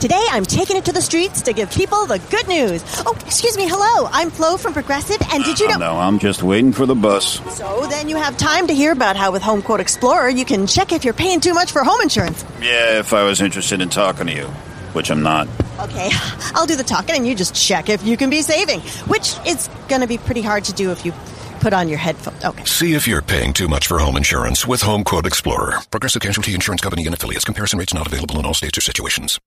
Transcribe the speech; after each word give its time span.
Today, 0.00 0.24
I'm 0.30 0.44
taking 0.44 0.76
it 0.76 0.84
to 0.84 0.92
the 0.92 1.02
streets 1.02 1.42
to 1.42 1.52
give 1.52 1.72
people 1.72 2.06
the 2.06 2.20
good 2.30 2.46
news. 2.46 2.84
Oh, 3.04 3.18
excuse 3.26 3.56
me. 3.56 3.66
Hello. 3.68 4.08
I'm 4.12 4.30
Flo 4.30 4.56
from 4.56 4.72
Progressive, 4.72 5.20
and 5.32 5.42
did 5.42 5.58
you 5.58 5.66
oh, 5.66 5.70
know? 5.72 5.78
No, 5.78 5.98
I'm 5.98 6.20
just 6.20 6.40
waiting 6.40 6.72
for 6.72 6.86
the 6.86 6.94
bus. 6.94 7.40
So 7.56 7.84
then 7.90 8.08
you 8.08 8.14
have 8.14 8.36
time 8.36 8.68
to 8.68 8.72
hear 8.72 8.92
about 8.92 9.16
how 9.16 9.32
with 9.32 9.42
Home 9.42 9.60
Quote 9.60 9.80
Explorer, 9.80 10.28
you 10.28 10.44
can 10.44 10.68
check 10.68 10.92
if 10.92 11.04
you're 11.04 11.14
paying 11.14 11.40
too 11.40 11.52
much 11.52 11.72
for 11.72 11.82
home 11.82 12.00
insurance. 12.00 12.44
Yeah, 12.62 13.00
if 13.00 13.12
I 13.12 13.24
was 13.24 13.40
interested 13.40 13.80
in 13.80 13.88
talking 13.88 14.28
to 14.28 14.32
you, 14.32 14.46
which 14.94 15.10
I'm 15.10 15.24
not. 15.24 15.48
Okay, 15.80 16.10
I'll 16.54 16.66
do 16.66 16.76
the 16.76 16.84
talking, 16.84 17.16
and 17.16 17.26
you 17.26 17.34
just 17.34 17.56
check 17.56 17.88
if 17.88 18.06
you 18.06 18.16
can 18.16 18.30
be 18.30 18.42
saving, 18.42 18.80
which 19.08 19.34
is 19.48 19.68
going 19.88 20.02
to 20.02 20.06
be 20.06 20.18
pretty 20.18 20.42
hard 20.42 20.62
to 20.66 20.72
do 20.72 20.92
if 20.92 21.04
you 21.04 21.12
put 21.58 21.72
on 21.72 21.88
your 21.88 21.98
headphones. 21.98 22.44
Okay. 22.44 22.64
See 22.66 22.94
if 22.94 23.08
you're 23.08 23.20
paying 23.20 23.52
too 23.52 23.66
much 23.66 23.88
for 23.88 23.98
home 23.98 24.16
insurance 24.16 24.64
with 24.64 24.80
Home 24.82 25.02
Quote 25.02 25.26
Explorer. 25.26 25.78
Progressive 25.90 26.22
Casualty 26.22 26.54
Insurance 26.54 26.82
Company 26.82 27.04
and 27.04 27.14
affiliates. 27.16 27.44
Comparison 27.44 27.80
rates 27.80 27.92
not 27.92 28.06
available 28.06 28.38
in 28.38 28.46
all 28.46 28.54
states 28.54 28.78
or 28.78 28.80
situations. 28.80 29.40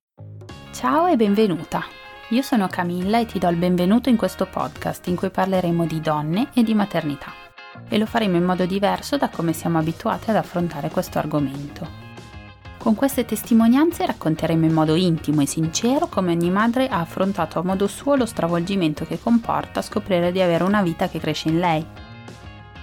Ciao 0.82 1.06
e 1.06 1.14
benvenuta. 1.14 1.84
Io 2.30 2.42
sono 2.42 2.66
Camilla 2.66 3.20
e 3.20 3.24
ti 3.24 3.38
do 3.38 3.48
il 3.48 3.54
benvenuto 3.54 4.08
in 4.08 4.16
questo 4.16 4.46
podcast 4.46 5.06
in 5.06 5.14
cui 5.14 5.30
parleremo 5.30 5.86
di 5.86 6.00
donne 6.00 6.48
e 6.54 6.64
di 6.64 6.74
maternità. 6.74 7.32
E 7.88 7.98
lo 7.98 8.04
faremo 8.04 8.36
in 8.36 8.42
modo 8.42 8.66
diverso 8.66 9.16
da 9.16 9.28
come 9.28 9.52
siamo 9.52 9.78
abituati 9.78 10.30
ad 10.30 10.36
affrontare 10.36 10.90
questo 10.90 11.18
argomento. 11.18 11.86
Con 12.78 12.96
queste 12.96 13.24
testimonianze 13.24 14.06
racconteremo 14.06 14.64
in 14.64 14.72
modo 14.72 14.96
intimo 14.96 15.42
e 15.42 15.46
sincero 15.46 16.08
come 16.08 16.32
ogni 16.32 16.50
madre 16.50 16.88
ha 16.88 16.98
affrontato 16.98 17.60
a 17.60 17.62
modo 17.62 17.86
suo 17.86 18.16
lo 18.16 18.26
stravolgimento 18.26 19.06
che 19.06 19.20
comporta 19.20 19.82
scoprire 19.82 20.32
di 20.32 20.40
avere 20.40 20.64
una 20.64 20.82
vita 20.82 21.08
che 21.08 21.20
cresce 21.20 21.48
in 21.48 21.60
lei. 21.60 21.86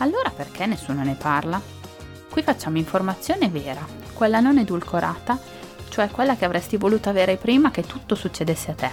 Allora 0.00 0.30
perché 0.30 0.66
nessuno 0.66 1.02
ne 1.02 1.14
parla? 1.14 1.60
Qui 2.30 2.42
facciamo 2.42 2.78
informazione 2.78 3.48
vera, 3.48 3.84
quella 4.14 4.40
non 4.40 4.56
edulcorata, 4.56 5.38
cioè 5.88 6.08
quella 6.08 6.36
che 6.36 6.44
avresti 6.44 6.76
voluto 6.76 7.08
avere 7.08 7.36
prima 7.36 7.70
che 7.70 7.82
tutto 7.82 8.14
succedesse 8.14 8.70
a 8.70 8.74
te. 8.74 8.90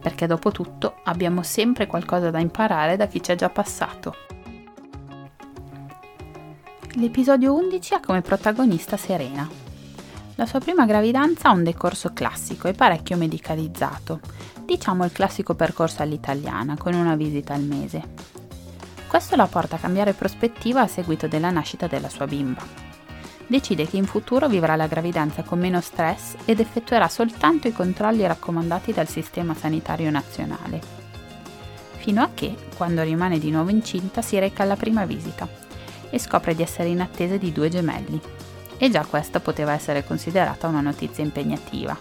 Perché 0.00 0.26
dopo 0.26 0.52
tutto 0.52 1.00
abbiamo 1.04 1.42
sempre 1.42 1.86
qualcosa 1.86 2.30
da 2.30 2.38
imparare 2.38 2.96
da 2.96 3.06
chi 3.06 3.20
ci 3.22 3.32
è 3.32 3.34
già 3.34 3.48
passato. 3.48 4.14
L'episodio 6.94 7.54
11 7.54 7.94
ha 7.94 8.00
come 8.00 8.22
protagonista 8.22 8.96
Serena. 8.96 9.48
La 10.36 10.46
sua 10.46 10.60
prima 10.60 10.86
gravidanza 10.86 11.48
ha 11.48 11.52
un 11.52 11.64
decorso 11.64 12.12
classico 12.12 12.68
e 12.68 12.72
parecchio 12.72 13.16
medicalizzato, 13.16 14.20
diciamo 14.64 15.04
il 15.04 15.12
classico 15.12 15.54
percorso 15.54 16.02
all'italiana, 16.02 16.76
con 16.76 16.94
una 16.94 17.16
visita 17.16 17.54
al 17.54 17.62
mese. 17.62 18.44
Questo 19.16 19.34
la 19.34 19.46
porta 19.46 19.76
a 19.76 19.78
cambiare 19.78 20.12
prospettiva 20.12 20.82
a 20.82 20.86
seguito 20.86 21.26
della 21.26 21.48
nascita 21.48 21.86
della 21.86 22.10
sua 22.10 22.26
bimba. 22.26 22.62
Decide 23.46 23.86
che 23.86 23.96
in 23.96 24.04
futuro 24.04 24.46
vivrà 24.46 24.76
la 24.76 24.88
gravidanza 24.88 25.42
con 25.42 25.58
meno 25.58 25.80
stress 25.80 26.34
ed 26.44 26.60
effettuerà 26.60 27.08
soltanto 27.08 27.66
i 27.66 27.72
controlli 27.72 28.26
raccomandati 28.26 28.92
dal 28.92 29.08
Sistema 29.08 29.54
Sanitario 29.54 30.10
Nazionale. 30.10 30.82
Fino 31.96 32.20
a 32.20 32.28
che, 32.34 32.54
quando 32.76 33.00
rimane 33.00 33.38
di 33.38 33.50
nuovo 33.50 33.70
incinta, 33.70 34.20
si 34.20 34.38
reca 34.38 34.64
alla 34.64 34.76
prima 34.76 35.06
visita 35.06 35.48
e 36.10 36.18
scopre 36.18 36.54
di 36.54 36.62
essere 36.62 36.90
in 36.90 37.00
attesa 37.00 37.38
di 37.38 37.52
due 37.52 37.70
gemelli. 37.70 38.20
E 38.76 38.90
già 38.90 39.06
questa 39.06 39.40
poteva 39.40 39.72
essere 39.72 40.04
considerata 40.04 40.66
una 40.66 40.82
notizia 40.82 41.24
impegnativa. 41.24 41.98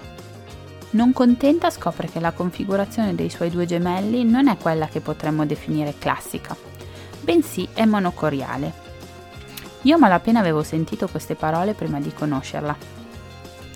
Non 0.89 1.13
contenta 1.13 1.69
scopre 1.69 2.09
che 2.09 2.19
la 2.19 2.33
configurazione 2.33 3.15
dei 3.15 3.29
suoi 3.29 3.49
due 3.49 3.65
gemelli 3.65 4.25
non 4.25 4.49
è 4.49 4.57
quella 4.57 4.87
che 4.87 4.99
potremmo 4.99 5.45
definire 5.45 5.95
classica, 5.97 6.73
bensì 7.25 7.67
è 7.73 7.85
monocoriale. 7.85 8.71
Io 9.81 9.97
malapena 9.97 10.39
avevo 10.39 10.61
sentito 10.61 11.07
queste 11.07 11.33
parole 11.33 11.73
prima 11.73 11.99
di 11.99 12.13
conoscerla. 12.13 12.77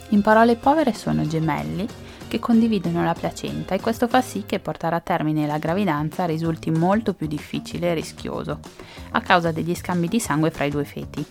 In 0.10 0.22
parole 0.22 0.56
povere 0.56 0.94
sono 0.94 1.28
gemelli 1.28 1.88
che 2.28 2.38
condividono 2.38 3.04
la 3.04 3.16
placenta 3.16 3.74
e 3.74 3.80
questo 3.80 4.08
fa 4.08 4.22
sì 4.22 4.44
che 4.46 4.60
portare 4.60 4.96
a 4.96 5.00
termine 5.00 5.48
la 5.48 5.58
gravidanza 5.58 6.26
risulti 6.26 6.70
molto 6.70 7.14
più 7.14 7.26
difficile 7.26 7.90
e 7.90 7.94
rischioso, 7.96 8.60
a 9.12 9.22
causa 9.22 9.52
degli 9.52 9.74
scambi 9.74 10.08
di 10.08 10.20
sangue 10.20 10.52
fra 10.52 10.66
i 10.66 10.70
due 10.70 10.86
feti. 10.86 11.26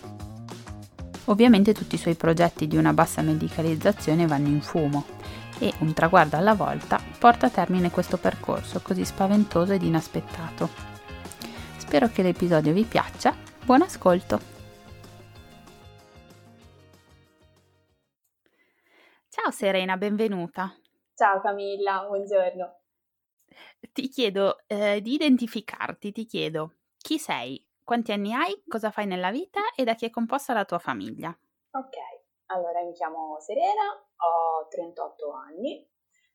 Ovviamente 1.25 1.73
tutti 1.73 1.95
i 1.95 1.99
suoi 1.99 2.15
progetti 2.15 2.67
di 2.67 2.75
una 2.75 2.91
bassa 2.91 3.21
medicalizzazione 3.21 4.27
vanno 4.27 4.47
in 4.49 4.61
fumo 4.61 5.05
e, 5.57 5.71
un 5.79 5.93
traguardo 5.93 6.35
alla 6.35 6.53
volta, 6.53 6.99
porta 7.17 7.45
a 7.45 7.49
termine 7.49 7.91
questo 7.91 8.17
percorso 8.17 8.81
così 8.81 9.05
spaventoso 9.05 9.71
ed 9.71 9.83
inaspettato. 9.83 10.88
Spero 11.89 12.07
che 12.09 12.21
l'episodio 12.21 12.71
vi 12.71 12.83
piaccia. 12.83 13.33
Buon 13.65 13.81
ascolto! 13.81 14.37
Ciao 19.27 19.49
Serena, 19.49 19.97
benvenuta. 19.97 20.71
Ciao 21.15 21.41
Camilla, 21.41 22.05
buongiorno. 22.05 22.81
Ti 23.91 24.07
chiedo 24.07 24.59
eh, 24.67 25.01
di 25.01 25.15
identificarti, 25.15 26.11
ti 26.11 26.25
chiedo 26.25 26.75
chi 26.95 27.17
sei, 27.17 27.67
quanti 27.83 28.11
anni 28.11 28.35
hai, 28.35 28.63
cosa 28.67 28.91
fai 28.91 29.07
nella 29.07 29.31
vita 29.31 29.73
e 29.75 29.83
da 29.83 29.95
chi 29.95 30.05
è 30.05 30.11
composta 30.11 30.53
la 30.53 30.65
tua 30.65 30.77
famiglia. 30.77 31.35
Ok, 31.71 31.95
allora 32.51 32.83
mi 32.83 32.93
chiamo 32.93 33.39
Serena, 33.39 33.89
ho 34.15 34.67
38 34.69 35.31
anni, 35.31 35.89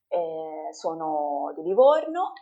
eh, 0.09 0.73
sono 0.73 1.53
di 1.55 1.63
Livorno, 1.63 2.33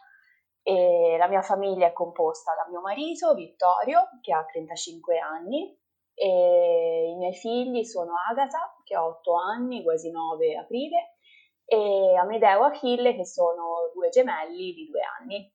e 0.62 1.16
la 1.18 1.26
mia 1.26 1.42
famiglia 1.42 1.86
è 1.86 1.92
composta 1.92 2.54
da 2.54 2.70
mio 2.70 2.80
marito 2.80 3.34
Vittorio 3.34 4.08
che 4.20 4.32
ha 4.32 4.44
35 4.44 5.18
anni 5.18 5.76
e 6.14 7.10
i 7.10 7.16
miei 7.16 7.34
figli 7.34 7.84
sono 7.84 8.12
Agata 8.28 8.80
che 8.84 8.94
ha 8.94 9.04
8 9.04 9.34
anni, 9.34 9.82
quasi 9.82 10.10
9 10.10 10.56
aprile 10.56 11.16
e 11.64 12.16
Amedeo 12.16 12.64
e 12.64 12.66
Achille 12.66 13.14
che 13.14 13.24
sono 13.24 13.90
due 13.94 14.08
gemelli 14.10 14.72
di 14.72 14.86
2 14.86 15.00
anni. 15.20 15.52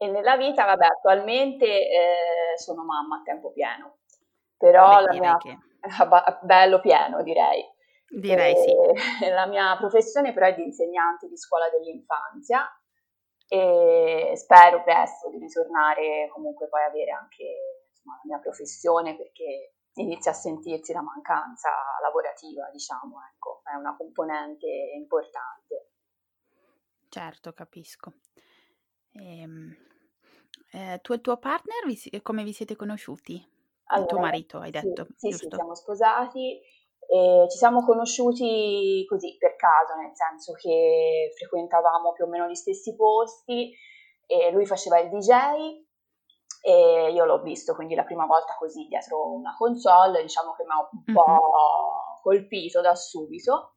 E 0.00 0.06
nella 0.08 0.36
vita, 0.36 0.64
vabbè, 0.64 0.86
attualmente 0.86 1.66
eh, 1.66 2.56
sono 2.56 2.84
mamma 2.84 3.16
a 3.16 3.22
tempo 3.24 3.50
pieno, 3.50 3.98
però 4.56 4.96
Beh, 4.98 5.02
la 5.02 5.18
mia... 5.18 5.36
Che... 5.36 5.58
bello 6.42 6.80
pieno 6.80 7.22
direi. 7.22 7.64
Direi 8.08 8.54
e... 8.54 8.56
sì. 8.56 9.28
La 9.28 9.46
mia 9.46 9.76
professione 9.76 10.32
però 10.32 10.46
è 10.46 10.54
di 10.54 10.62
insegnante 10.62 11.28
di 11.28 11.36
scuola 11.36 11.68
dell'infanzia 11.68 12.66
e 13.48 14.32
spero 14.36 14.82
presto 14.82 15.30
di 15.30 15.38
ritornare 15.38 16.28
comunque 16.32 16.68
poi 16.68 16.82
avere 16.84 17.10
anche 17.12 17.86
insomma, 17.88 18.16
la 18.16 18.22
mia 18.24 18.38
professione 18.38 19.16
perché 19.16 19.72
inizia 19.94 20.30
a 20.30 20.34
sentirsi 20.34 20.92
la 20.92 21.02
mancanza 21.02 21.70
lavorativa, 22.02 22.68
diciamo, 22.70 23.18
ecco, 23.32 23.62
è 23.64 23.74
una 23.74 23.96
componente 23.96 24.66
importante. 24.94 25.90
Certo, 27.08 27.52
capisco. 27.52 28.12
Ehm, 29.12 29.74
eh, 30.72 31.00
tu 31.02 31.12
e 31.12 31.16
il 31.16 31.20
tuo 31.20 31.38
partner, 31.38 31.86
vi, 31.86 32.22
come 32.22 32.44
vi 32.44 32.52
siete 32.52 32.76
conosciuti? 32.76 33.56
Allora, 33.90 34.02
il 34.02 34.08
tuo 34.08 34.20
marito, 34.20 34.58
hai 34.58 34.70
detto, 34.70 35.06
sì, 35.16 35.30
giusto? 35.30 35.48
Sì, 35.48 35.56
siamo 35.56 35.74
sposati 35.74 36.60
e 37.10 37.46
ci 37.48 37.56
siamo 37.56 37.82
conosciuti 37.84 39.02
così 39.08 39.36
per 39.38 39.56
caso, 39.56 39.94
nel 39.96 40.14
senso 40.14 40.52
che 40.52 41.32
frequentavamo 41.34 42.12
più 42.12 42.24
o 42.24 42.28
meno 42.28 42.46
gli 42.46 42.54
stessi 42.54 42.94
posti 42.94 43.72
e 44.26 44.50
lui 44.50 44.66
faceva 44.66 44.98
il 44.98 45.08
DJ 45.08 45.30
e 46.60 47.10
io 47.10 47.24
l'ho 47.24 47.40
visto 47.40 47.74
quindi 47.74 47.94
la 47.94 48.04
prima 48.04 48.26
volta 48.26 48.56
così 48.58 48.86
dietro 48.88 49.32
una 49.32 49.54
console, 49.56 50.20
diciamo 50.20 50.54
che 50.54 50.64
mi 50.64 50.70
ha 50.70 50.88
un 50.90 51.14
po' 51.14 51.30
mm-hmm. 51.30 52.20
colpito 52.20 52.82
da 52.82 52.94
subito 52.94 53.72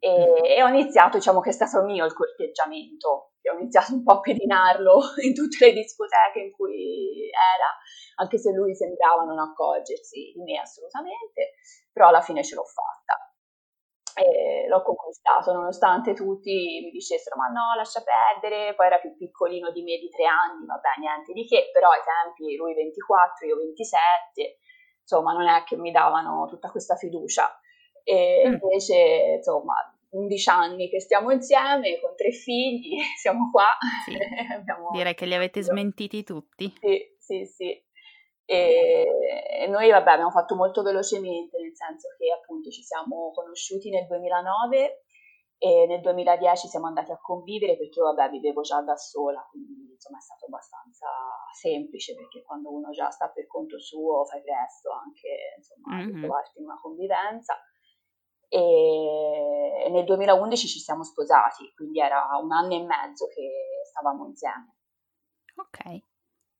e, 0.00 0.56
e, 0.56 0.62
ho 0.64 0.66
iniziato, 0.66 1.18
diciamo 1.18 1.38
che 1.38 1.50
è 1.50 1.52
stato 1.52 1.84
mio 1.84 2.04
il 2.04 2.12
corteggiamento, 2.12 3.34
ho 3.40 3.58
iniziato 3.60 3.94
un 3.94 4.02
po' 4.02 4.14
a 4.14 4.20
pedinarlo 4.20 5.00
in 5.22 5.32
tutte 5.32 5.66
le 5.66 5.72
discoteche 5.74 6.40
in 6.40 6.50
cui 6.50 7.30
era, 7.30 7.70
anche 8.16 8.38
se 8.38 8.52
lui 8.52 8.74
sembrava 8.74 9.24
non 9.24 9.38
accorgersi 9.38 10.32
di 10.34 10.42
me 10.42 10.58
assolutamente, 10.58 11.54
però 11.92 12.08
alla 12.08 12.20
fine 12.20 12.44
ce 12.44 12.54
l'ho 12.54 12.64
fatta. 12.64 13.32
E 14.14 14.66
l'ho 14.68 14.82
conquistato 14.82 15.52
nonostante 15.52 16.12
tutti 16.12 16.52
mi 16.84 16.90
dicessero 16.90 17.34
ma 17.36 17.48
no 17.48 17.74
lascia 17.74 18.02
perdere 18.02 18.74
poi 18.74 18.86
era 18.86 18.98
più 18.98 19.16
piccolino 19.16 19.70
di 19.70 19.82
me 19.82 19.96
di 19.96 20.10
tre 20.10 20.26
anni 20.26 20.66
vabbè 20.66 21.00
niente 21.00 21.32
di 21.32 21.46
che 21.46 21.70
però 21.72 21.88
ai 21.88 22.02
tempi 22.04 22.54
lui 22.56 22.74
24 22.74 23.46
io 23.46 23.56
27 23.56 24.58
insomma 25.00 25.32
non 25.32 25.48
è 25.48 25.64
che 25.64 25.76
mi 25.76 25.90
davano 25.90 26.44
tutta 26.46 26.70
questa 26.70 26.94
fiducia 26.94 27.58
e 28.04 28.42
mm. 28.46 28.52
invece 28.52 28.96
insomma 29.38 29.76
11 30.12 30.50
anni 30.50 30.88
che 30.88 31.00
stiamo 31.00 31.30
insieme 31.30 31.98
con 32.00 32.14
tre 32.16 32.32
figli, 32.32 32.98
siamo 33.20 33.50
qua. 33.50 33.76
Sì. 34.04 34.12
Abbiamo... 34.52 34.90
Direi 34.92 35.14
che 35.14 35.26
li 35.26 35.34
avete 35.34 35.62
smentiti 35.62 36.22
tutti. 36.22 36.72
Sì, 36.80 37.16
sì, 37.18 37.44
sì. 37.46 37.82
E 38.44 39.66
noi 39.68 39.90
vabbè 39.90 40.10
abbiamo 40.10 40.30
fatto 40.30 40.54
molto 40.54 40.82
velocemente, 40.82 41.58
nel 41.58 41.74
senso 41.74 42.08
che 42.18 42.32
appunto 42.32 42.70
ci 42.70 42.82
siamo 42.82 43.30
conosciuti 43.32 43.88
nel 43.88 44.06
2009 44.06 45.04
e 45.58 45.86
nel 45.86 46.00
2010 46.00 46.66
siamo 46.66 46.86
andati 46.86 47.12
a 47.12 47.20
convivere 47.20 47.76
perché 47.76 48.00
io 48.00 48.12
vabbè 48.12 48.30
vivevo 48.30 48.62
già 48.62 48.82
da 48.82 48.96
sola, 48.96 49.46
quindi 49.48 49.92
insomma 49.92 50.18
è 50.18 50.20
stato 50.20 50.46
abbastanza 50.46 51.06
semplice 51.52 52.16
perché 52.16 52.42
quando 52.42 52.72
uno 52.72 52.90
già 52.90 53.08
sta 53.10 53.28
per 53.28 53.46
conto 53.46 53.78
suo 53.78 54.24
fai 54.24 54.42
presto 54.42 54.90
anche 54.90 55.54
insomma 55.56 56.02
mm-hmm. 56.02 56.18
trovarti 56.18 56.58
in 56.58 56.64
una 56.64 56.80
convivenza 56.80 57.56
e 58.48 59.88
nel 59.88 60.04
2011 60.04 60.66
ci 60.66 60.78
siamo 60.78 61.04
sposati, 61.04 61.72
quindi 61.74 62.00
era 62.00 62.36
un 62.42 62.52
anno 62.52 62.74
e 62.74 62.84
mezzo 62.84 63.26
che 63.28 63.48
stavamo 63.88 64.26
insieme. 64.26 64.76
Ok. 65.56 66.10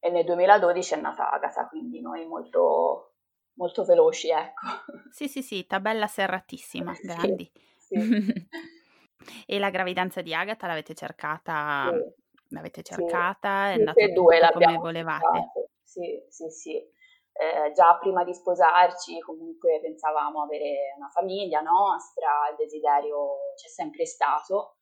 E 0.05 0.11
nel 0.11 0.25
2012 0.25 0.95
è 0.95 1.01
nata 1.01 1.31
Agatha, 1.31 1.69
quindi 1.69 2.01
noi 2.01 2.27
molto, 2.27 3.15
molto 3.55 3.85
veloci, 3.85 4.31
ecco. 4.31 4.67
Sì, 5.11 5.29
sì, 5.29 5.43
sì, 5.43 5.67
tabella 5.67 6.09
serratissima, 6.09 6.93
grandi. 7.01 7.51
Sì, 7.77 8.01
sì. 8.01 8.49
e 9.47 9.59
la 9.59 9.71
gravidanza 9.71 10.21
di 10.21 10.35
Agatha 10.35 10.67
l'avete 10.67 10.95
cercata? 10.95 11.91
Sì. 11.93 12.55
L'avete 12.55 12.83
cercata? 12.83 13.69
Sì. 13.69 13.77
È 13.77 13.79
andata 13.79 14.07
due 14.09 14.51
come 14.53 14.79
volevate? 14.79 15.25
Cercato. 15.25 15.69
Sì, 15.83 16.25
sì, 16.29 16.51
sì 16.51 16.91
eh, 17.33 17.73
già 17.73 17.97
prima 17.99 18.25
di 18.25 18.35
sposarci 18.35 19.19
comunque 19.21 19.81
pensavamo 19.81 20.43
avere 20.43 20.95
una 20.97 21.09
famiglia 21.09 21.61
nostra, 21.61 22.49
il 22.51 22.57
desiderio 22.57 23.53
c'è 23.57 23.69
sempre 23.69 24.05
stato 24.05 24.77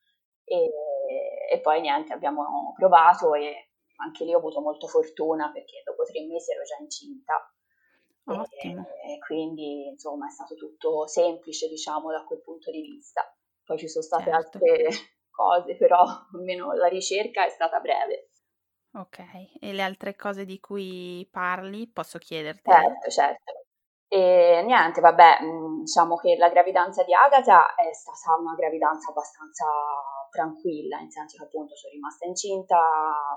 e, 0.45 0.69
e 1.51 1.61
poi 1.61 1.81
niente, 1.81 2.13
abbiamo 2.13 2.73
provato 2.77 3.35
e 3.35 3.70
anche 4.03 4.25
lì 4.25 4.35
ho 4.35 4.39
avuto 4.39 4.61
molta 4.61 4.87
fortuna 4.87 5.51
perché 5.53 5.83
dopo 5.85 6.05
tre 6.05 6.25
mesi 6.27 6.53
ero 6.53 6.63
già 6.63 6.77
incinta. 6.81 7.35
Ottimo. 8.25 8.87
E, 9.05 9.15
e 9.15 9.19
quindi 9.19 9.89
insomma 9.89 10.27
è 10.27 10.31
stato 10.31 10.55
tutto 10.55 11.07
semplice 11.07 11.69
diciamo 11.69 12.11
da 12.11 12.25
quel 12.25 12.41
punto 12.41 12.71
di 12.71 12.81
vista. 12.81 13.23
Poi 13.65 13.79
ci 13.79 13.89
sono 13.89 14.05
state 14.05 14.31
certo. 14.31 14.59
altre 14.59 14.89
cose, 15.31 15.77
però 15.77 16.05
almeno 16.35 16.73
la 16.73 16.89
ricerca 16.89 17.45
è 17.45 17.51
stata 17.51 17.81
breve. 17.81 18.31
Ok, 18.93 19.19
e 19.61 19.73
le 19.73 19.83
altre 19.83 20.17
cose 20.17 20.45
di 20.45 20.59
cui 20.59 21.27
parli 21.31 21.89
posso 21.89 22.19
chiederti? 22.19 22.69
Certo, 22.69 23.11
certo. 23.11 23.53
E 24.09 24.63
niente, 24.67 25.01
vabbè, 25.01 25.39
mm, 25.45 25.81
diciamo 25.83 26.17
che 26.17 26.35
la 26.37 26.49
gravidanza 26.49 27.05
di 27.05 27.15
Agatha 27.15 27.77
è 27.77 27.93
stata 27.93 28.37
una 28.41 28.55
gravidanza 28.57 29.11
abbastanza 29.11 29.65
tranquilla, 30.31 30.99
nel 30.99 31.11
senso 31.11 31.37
che 31.37 31.45
appunto 31.45 31.77
sono 31.77 31.93
rimasta 31.93 32.27
incinta 32.27 32.79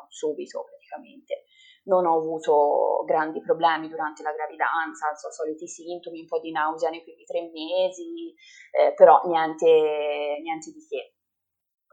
subito 0.10 0.64
praticamente. 0.64 1.46
Non 1.86 2.06
ho 2.06 2.18
avuto 2.18 3.04
grandi 3.06 3.42
problemi 3.42 3.90
durante 3.90 4.24
la 4.24 4.32
gravidanza, 4.32 5.14
so, 5.16 5.32
soliti 5.32 5.68
sintomi, 5.68 6.22
un 6.22 6.28
po' 6.28 6.40
di 6.40 6.52
nausea 6.52 6.90
nei 6.90 7.04
primi 7.04 7.26
tre 7.26 7.52
mesi, 7.52 8.34
eh, 8.72 8.94
però 8.94 9.22
niente, 9.26 10.40
niente 10.42 10.72
di 10.72 10.86
che. 10.88 11.16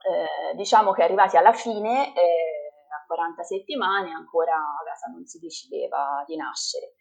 Eh, 0.01 0.55
diciamo 0.55 0.93
che 0.93 1.03
arrivati 1.03 1.37
alla 1.37 1.53
fine 1.53 2.15
eh, 2.15 2.71
40 3.11 3.43
settimane 3.43 4.13
ancora 4.13 4.55
Agata 4.55 5.11
non 5.13 5.27
si 5.27 5.41
decideva 5.41 6.23
di 6.27 6.37
nascere. 6.37 6.95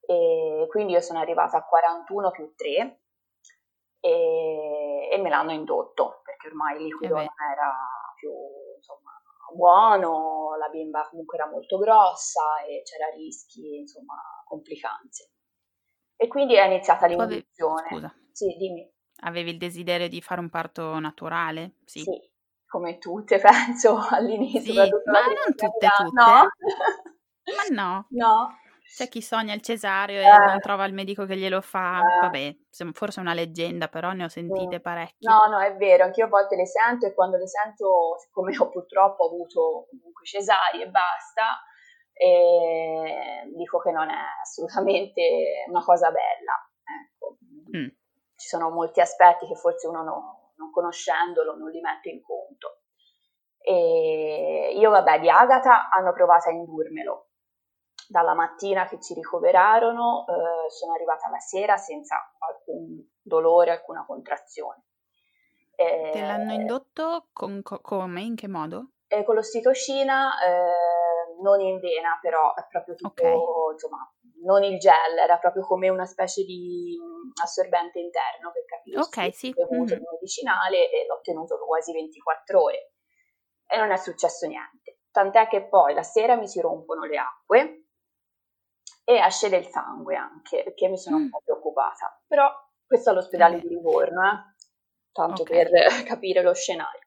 E 0.00 0.66
quindi 0.68 0.92
io 0.92 1.00
sono 1.00 1.20
arrivata 1.20 1.58
a 1.58 1.64
41 1.64 2.30
più 2.32 2.52
3 2.54 3.00
e, 4.00 5.08
e 5.12 5.18
me 5.18 5.28
l'hanno 5.28 5.52
indotto 5.52 6.22
perché 6.44 6.48
ormai 6.48 6.76
il 6.76 6.84
liquido 6.84 7.14
non 7.14 7.24
era 7.24 7.72
più 8.16 8.30
insomma, 8.76 9.10
buono, 9.54 10.56
la 10.56 10.68
bimba 10.68 11.06
comunque 11.08 11.38
era 11.38 11.48
molto 11.48 11.78
grossa 11.78 12.64
e 12.66 12.82
c'era 12.82 13.08
rischi, 13.14 13.78
insomma, 13.78 14.14
complicanze. 14.44 15.30
E 16.16 16.28
quindi 16.28 16.54
è 16.54 16.66
iniziata 16.66 17.06
l'induzione. 17.06 17.88
Scusa. 17.88 18.14
Sì, 18.30 18.54
dimmi. 18.56 18.90
Avevi 19.22 19.50
il 19.50 19.58
desiderio 19.58 20.08
di 20.08 20.20
fare 20.20 20.40
un 20.40 20.50
parto 20.50 20.98
naturale? 20.98 21.76
Sì. 21.84 22.00
sì 22.00 22.32
come 22.66 22.98
tutte 22.98 23.38
penso 23.40 23.98
all'inizio. 24.10 24.72
Sì, 24.72 24.90
ma 25.04 25.20
non 25.20 25.54
tutte, 25.54 25.66
tutte. 25.66 26.10
No. 26.12 26.48
ma 27.56 27.66
no. 27.70 28.06
No. 28.10 28.58
C'è 28.84 29.08
chi 29.08 29.22
sogna 29.22 29.54
il 29.54 29.62
cesareo 29.62 30.20
e 30.20 30.24
eh. 30.24 30.38
non 30.46 30.60
trova 30.60 30.84
il 30.84 30.92
medico 30.92 31.24
che 31.24 31.36
glielo 31.36 31.60
fa. 31.60 32.00
Eh. 32.00 32.20
Vabbè, 32.20 32.56
forse 32.92 33.20
è 33.20 33.22
una 33.22 33.34
leggenda, 33.34 33.88
però 33.88 34.12
ne 34.12 34.24
ho 34.24 34.28
sentite 34.28 34.80
parecchie. 34.80 35.28
No, 35.28 35.46
no, 35.50 35.60
è 35.60 35.74
vero, 35.76 36.04
anch'io 36.04 36.26
a 36.26 36.28
volte 36.28 36.54
le 36.54 36.66
sento 36.66 37.06
e 37.06 37.14
quando 37.14 37.36
le 37.36 37.48
sento, 37.48 38.16
siccome 38.18 38.56
ho 38.56 38.68
purtroppo 38.68 39.26
avuto 39.26 39.86
comunque 39.90 40.24
cesari 40.24 40.82
e 40.82 40.88
basta, 40.88 41.62
e 42.12 43.50
dico 43.56 43.78
che 43.78 43.90
non 43.90 44.08
è 44.08 44.22
assolutamente 44.42 45.64
una 45.68 45.82
cosa 45.82 46.10
bella. 46.10 46.70
Ecco. 46.84 47.38
Mm. 47.76 47.88
Ci 48.36 48.48
sono 48.48 48.70
molti 48.70 49.00
aspetti 49.00 49.46
che 49.46 49.56
forse 49.56 49.88
uno 49.88 50.02
non, 50.02 50.22
non 50.56 50.70
conoscendolo 50.70 51.56
non 51.56 51.70
li 51.70 51.80
mette 51.80 52.10
in 52.10 52.22
conto. 52.22 52.82
E 53.58 54.74
io, 54.76 54.90
vabbè, 54.90 55.20
di 55.20 55.30
Agata 55.30 55.88
hanno 55.88 56.12
provato 56.12 56.50
a 56.50 56.52
indurmelo. 56.52 57.30
Dalla 58.14 58.34
mattina 58.34 58.86
che 58.86 59.00
ci 59.00 59.12
ricoverarono 59.12 60.24
eh, 60.28 60.70
sono 60.70 60.92
arrivata 60.92 61.28
la 61.30 61.40
sera 61.40 61.76
senza 61.76 62.14
alcun 62.38 63.04
dolore, 63.20 63.72
alcuna 63.72 64.04
contrazione. 64.06 64.84
Eh, 65.74 66.10
Te 66.12 66.20
l'hanno 66.20 66.52
indotto 66.52 67.26
con, 67.32 67.60
co- 67.64 67.80
come? 67.80 68.20
In 68.22 68.36
che 68.36 68.46
modo? 68.46 68.90
Eh, 69.08 69.24
con 69.24 69.34
l'ostitocina, 69.34 70.30
eh, 70.40 71.40
non 71.42 71.60
in 71.60 71.80
vena, 71.80 72.16
però 72.22 72.54
è 72.54 72.64
proprio 72.70 72.94
tutto, 72.94 73.26
okay. 73.26 73.72
insomma, 73.72 74.08
non 74.44 74.62
il 74.62 74.78
gel, 74.78 75.18
era 75.20 75.38
proprio 75.38 75.66
come 75.66 75.88
una 75.88 76.06
specie 76.06 76.44
di 76.44 76.96
mm, 76.96 77.30
assorbente 77.42 77.98
interno 77.98 78.52
per 78.52 78.64
capire 78.64 79.00
Ok, 79.00 79.34
sì. 79.34 79.52
Ho 79.56 79.64
avuto 79.64 79.94
mm-hmm. 79.94 80.02
il 80.02 80.08
medicinale 80.12 80.88
e 80.88 81.04
l'ho 81.08 81.18
tenuto 81.20 81.58
quasi 81.66 81.92
24 81.92 82.62
ore 82.62 82.92
e 83.66 83.76
non 83.76 83.90
è 83.90 83.96
successo 83.96 84.46
niente. 84.46 85.00
Tant'è 85.10 85.48
che 85.48 85.66
poi 85.66 85.94
la 85.94 86.04
sera 86.04 86.36
mi 86.36 86.46
si 86.46 86.60
rompono 86.60 87.02
le 87.06 87.18
acque 87.18 87.83
e 89.04 89.14
esce 89.14 89.48
del 89.48 89.66
sangue 89.66 90.16
anche, 90.16 90.62
perché 90.62 90.88
mi 90.88 90.98
sono 90.98 91.18
mm. 91.18 91.22
un 91.22 91.30
po' 91.30 91.42
preoccupata. 91.44 92.22
Però 92.26 92.50
questo 92.86 93.10
è 93.10 93.12
all'ospedale 93.12 93.56
okay. 93.56 93.68
di 93.68 93.74
Livorno, 93.74 94.22
eh? 94.26 94.54
tanto 95.12 95.42
okay. 95.42 95.68
per 95.68 96.02
capire 96.04 96.42
lo 96.42 96.54
scenario 96.54 97.04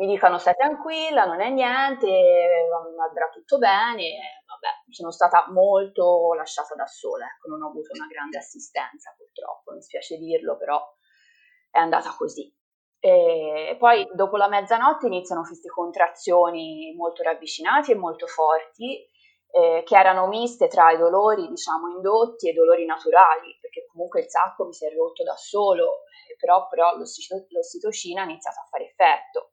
mi 0.00 0.06
dicono 0.06 0.38
stai 0.38 0.54
tranquilla, 0.54 1.26
non 1.26 1.42
è 1.42 1.50
niente, 1.50 2.06
andrà 2.06 3.28
tutto 3.30 3.58
bene, 3.58 4.42
vabbè, 4.46 4.90
sono 4.90 5.10
stata 5.10 5.46
molto 5.50 6.32
lasciata 6.32 6.74
da 6.74 6.86
sola, 6.86 7.26
ecco, 7.26 7.48
non 7.48 7.62
ho 7.62 7.68
avuto 7.68 7.90
una 7.92 8.06
grande 8.06 8.38
assistenza 8.38 9.14
purtroppo, 9.14 9.72
mi 9.72 9.82
spiace 9.82 10.16
dirlo, 10.16 10.56
però 10.56 10.82
è 11.70 11.78
andata 11.78 12.14
così. 12.16 12.50
E 12.98 13.76
poi 13.78 14.08
dopo 14.14 14.36
la 14.38 14.48
mezzanotte 14.48 15.06
iniziano 15.06 15.42
queste 15.42 15.68
contrazioni 15.68 16.94
molto 16.96 17.22
ravvicinate 17.22 17.92
e 17.92 17.96
molto 17.96 18.26
forti, 18.26 19.06
eh, 19.52 19.82
che 19.84 19.96
erano 19.96 20.26
miste 20.26 20.68
tra 20.68 20.90
i 20.90 20.98
dolori, 20.98 21.48
diciamo, 21.48 21.88
indotti 21.88 22.48
e 22.48 22.52
dolori 22.52 22.84
naturali, 22.84 23.58
perché 23.60 23.86
comunque 23.90 24.20
il 24.20 24.30
sacco 24.30 24.64
mi 24.64 24.72
si 24.72 24.86
è 24.86 24.94
rotto 24.94 25.22
da 25.22 25.36
solo, 25.36 26.04
eh, 26.28 26.36
però, 26.38 26.66
però 26.68 26.96
l'ossitocina 26.96 28.22
ha 28.22 28.24
iniziato 28.24 28.60
a 28.60 28.68
fare 28.70 28.84
effetto 28.84 29.52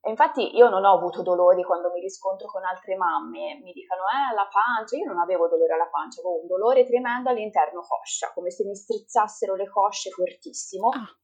e 0.00 0.10
infatti 0.10 0.56
io 0.56 0.68
non 0.68 0.84
ho 0.84 0.96
avuto 0.96 1.22
dolori 1.22 1.62
quando 1.64 1.90
mi 1.90 2.00
riscontro 2.00 2.46
con 2.46 2.64
altre 2.64 2.96
mamme, 2.96 3.60
mi 3.62 3.72
dicono 3.72 4.02
eh 4.06 4.34
la 4.34 4.48
pancia, 4.50 4.96
io 4.96 5.06
non 5.06 5.18
avevo 5.18 5.48
dolore 5.48 5.74
alla 5.74 5.88
pancia, 5.90 6.20
avevo 6.20 6.40
un 6.40 6.46
dolore 6.46 6.86
tremendo 6.86 7.30
all'interno 7.30 7.82
coscia, 7.82 8.32
come 8.32 8.50
se 8.50 8.64
mi 8.64 8.76
strizzassero 8.76 9.54
le 9.56 9.68
cosce 9.68 10.10
fortissimo. 10.10 10.88
Ah. 10.88 11.18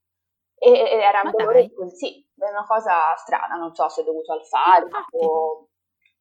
E, 0.57 0.69
e, 0.69 0.99
era 0.99 1.21
un 1.23 1.31
dolore 1.31 1.71
così, 1.73 2.29
è 2.37 2.49
una 2.49 2.65
cosa 2.65 3.15
strana, 3.15 3.55
non 3.55 3.73
so 3.73 3.87
se 3.87 4.01
è 4.01 4.03
dovuto 4.03 4.33
al 4.33 4.45
farmaco, 4.45 5.69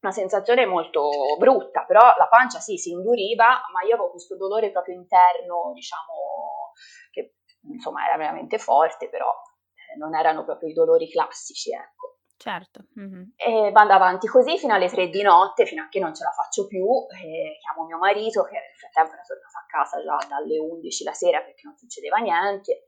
una 0.04 0.12
sensazione 0.12 0.66
molto 0.66 1.08
brutta, 1.38 1.84
però 1.84 2.00
la 2.00 2.28
pancia 2.28 2.61
sì 2.61 2.76
si 2.76 2.90
induriva, 2.90 3.62
ma 3.73 3.82
io 3.87 3.94
avevo 3.94 4.11
questo 4.11 4.37
dolore 4.37 4.70
proprio 4.70 4.94
interno, 4.94 5.73
diciamo, 5.73 6.73
che 7.11 7.37
insomma 7.73 8.06
era 8.06 8.16
veramente 8.18 8.58
forte, 8.58 9.08
però 9.08 9.28
eh, 9.28 9.96
non 9.96 10.14
erano 10.14 10.44
proprio 10.44 10.68
i 10.68 10.75
dolori 10.75 11.08
classici, 11.08 11.73
ecco. 11.73 12.18
Certo. 12.37 12.88
Mm-hmm. 13.00 13.23
E 13.37 13.70
vado 13.73 13.92
avanti 13.92 14.26
così 14.26 14.58
fino 14.58 14.75
alle 14.75 14.88
tre 14.88 15.08
di 15.08 15.23
notte, 15.23 15.64
fino 15.64 15.82
a 15.82 15.88
che 15.88 15.99
non 15.99 16.14
ce 16.14 16.25
la 16.25 16.30
faccio 16.30 16.66
più, 16.66 16.84
chiamo 17.08 17.87
mio 17.87 17.96
marito 17.96 18.42
che 18.42 18.52
nel 18.52 18.76
frattempo 18.76 19.14
era 19.14 19.23
tornato 19.23 19.56
a 19.56 19.66
casa 19.66 20.02
già 20.02 20.28
dalle 20.28 20.58
11 20.58 21.04
la 21.04 21.14
sera 21.14 21.40
perché 21.40 21.62
non 21.64 21.76
succedeva 21.78 22.18
niente, 22.18 22.84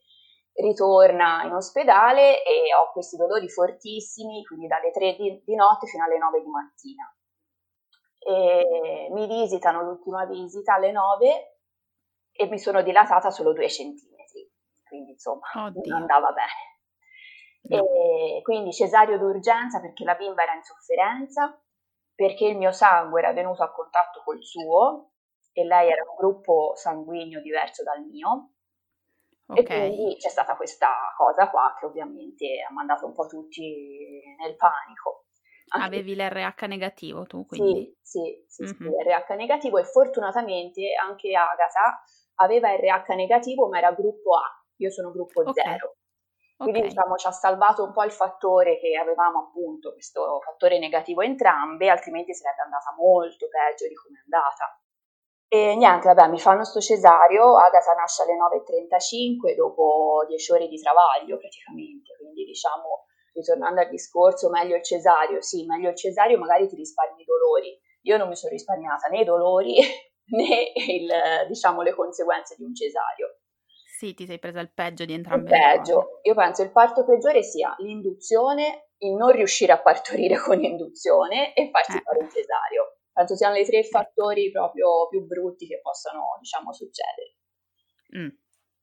ritorna 0.56 1.44
in 1.44 1.52
ospedale 1.52 2.42
e 2.42 2.74
ho 2.74 2.90
questi 2.92 3.16
dolori 3.16 3.48
fortissimi, 3.48 4.44
quindi 4.44 4.66
dalle 4.66 4.90
3 4.90 5.16
di, 5.16 5.42
di 5.44 5.54
notte 5.54 5.86
fino 5.86 6.04
alle 6.04 6.18
9 6.18 6.40
di 6.40 6.48
mattina. 6.48 7.16
E 8.18 9.08
mi 9.12 9.26
visitano 9.26 9.82
l'ultima 9.82 10.24
visita 10.24 10.74
alle 10.74 10.92
9 10.92 11.58
e 12.32 12.46
mi 12.46 12.58
sono 12.58 12.82
dilatata 12.82 13.30
solo 13.30 13.52
2 13.52 13.68
centimetri, 13.68 14.50
quindi 14.88 15.12
insomma 15.12 15.46
Oddio. 15.66 15.82
non 15.84 16.00
andava 16.00 16.32
bene. 16.32 16.74
No. 17.68 18.42
Quindi 18.42 18.72
cesario 18.72 19.18
d'urgenza 19.18 19.80
perché 19.80 20.04
la 20.04 20.14
bimba 20.14 20.42
era 20.42 20.54
in 20.54 20.62
sofferenza, 20.62 21.60
perché 22.14 22.46
il 22.46 22.56
mio 22.56 22.72
sangue 22.72 23.20
era 23.20 23.32
venuto 23.32 23.62
a 23.62 23.72
contatto 23.72 24.22
col 24.24 24.42
suo 24.42 25.10
e 25.52 25.64
lei 25.64 25.90
era 25.90 26.02
un 26.02 26.16
gruppo 26.16 26.72
sanguigno 26.76 27.40
diverso 27.40 27.82
dal 27.82 28.02
mio. 28.04 28.52
Okay. 29.48 29.62
E 29.62 29.94
quindi 29.94 30.16
c'è 30.16 30.28
stata 30.28 30.56
questa 30.56 30.90
cosa 31.16 31.48
qua 31.48 31.74
che 31.78 31.86
ovviamente 31.86 32.64
ha 32.68 32.72
mandato 32.72 33.06
un 33.06 33.14
po' 33.14 33.26
tutti 33.26 34.20
nel 34.38 34.56
panico. 34.56 35.26
Anche 35.68 35.86
Avevi 35.86 36.14
l'RH 36.14 36.62
negativo 36.66 37.26
tu, 37.26 37.44
quindi? 37.46 37.96
Sì, 38.00 38.44
sì, 38.46 38.46
sì, 38.46 38.62
mm-hmm. 38.62 38.74
sì, 38.74 39.08
l'RH 39.08 39.34
negativo 39.34 39.78
e 39.78 39.84
fortunatamente 39.84 40.94
anche 40.94 41.34
Agatha 41.34 42.02
aveva 42.36 42.74
RH 42.74 43.14
negativo 43.14 43.68
ma 43.68 43.78
era 43.78 43.92
gruppo 43.92 44.36
A, 44.36 44.64
io 44.76 44.90
sono 44.90 45.10
gruppo 45.10 45.40
okay. 45.40 45.78
0. 45.78 45.96
Quindi 46.56 46.78
okay. 46.78 46.90
diciamo 46.90 47.16
ci 47.16 47.26
ha 47.26 47.32
salvato 47.32 47.84
un 47.84 47.92
po' 47.92 48.04
il 48.04 48.12
fattore 48.12 48.78
che 48.78 48.96
avevamo 48.96 49.40
appunto, 49.40 49.92
questo 49.92 50.40
fattore 50.40 50.78
negativo 50.78 51.20
entrambe, 51.20 51.90
altrimenti 51.90 52.32
sarebbe 52.32 52.62
andata 52.62 52.94
molto 52.96 53.46
peggio 53.48 53.86
di 53.86 53.94
come 53.94 54.18
è 54.18 54.22
andata. 54.22 54.80
E 55.48 55.76
niente, 55.76 56.12
vabbè, 56.12 56.28
mi 56.28 56.40
fanno 56.40 56.64
sto 56.64 56.80
cesario, 56.80 57.56
Agatha 57.56 57.92
nasce 57.92 58.22
alle 58.22 58.34
9.35 58.34 59.54
dopo 59.54 60.24
10 60.26 60.52
ore 60.52 60.66
di 60.66 60.80
travaglio 60.80 61.38
praticamente, 61.38 62.16
quindi 62.18 62.44
diciamo, 62.44 63.06
ritornando 63.32 63.80
al 63.80 63.88
discorso, 63.88 64.50
meglio 64.50 64.74
il 64.74 64.82
cesario, 64.82 65.40
sì, 65.40 65.64
meglio 65.64 65.90
il 65.90 65.96
cesario, 65.96 66.38
magari 66.38 66.66
ti 66.66 66.74
risparmi 66.74 67.22
i 67.22 67.24
dolori. 67.24 67.78
Io 68.02 68.16
non 68.16 68.28
mi 68.28 68.34
sono 68.34 68.52
risparmiata 68.52 69.08
né 69.08 69.20
i 69.20 69.24
dolori 69.24 69.76
né 70.34 70.72
il, 70.74 71.08
diciamo, 71.46 71.82
le 71.82 71.94
conseguenze 71.94 72.56
di 72.56 72.64
un 72.64 72.74
cesario. 72.74 73.38
Sì, 73.98 74.14
ti 74.14 74.26
sei 74.26 74.38
presa 74.38 74.60
il 74.60 74.72
peggio 74.72 75.04
di 75.04 75.14
entrambe 75.14 75.54
il 75.54 75.62
peggio. 75.62 76.20
Io 76.22 76.34
penso 76.34 76.62
il 76.62 76.72
parto 76.72 77.04
peggiore 77.04 77.42
sia 77.42 77.74
l'induzione, 77.78 78.88
il 78.98 79.14
non 79.14 79.30
riuscire 79.30 79.72
a 79.72 79.80
partorire 79.80 80.36
con 80.42 80.62
induzione 80.62 81.54
e 81.54 81.70
farsi 81.70 81.96
eh. 81.96 82.00
fare 82.00 82.18
un 82.18 82.28
cesario. 82.28 82.95
Penso 83.16 83.34
siano 83.34 83.56
i 83.56 83.64
tre 83.64 83.82
fattori 83.82 84.50
proprio 84.50 85.08
più 85.08 85.24
brutti 85.24 85.66
che 85.66 85.80
possano, 85.80 86.36
diciamo, 86.38 86.70
succedere. 86.74 87.36
Mm. 88.14 88.28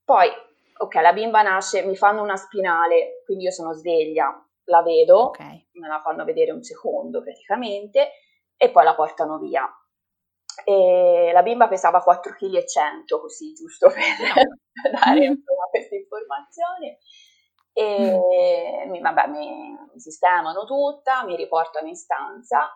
Poi, 0.03 0.27
ok, 0.75 0.95
la 0.95 1.13
bimba 1.13 1.43
nasce, 1.43 1.85
mi 1.85 1.95
fanno 1.95 2.23
una 2.23 2.35
spinale, 2.35 3.21
quindi 3.25 3.43
io 3.43 3.51
sono 3.51 3.73
sveglia, 3.73 4.33
la 4.63 4.81
vedo, 4.81 5.25
okay. 5.25 5.67
me 5.73 5.87
la 5.87 5.99
fanno 5.99 6.25
vedere 6.25 6.49
un 6.51 6.63
secondo 6.63 7.21
praticamente, 7.21 8.09
e 8.57 8.71
poi 8.71 8.83
la 8.83 8.95
portano 8.95 9.37
via. 9.37 9.71
E 10.65 11.29
la 11.31 11.43
bimba 11.43 11.67
pesava 11.67 12.03
4,1 12.03 13.03
kg, 13.03 13.19
così 13.19 13.53
giusto 13.53 13.89
per 13.89 14.01
dare 14.91 15.25
insomma, 15.25 15.67
questa 15.69 15.93
informazione. 15.93 16.97
E 17.71 18.87
mm. 18.87 18.89
mi, 18.89 18.99
vabbè, 18.99 19.27
mi, 19.27 19.77
mi, 19.93 19.99
sistemano 19.99 20.65
tutta, 20.65 21.23
mi 21.23 21.35
riportano 21.35 21.87
in 21.87 21.95
stanza. 21.95 22.67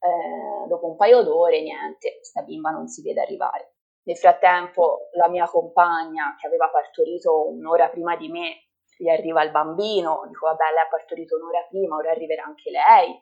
Eh, 0.00 0.68
dopo 0.68 0.86
un 0.86 0.96
paio 0.96 1.22
d'ore, 1.22 1.60
niente, 1.60 2.16
questa 2.16 2.42
bimba 2.42 2.70
non 2.70 2.86
si 2.86 3.02
vede 3.02 3.20
arrivare. 3.20 3.74
Nel 4.04 4.16
frattempo, 4.16 5.08
la 5.12 5.28
mia 5.28 5.46
compagna, 5.46 6.34
che 6.38 6.46
aveva 6.46 6.68
partorito 6.70 7.48
un'ora 7.48 7.88
prima 7.88 8.16
di 8.16 8.28
me, 8.28 8.68
gli 8.96 9.08
arriva 9.08 9.42
il 9.42 9.50
bambino. 9.50 10.24
Dico, 10.28 10.46
vabbè, 10.46 10.70
lei 10.72 10.82
ha 10.84 10.88
partorito 10.88 11.36
un'ora 11.36 11.66
prima, 11.68 11.96
ora 11.96 12.10
arriverà 12.10 12.44
anche 12.44 12.70
lei. 12.70 13.18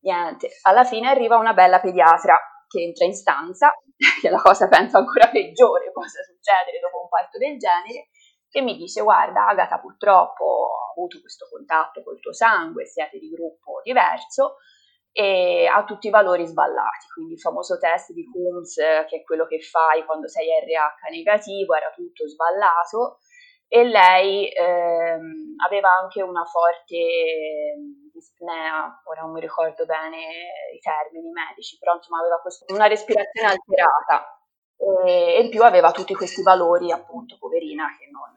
Niente, 0.00 0.48
alla 0.62 0.84
fine 0.84 1.08
arriva 1.08 1.36
una 1.36 1.54
bella 1.54 1.80
pediatra 1.80 2.38
che 2.68 2.82
entra 2.82 3.04
in 3.04 3.14
stanza, 3.14 3.72
che 4.20 4.28
è 4.28 4.30
la 4.30 4.40
cosa 4.40 4.68
penso 4.68 4.98
ancora 4.98 5.28
peggiore 5.28 5.92
possa 5.92 6.22
succedere 6.22 6.80
dopo 6.80 7.02
un 7.02 7.08
parto 7.08 7.38
del 7.38 7.58
genere, 7.58 8.08
che 8.48 8.60
mi 8.60 8.76
dice 8.76 9.02
guarda 9.02 9.46
Agata 9.46 9.78
purtroppo 9.78 10.70
ha 10.70 10.90
avuto 10.92 11.20
questo 11.20 11.46
contatto 11.50 12.02
col 12.02 12.20
tuo 12.20 12.32
sangue, 12.32 12.86
siete 12.86 13.18
di 13.18 13.28
gruppo 13.30 13.80
diverso 13.82 14.56
e 15.16 15.70
ha 15.72 15.84
tutti 15.84 16.08
i 16.08 16.10
valori 16.10 16.44
sballati, 16.44 17.06
quindi 17.14 17.34
il 17.34 17.40
famoso 17.40 17.78
test 17.78 18.10
di 18.10 18.28
Coombs 18.28 18.74
che 18.74 19.18
è 19.18 19.22
quello 19.22 19.46
che 19.46 19.60
fai 19.60 20.04
quando 20.04 20.26
sei 20.26 20.48
RH 20.48 21.08
negativo, 21.12 21.72
era 21.72 21.88
tutto 21.94 22.26
sballato 22.26 23.18
e 23.68 23.84
lei 23.84 24.50
ehm, 24.52 25.54
aveva 25.64 25.90
anche 26.00 26.20
una 26.20 26.44
forte 26.44 26.98
dispnea, 28.12 29.02
ora 29.04 29.20
non 29.22 29.30
mi 29.30 29.40
ricordo 29.40 29.86
bene 29.86 30.18
i 30.74 30.80
termini 30.80 31.30
medici, 31.30 31.78
però 31.78 31.94
insomma 31.94 32.18
aveva 32.18 32.40
questo, 32.40 32.64
una 32.74 32.88
respirazione 32.88 33.54
alterata 33.54 34.36
e, 34.76 35.42
in 35.42 35.48
più 35.48 35.62
aveva 35.62 35.92
tutti 35.92 36.12
questi 36.12 36.42
valori 36.42 36.90
appunto 36.90 37.36
poverina 37.38 37.86
che 37.96 38.10
non, 38.10 38.34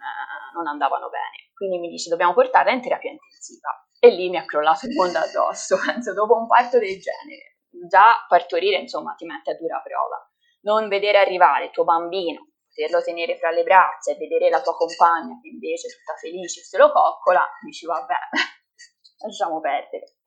non 0.54 0.68
andavano 0.68 1.10
bene. 1.10 1.50
Quindi 1.56 1.80
mi 1.80 1.90
dice 1.90 2.12
dobbiamo 2.12 2.34
portarla 2.34 2.72
in 2.72 2.82
terapia 2.82 3.10
intensiva 3.10 3.87
e 4.00 4.10
lì 4.10 4.30
mi 4.30 4.38
ha 4.38 4.46
crollato 4.46 4.86
il 4.86 4.94
mondo 4.94 5.20
addosso, 5.20 5.78
penso 5.86 6.14
dopo 6.14 6.36
un 6.36 6.48
parto 6.48 6.80
del 6.80 7.00
genere. 7.00 7.58
Già 7.88 8.26
partorire 8.28 8.78
insomma 8.78 9.14
ti 9.16 9.26
mette 9.26 9.52
a 9.52 9.56
dura 9.56 9.82
prova. 9.82 10.30
Non 10.62 10.88
vedere 10.88 11.18
arrivare 11.18 11.66
il 11.66 11.72
tuo 11.72 11.84
bambino 11.84 12.48
poterlo 12.78 13.02
tenere 13.02 13.36
fra 13.38 13.50
le 13.50 13.64
braccia 13.64 14.12
e 14.12 14.18
vedere 14.18 14.50
la 14.50 14.62
tua 14.62 14.76
compagna 14.76 15.40
che 15.42 15.50
invece 15.50 15.88
è 15.88 15.92
tutta 15.92 16.14
felice 16.16 16.62
se 16.62 16.78
lo 16.78 16.92
coccola, 16.92 17.44
dici 17.64 17.88
vabbè, 17.88 18.16
lasciamo 19.26 19.60
perdere. 19.60 20.18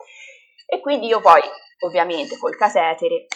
E 0.67 0.81
quindi 0.81 1.07
io 1.07 1.21
poi, 1.21 1.41
ovviamente, 1.87 2.37
col 2.37 2.57
catetere, 2.57 3.27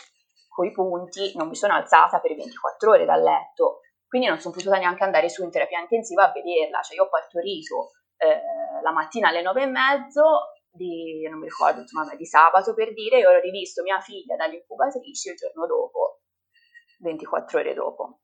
coi 0.49 0.73
punti, 0.73 1.33
non 1.37 1.49
mi 1.49 1.55
sono 1.55 1.75
alzata 1.75 2.19
per 2.19 2.35
24 2.35 2.91
ore 2.91 3.05
dal 3.05 3.23
letto, 3.23 3.81
quindi 4.09 4.27
non 4.29 4.41
sono 4.41 4.55
potuta 4.55 4.79
neanche 4.79 5.05
andare 5.05 5.29
su 5.29 5.45
in 5.45 5.51
terapia 5.51 5.81
intensiva 5.81 6.29
a 6.29 6.33
vederla, 6.33 6.83
cioè 6.83 6.97
io 6.97 7.05
ho 7.05 7.09
partorito 7.09 7.93
eh, 8.17 8.83
la 8.83 8.93
mattina 8.93 9.29
alle 9.29 9.43
9 9.43 9.63
e 9.63 9.67
mezzo 9.67 10.23
di, 10.71 11.27
non 11.29 11.39
mi 11.39 11.47
ricordo, 11.47 11.81
insomma, 11.81 12.15
di 12.15 12.27
sabato 12.27 12.75
per 12.75 12.93
dire, 12.93 13.19
e 13.19 13.27
ho 13.27 13.41
rivisto 13.41 13.83
mia 13.83 14.01
figlia 14.01 14.37
dall'incubatrice 14.37 15.31
il 15.31 15.37
giorno 15.37 15.67
dopo, 15.67 16.21
24 16.99 17.61
ore 17.61 17.75
dopo, 17.75 18.21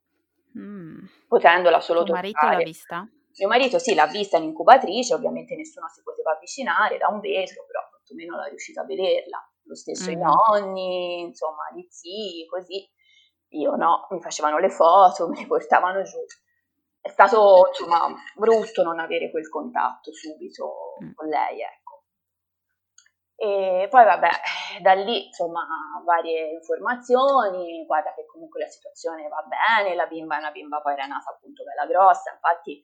mm. 0.58 1.04
potendola 1.28 1.80
solo 1.80 2.02
Tuo 2.02 2.14
toccare. 2.14 2.32
marito 2.32 2.46
l'ha 2.46 2.64
vista? 2.64 3.08
Mio 3.38 3.48
marito 3.48 3.78
sì, 3.78 3.94
l'ha 3.94 4.06
vista 4.06 4.36
in 4.36 4.44
incubatrice, 4.44 5.14
ovviamente 5.14 5.54
nessuno 5.54 5.88
si 5.88 6.02
poteva 6.02 6.32
avvicinare 6.32 6.98
da 6.98 7.08
un 7.08 7.20
vetro, 7.20 7.64
però 7.64 7.80
quantomeno 7.88 8.36
l'ha 8.36 8.48
riuscito 8.48 8.80
a 8.80 8.84
vederla. 8.84 9.38
Lo 9.64 9.74
stesso 9.76 10.10
mm. 10.10 10.12
i 10.12 10.16
nonni, 10.16 11.20
insomma, 11.20 11.70
gli 11.74 11.86
zii, 11.88 12.46
così. 12.46 12.90
Io 13.52 13.74
no, 13.76 14.06
mi 14.10 14.20
facevano 14.20 14.58
le 14.58 14.70
foto, 14.70 15.28
me 15.30 15.38
le 15.38 15.46
portavano 15.46 16.02
giù. 16.02 16.18
È 17.10 17.12
stato, 17.12 17.66
insomma, 17.66 18.06
brutto 18.36 18.84
non 18.84 19.00
avere 19.00 19.32
quel 19.32 19.48
contatto 19.48 20.12
subito 20.12 20.94
mm. 21.02 21.10
con 21.14 21.26
lei, 21.26 21.60
ecco. 21.60 22.04
E 23.34 23.88
poi 23.90 24.04
vabbè, 24.04 24.28
da 24.80 24.92
lì 24.92 25.26
insomma 25.26 25.66
varie 26.04 26.52
informazioni, 26.52 27.84
guarda 27.84 28.14
che 28.14 28.26
comunque 28.26 28.60
la 28.60 28.68
situazione 28.68 29.26
va 29.28 29.42
bene, 29.42 29.96
la 29.96 30.06
bimba 30.06 30.36
è 30.36 30.38
una 30.38 30.50
bimba 30.52 30.80
poi 30.80 30.92
era 30.92 31.06
nata 31.06 31.30
appunto 31.30 31.64
bella 31.64 31.86
grossa, 31.86 32.32
infatti 32.32 32.80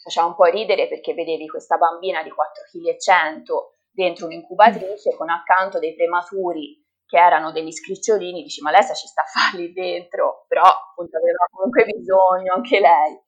faceva 0.00 0.26
un 0.26 0.34
po' 0.34 0.44
ridere 0.44 0.88
perché 0.88 1.14
vedevi 1.14 1.48
questa 1.48 1.78
bambina 1.78 2.22
di 2.22 2.30
4,1 2.30 2.96
kg 2.96 3.42
dentro 3.90 4.26
un'incubatrice 4.26 5.16
con 5.16 5.30
accanto 5.30 5.78
dei 5.78 5.94
prematuri 5.94 6.84
che 7.06 7.16
erano 7.16 7.50
degli 7.50 7.72
scricciolini, 7.72 8.42
dici 8.42 8.60
ma 8.60 8.70
lei 8.70 8.84
ci 8.94 9.06
sta 9.08 9.22
a 9.22 9.26
farli 9.26 9.72
dentro, 9.72 10.44
però 10.46 10.64
appunto 10.64 11.16
aveva 11.16 11.46
comunque 11.50 11.86
bisogno 11.86 12.52
anche 12.52 12.78
lei. 12.78 13.23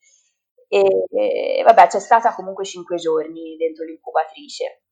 E, 0.69 0.83
e 1.11 1.63
vabbè, 1.65 1.87
c'è 1.87 2.01
stata 2.01 2.35
comunque 2.35 2.65
5 2.65 2.97
giorni 2.97 3.57
dentro 3.57 3.85
l'incubatrice. 3.85 4.83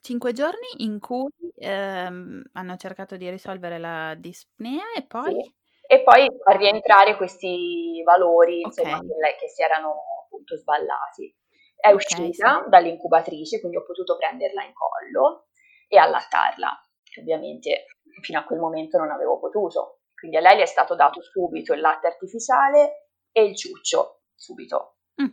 5 0.00 0.32
giorni 0.32 0.66
in 0.78 1.00
cui 1.00 1.30
ehm, 1.56 2.42
hanno 2.52 2.76
cercato 2.76 3.16
di 3.16 3.28
risolvere 3.28 3.78
la 3.78 4.14
dispnea 4.16 4.84
e 4.96 5.04
poi? 5.06 5.32
Sì. 5.32 5.56
E 5.90 6.02
poi 6.02 6.26
a 6.44 6.52
rientrare 6.52 7.16
questi 7.16 8.02
valori 8.04 8.62
okay. 8.62 8.84
insomma, 8.84 9.00
che, 9.00 9.36
che 9.40 9.48
si 9.48 9.62
erano 9.62 9.96
appunto 10.24 10.56
sballati. 10.56 11.34
È 11.74 11.86
okay, 11.88 11.94
uscita 11.94 12.62
sì. 12.64 12.68
dall'incubatrice, 12.68 13.60
quindi 13.60 13.78
ho 13.78 13.84
potuto 13.84 14.16
prenderla 14.16 14.64
in 14.64 14.72
collo 14.74 15.46
e 15.88 15.96
allattarla, 15.96 16.78
che 17.02 17.20
ovviamente 17.20 17.86
fino 18.20 18.38
a 18.38 18.44
quel 18.44 18.58
momento 18.58 18.98
non 18.98 19.10
avevo 19.10 19.38
potuto. 19.38 20.00
Quindi 20.14 20.36
a 20.36 20.40
lei 20.40 20.56
le 20.56 20.62
è 20.64 20.66
stato 20.66 20.94
dato 20.94 21.22
subito 21.22 21.72
il 21.72 21.80
latte 21.80 22.08
artificiale 22.08 23.10
e 23.30 23.44
il 23.44 23.56
ciuccio, 23.56 24.17
subito. 24.38 24.96
Mm. 25.20 25.28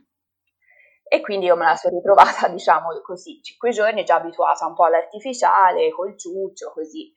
E 1.07 1.21
quindi 1.21 1.45
io 1.45 1.55
me 1.55 1.65
la 1.65 1.75
sono 1.75 1.95
ritrovata, 1.95 2.47
diciamo 2.49 2.89
così, 3.01 3.41
cinque 3.41 3.69
giorni 3.71 4.03
già 4.03 4.15
abituata 4.15 4.65
un 4.65 4.73
po' 4.73 4.85
all'artificiale, 4.85 5.91
col 5.91 6.17
ciuccio, 6.17 6.71
così. 6.73 7.13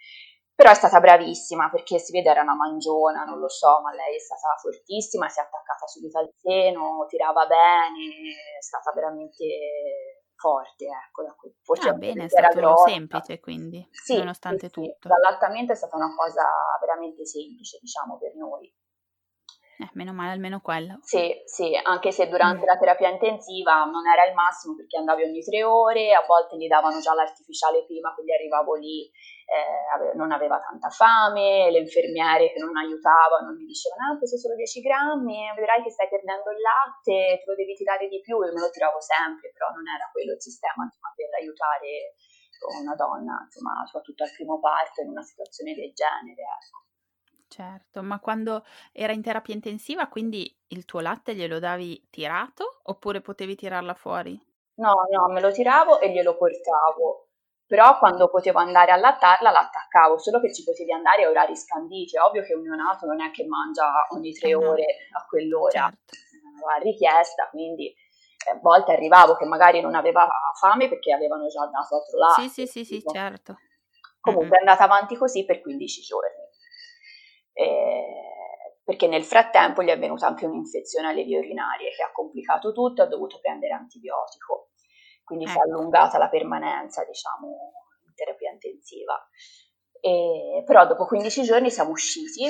Però 0.55 0.71
è 0.71 0.75
stata 0.75 0.99
bravissima 0.99 1.71
perché 1.71 1.99
si 2.01 2.11
vede 2.11 2.31
era 2.31 2.43
una 2.43 2.57
mangiona, 2.57 3.23
non 3.23 3.39
lo 3.39 3.49
so, 3.49 3.81
ma 3.81 3.93
lei 3.95 4.17
è 4.17 4.19
stata 4.19 4.57
fortissima, 4.61 5.29
si 5.29 5.39
è 5.39 5.43
attaccata 5.43 5.87
subito 5.87 6.19
al 6.19 6.29
seno, 6.35 7.07
tirava 7.09 7.47
bene, 7.47 8.35
è 8.59 8.61
stata 8.61 8.93
veramente 8.93 9.47
forte, 10.35 10.87
ecco, 10.87 11.23
da 11.23 11.35
quel 11.35 11.55
ah, 11.89 11.93
bene, 11.95 12.25
è 12.25 12.29
stato 12.29 12.57
grossa. 12.59 12.89
semplice 12.89 13.41
quindi, 13.41 13.87
sì, 13.91 14.17
nonostante 14.17 14.67
sì, 14.67 14.73
tutto. 14.73 15.09
L'allattamento 15.09 15.73
è 15.73 15.77
stata 15.77 15.97
una 15.97 16.15
cosa 16.17 16.45
veramente 16.81 17.27
semplice, 17.27 17.79
diciamo, 17.81 18.19
per 18.19 18.35
noi. 18.37 18.73
Eh, 19.79 19.91
meno 19.95 20.13
male, 20.13 20.33
almeno 20.35 20.59
quello. 20.59 20.99
Sì, 21.07 21.31
sì, 21.47 21.71
anche 21.79 22.11
se 22.11 22.27
durante 22.27 22.67
mm. 22.67 22.67
la 22.67 22.79
terapia 22.79 23.11
intensiva 23.15 23.85
non 23.87 24.03
era 24.11 24.27
il 24.27 24.35
massimo 24.35 24.75
perché 24.75 24.99
andavi 24.99 25.23
ogni 25.23 25.39
tre 25.39 25.63
ore, 25.63 26.11
a 26.15 26.27
volte 26.27 26.59
gli 26.59 26.67
davano 26.67 26.99
già 26.99 27.15
l'artificiale 27.15 27.87
prima, 27.87 28.13
quindi 28.13 28.35
arrivavo 28.35 28.75
lì, 28.75 29.07
eh, 29.07 30.19
non 30.19 30.35
aveva 30.35 30.59
tanta 30.59 30.91
fame, 30.91 31.71
le 31.71 31.79
infermiere 31.79 32.51
che 32.51 32.59
non 32.59 32.75
aiutavano 32.75 33.55
mi 33.55 33.71
dicevano, 33.71 34.11
ah, 34.11 34.19
questo 34.19 34.35
solo 34.35 34.59
10 34.59 34.83
grammi, 34.83 35.47
vedrai 35.55 35.79
che 35.87 35.95
stai 35.95 36.11
perdendo 36.11 36.51
il 36.51 36.59
latte, 36.59 37.39
te 37.39 37.47
lo 37.47 37.55
devi 37.55 37.79
tirare 37.79 38.11
di 38.11 38.19
più, 38.19 38.35
e 38.43 38.51
me 38.51 38.59
lo 38.59 38.75
tiravo 38.75 38.99
sempre, 38.99 39.55
però 39.55 39.71
non 39.71 39.87
era 39.87 40.11
quello 40.11 40.35
il 40.35 40.43
sistema 40.43 40.83
insomma, 40.83 41.15
per 41.15 41.31
aiutare 41.39 42.19
una 42.83 42.99
donna, 42.99 43.47
insomma, 43.47 43.87
soprattutto 43.87 44.27
al 44.27 44.35
primo 44.35 44.59
parto 44.59 45.07
in 45.07 45.15
una 45.15 45.23
situazione 45.23 45.71
del 45.79 45.95
genere. 45.95 46.43
Ecco. 46.43 46.98
Certo, 47.49 48.03
ma 48.03 48.21
quando 48.21 48.65
era 48.93 49.13
in 49.13 49.23
terapia 49.23 49.55
intensiva, 49.55 50.07
quindi 50.09 50.55
il 50.69 50.85
tuo 50.85 51.01
latte 51.01 51.35
glielo 51.35 51.59
davi 51.59 52.09
tirato 52.11 52.81
oppure 52.83 53.23
potevi 53.23 53.57
tirarla 53.57 53.95
fuori? 53.95 54.39
No, 54.75 54.95
no, 55.11 55.29
me 55.33 55.41
lo 55.41 55.51
tiravo 55.51 55.99
e 55.99 56.13
glielo 56.13 56.37
portavo. 56.37 57.29
Però 57.67 57.99
quando 57.99 58.29
potevo 58.29 58.59
andare 58.59 58.93
a 58.93 58.97
lattarla 58.97 59.51
l'attaccavo, 59.51 60.19
solo 60.19 60.41
che 60.41 60.53
ci 60.53 60.63
potevi 60.63 60.93
andare 60.93 61.25
a 61.25 61.31
orari 61.31 61.57
scanditi. 61.57 62.17
È 62.17 62.21
ovvio 62.21 62.43
che 62.43 62.55
un 62.55 62.63
neonato 62.63 63.07
non 63.07 63.21
è 63.21 63.31
che 63.31 63.47
mangia 63.47 64.07
ogni 64.11 64.33
tre 64.33 64.53
no. 64.53 64.71
ore 64.71 64.85
a 65.13 65.27
quell'ora, 65.27 65.71
certo. 65.71 66.15
Eh, 66.15 66.77
a 66.77 66.83
richiesta, 66.83 67.49
quindi 67.51 67.89
eh, 67.89 68.51
a 68.51 68.59
volte 68.61 68.93
arrivavo 68.93 69.37
che 69.37 69.45
magari 69.47 69.81
non 69.81 69.95
aveva 69.95 70.29
fame 70.59 70.89
perché 70.89 71.13
avevano 71.13 71.47
già 71.49 71.67
dato 71.67 71.97
altro 71.97 72.19
latte. 72.19 72.43
Sì, 72.43 72.49
sì, 72.49 72.67
sì, 72.67 72.85
sì, 72.85 73.03
certo. 73.07 73.57
Comunque 74.21 74.57
è 74.57 74.61
andata 74.61 74.85
avanti 74.85 75.17
così 75.17 75.45
per 75.45 75.61
15 75.61 76.03
giorni 76.03 76.48
eh, 77.59 78.81
perché 78.85 79.09
nel 79.09 79.25
frattempo 79.25 79.83
gli 79.83 79.89
è 79.89 79.99
venuta 79.99 80.29
anche 80.29 80.47
un'infezione 80.47 81.09
alle 81.09 81.25
vie 81.25 81.39
urinarie 81.39 81.91
che 81.91 82.05
ha 82.05 82.13
complicato 82.13 82.73
tutto, 82.73 83.03
ha 83.03 83.07
dovuto 83.07 83.41
prendere 83.41 83.75
antibiotico, 83.75 84.71
quindi 85.25 85.45
ecco. 85.45 85.53
si 85.53 85.59
è 85.59 85.63
ecco. 85.63 85.71
allungata 85.77 86.19
la 86.19 86.29
permanenza, 86.29 87.05
diciamo, 87.05 87.49
in 88.07 88.15
terapia 88.15 88.53
intensiva. 88.53 89.29
E, 90.01 90.63
però 90.65 90.87
dopo 90.87 91.05
15 91.05 91.43
giorni 91.43 91.71
siamo 91.71 91.91
usciti, 91.91 92.45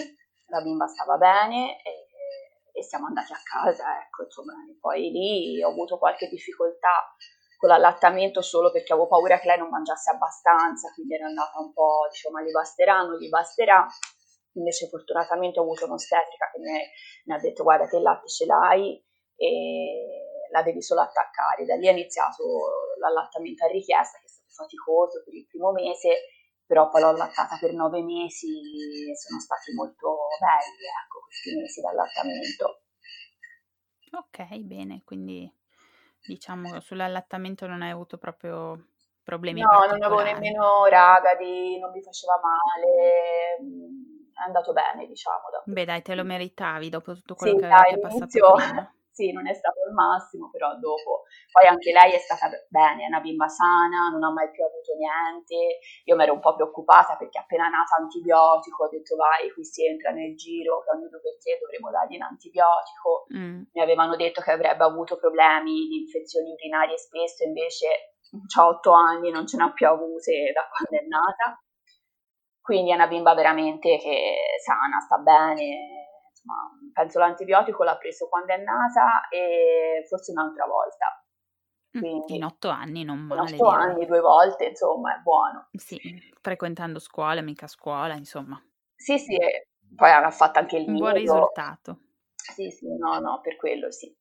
la 0.49 0.61
bimba 0.61 0.87
stava 0.87 1.17
bene 1.17 1.83
e, 1.83 2.79
e 2.79 2.83
siamo 2.83 3.07
andati 3.07 3.33
a 3.33 3.41
casa, 3.43 3.99
ecco, 4.03 4.25
insomma, 4.25 4.53
poi 4.79 5.11
lì 5.11 5.63
ho 5.63 5.71
avuto 5.71 5.97
qualche 5.97 6.29
difficoltà 6.29 7.17
con 7.57 7.71
l'allattamento 7.71 8.43
solo 8.43 8.71
perché 8.71 8.93
avevo 8.93 9.09
paura 9.09 9.41
che 9.41 9.49
lei 9.49 9.59
non 9.59 9.71
mangiasse 9.71 10.11
abbastanza, 10.11 10.93
quindi 10.93 11.15
era 11.15 11.27
andata 11.27 11.59
un 11.59 11.73
po', 11.73 12.07
diciamo, 12.11 12.37
ma 12.37 12.43
gli 12.43 12.53
basterà, 12.53 13.01
non 13.01 13.17
gli 13.17 13.29
basterà, 13.29 13.87
invece 14.59 14.89
fortunatamente 14.89 15.59
ho 15.59 15.63
avuto 15.63 15.87
un'ostetrica 15.87 16.51
che 16.53 16.59
mi, 16.59 16.79
mi 17.25 17.35
ha 17.35 17.39
detto 17.39 17.63
guarda 17.63 17.87
che 17.87 17.97
il 17.97 18.03
latte 18.03 18.29
ce 18.29 18.45
l'hai 18.45 19.03
e 19.37 20.29
la 20.51 20.63
devi 20.63 20.83
solo 20.83 21.01
attaccare. 21.01 21.65
Da 21.65 21.77
lì 21.77 21.87
è 21.87 21.93
iniziato 21.93 22.43
l'allattamento 22.99 23.65
a 23.65 23.69
richiesta 23.69 24.19
che 24.19 24.27
è 24.27 24.29
stato 24.29 24.53
faticoso 24.53 25.23
per 25.25 25.35
il 25.35 25.47
primo 25.47 25.73
mese, 25.73 26.35
però 26.67 26.89
poi 26.89 27.01
l'ho 27.01 27.09
allattata 27.09 27.57
per 27.59 27.73
nove 27.73 28.03
mesi 28.03 29.11
e 29.11 29.17
sono 29.17 29.41
stati 29.41 29.73
molto 29.73 30.29
belli 30.39 30.85
ecco, 30.85 31.21
questi 31.25 31.55
mesi 31.57 31.81
d'allattamento. 31.81 32.83
Ok, 34.11 34.57
bene, 34.59 35.03
quindi 35.05 35.51
diciamo 36.27 36.81
sull'allattamento 36.81 37.67
non 37.67 37.83
hai 37.83 37.91
avuto 37.91 38.19
proprio 38.19 38.89
problemi 39.23 39.61
No, 39.61 39.87
non 39.87 40.03
avevo 40.03 40.23
nemmeno 40.23 40.87
ragadi, 40.87 41.79
non 41.79 41.91
mi 41.91 42.03
faceva 42.03 42.41
male 42.41 43.59
è 44.43 44.47
andato 44.47 44.73
bene, 44.73 45.07
diciamo. 45.07 45.51
Dopo. 45.51 45.71
Beh, 45.71 45.85
dai, 45.85 46.03
te 46.03 46.15
lo 46.15 46.25
meritavi 46.25 46.89
dopo 46.89 47.15
tutto 47.15 47.35
quello 47.35 47.59
sì, 47.59 47.61
che 47.61 47.71
avete 47.71 47.99
passato 47.99 48.53
prima. 48.53 48.93
Sì, 49.19 49.33
non 49.33 49.49
è 49.49 49.53
stato 49.53 49.83
il 49.83 49.93
massimo, 49.95 50.49
però 50.49 50.79
dopo. 50.79 51.27
Poi 51.51 51.67
anche 51.67 51.91
lei 51.91 52.15
è 52.15 52.23
stata 52.23 52.47
bene, 52.71 53.03
è 53.03 53.09
una 53.09 53.19
bimba 53.19 53.49
sana, 53.49 54.15
non 54.15 54.23
ha 54.23 54.31
mai 54.31 54.49
più 54.53 54.63
avuto 54.63 54.95
niente. 54.95 55.83
Io 56.05 56.15
mi 56.15 56.23
ero 56.23 56.35
un 56.35 56.39
po' 56.39 56.55
preoccupata 56.55 57.17
perché 57.17 57.37
appena 57.37 57.67
nata 57.67 57.99
antibiotico 57.99 58.85
ho 58.85 58.89
detto 58.89 59.17
vai, 59.17 59.51
qui 59.51 59.65
si 59.65 59.85
entra 59.85 60.13
nel 60.13 60.37
giro, 60.37 60.79
che 60.87 60.95
ogni 60.95 61.09
due 61.11 61.19
per 61.19 61.35
tre 61.43 61.59
dovremo 61.59 61.91
dargli 61.91 62.15
un 62.15 62.31
antibiotico. 62.31 63.27
Mm. 63.35 63.63
Mi 63.75 63.83
avevano 63.83 64.15
detto 64.15 64.41
che 64.41 64.53
avrebbe 64.53 64.85
avuto 64.85 65.19
problemi 65.19 65.91
di 65.91 66.07
infezioni 66.07 66.53
urinarie 66.53 66.97
spesso, 66.97 67.43
invece 67.43 68.15
ha 68.55 68.67
otto 68.69 68.93
anni, 68.93 69.33
non 69.33 69.49
ce 69.49 69.57
n'ha 69.57 69.73
più 69.73 69.89
avute 69.89 70.53
da 70.55 70.63
quando 70.71 70.95
è 70.95 71.07
nata. 71.09 71.59
Quindi 72.69 72.91
è 72.91 72.95
una 72.97 73.07
bimba 73.07 73.33
veramente 73.33 73.97
che 73.97 74.35
è 74.55 74.61
sana, 74.61 75.01
sta 75.01 75.17
bene, 75.17 76.05
insomma, 76.29 76.69
penso 76.93 77.19
l'antibiotico 77.19 77.83
l'ha 77.83 77.97
preso 77.97 78.29
quando 78.29 78.53
è 78.53 78.59
nata 78.59 79.27
e 79.31 80.05
forse 80.07 80.33
un'altra 80.33 80.67
volta. 80.67 81.25
Mm, 81.97 82.01
Quindi, 82.01 82.37
in 82.37 82.45
otto 82.45 82.69
anni, 82.69 83.05
non 83.05 83.21
male. 83.21 83.49
In 83.49 83.55
otto 83.55 83.69
anni, 83.69 84.05
due 84.05 84.21
volte, 84.21 84.67
insomma, 84.67 85.17
è 85.17 85.21
buono. 85.21 85.69
Sì, 85.73 85.99
frequentando 86.43 86.99
scuola, 86.99 87.41
mica 87.41 87.67
scuola, 87.67 88.13
insomma. 88.13 88.63
Sì, 88.95 89.19
sì, 89.19 89.39
poi 89.97 90.11
ha 90.11 90.31
fatto 90.31 90.59
anche 90.59 90.77
il 90.77 90.89
Un 90.89 90.97
buon 90.99 91.15
risultato. 91.15 92.01
Sì, 92.35 92.69
sì, 92.69 92.95
no, 92.99 93.19
no, 93.19 93.41
per 93.41 93.57
quello 93.57 93.91
sì. 93.91 94.15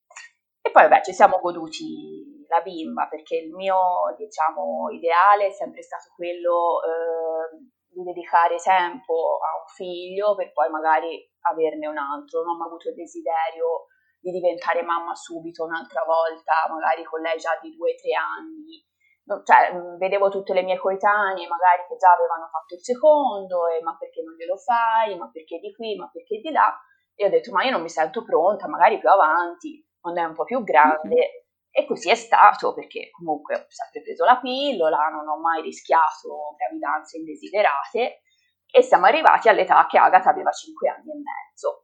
E 0.61 0.71
poi 0.71 0.83
vabbè, 0.83 1.01
ci 1.01 1.11
siamo 1.11 1.39
goduti 1.41 2.45
la 2.47 2.61
bimba 2.61 3.09
perché 3.09 3.35
il 3.35 3.53
mio, 3.53 3.75
diciamo, 4.15 4.89
ideale 4.91 5.47
è 5.47 5.51
sempre 5.51 5.81
stato 5.81 6.13
quello 6.15 6.79
eh, 6.83 7.75
di 7.97 8.03
dedicare 8.03 8.57
tempo 8.61 9.41
a 9.41 9.57
un 9.57 9.65
figlio 9.73 10.35
per 10.35 10.53
poi 10.53 10.69
magari 10.69 11.17
averne 11.49 11.87
un 11.87 11.97
altro. 11.97 12.43
Non 12.43 12.61
ho 12.61 12.65
avuto 12.65 12.89
il 12.89 12.95
desiderio 12.95 13.89
di 14.21 14.29
diventare 14.29 14.83
mamma 14.83 15.15
subito 15.15 15.65
un'altra 15.65 16.03
volta, 16.05 16.69
magari 16.69 17.03
con 17.03 17.21
lei 17.21 17.37
già 17.37 17.57
di 17.59 17.73
due 17.73 17.93
o 17.93 17.97
tre 17.97 18.13
anni. 18.13 18.85
Cioè, 19.27 19.97
vedevo 19.97 20.29
tutte 20.29 20.53
le 20.53 20.61
mie 20.61 20.77
coetanee, 20.77 21.47
magari 21.47 21.83
che 21.89 21.97
già 21.97 22.13
avevano 22.13 22.47
fatto 22.47 22.75
il 22.75 22.81
secondo, 22.81 23.67
e 23.67 23.81
ma 23.81 23.97
perché 23.97 24.21
non 24.21 24.35
glielo 24.35 24.55
fai, 24.55 25.17
ma 25.17 25.29
perché 25.33 25.57
di 25.59 25.73
qui, 25.73 25.97
ma 25.97 26.07
perché 26.13 26.39
di 26.39 26.51
là. 26.51 26.71
E 27.13 27.25
ho 27.25 27.29
detto, 27.29 27.51
ma 27.51 27.63
io 27.65 27.71
non 27.71 27.81
mi 27.81 27.89
sento 27.89 28.23
pronta, 28.23 28.69
magari 28.69 28.99
più 28.99 29.09
avanti, 29.09 29.83
quando 29.99 30.21
è 30.21 30.23
un 30.23 30.33
po' 30.33 30.45
più 30.45 30.63
grande, 30.63 31.46
e 31.77 31.85
così 31.85 32.09
è 32.09 32.15
stato 32.15 32.73
perché 32.73 33.11
comunque 33.11 33.53
ho 33.53 33.65
sempre 33.67 34.01
preso 34.01 34.25
la 34.25 34.39
pillola, 34.39 35.09
non 35.09 35.27
ho 35.27 35.37
mai 35.39 35.61
rischiato 35.61 36.55
gravidanze 36.57 37.17
indesiderate 37.17 38.23
e 38.65 38.81
siamo 38.81 39.05
arrivati 39.05 39.47
all'età 39.47 39.85
che 39.85 39.99
Agatha 39.99 40.31
aveva 40.31 40.49
5 40.49 40.89
anni 40.89 41.11
e 41.11 41.21
mezzo, 41.21 41.83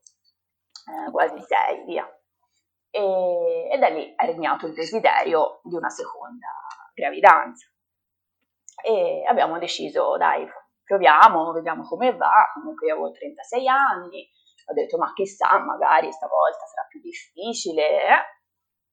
eh, 0.89 1.11
quasi 1.11 1.39
6 1.39 1.85
via. 1.85 2.09
E, 2.89 3.69
e 3.71 3.77
da 3.77 3.89
lì 3.89 4.15
è 4.15 4.25
regnato 4.25 4.65
il 4.65 4.73
desiderio 4.73 5.59
di 5.61 5.75
una 5.75 5.89
seconda 5.89 6.47
gravidanza. 6.95 7.67
E 8.83 9.23
abbiamo 9.27 9.59
deciso, 9.59 10.17
dai, 10.17 10.43
proviamo, 10.83 11.51
vediamo 11.51 11.83
come 11.83 12.15
va. 12.15 12.49
Comunque 12.55 12.87
io 12.87 12.93
avevo 12.93 13.11
36 13.11 13.67
anni, 13.67 14.27
ho 14.65 14.73
detto, 14.73 14.97
ma 14.97 15.13
chissà, 15.13 15.59
magari 15.59 16.11
stavolta 16.11 16.65
sarà 16.65 16.87
più 16.89 16.99
difficile. 16.99 18.07
Eh? 18.07 18.41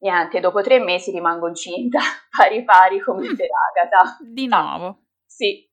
Niente, 0.01 0.41
dopo 0.41 0.61
tre 0.63 0.79
mesi 0.79 1.11
rimango 1.11 1.49
incinta 1.49 1.99
pari 2.37 2.65
pari 2.65 3.01
come 3.01 3.35
per 3.35 3.49
Agatha. 3.71 4.17
Di 4.21 4.47
nuovo. 4.47 4.99
Sì. 5.27 5.69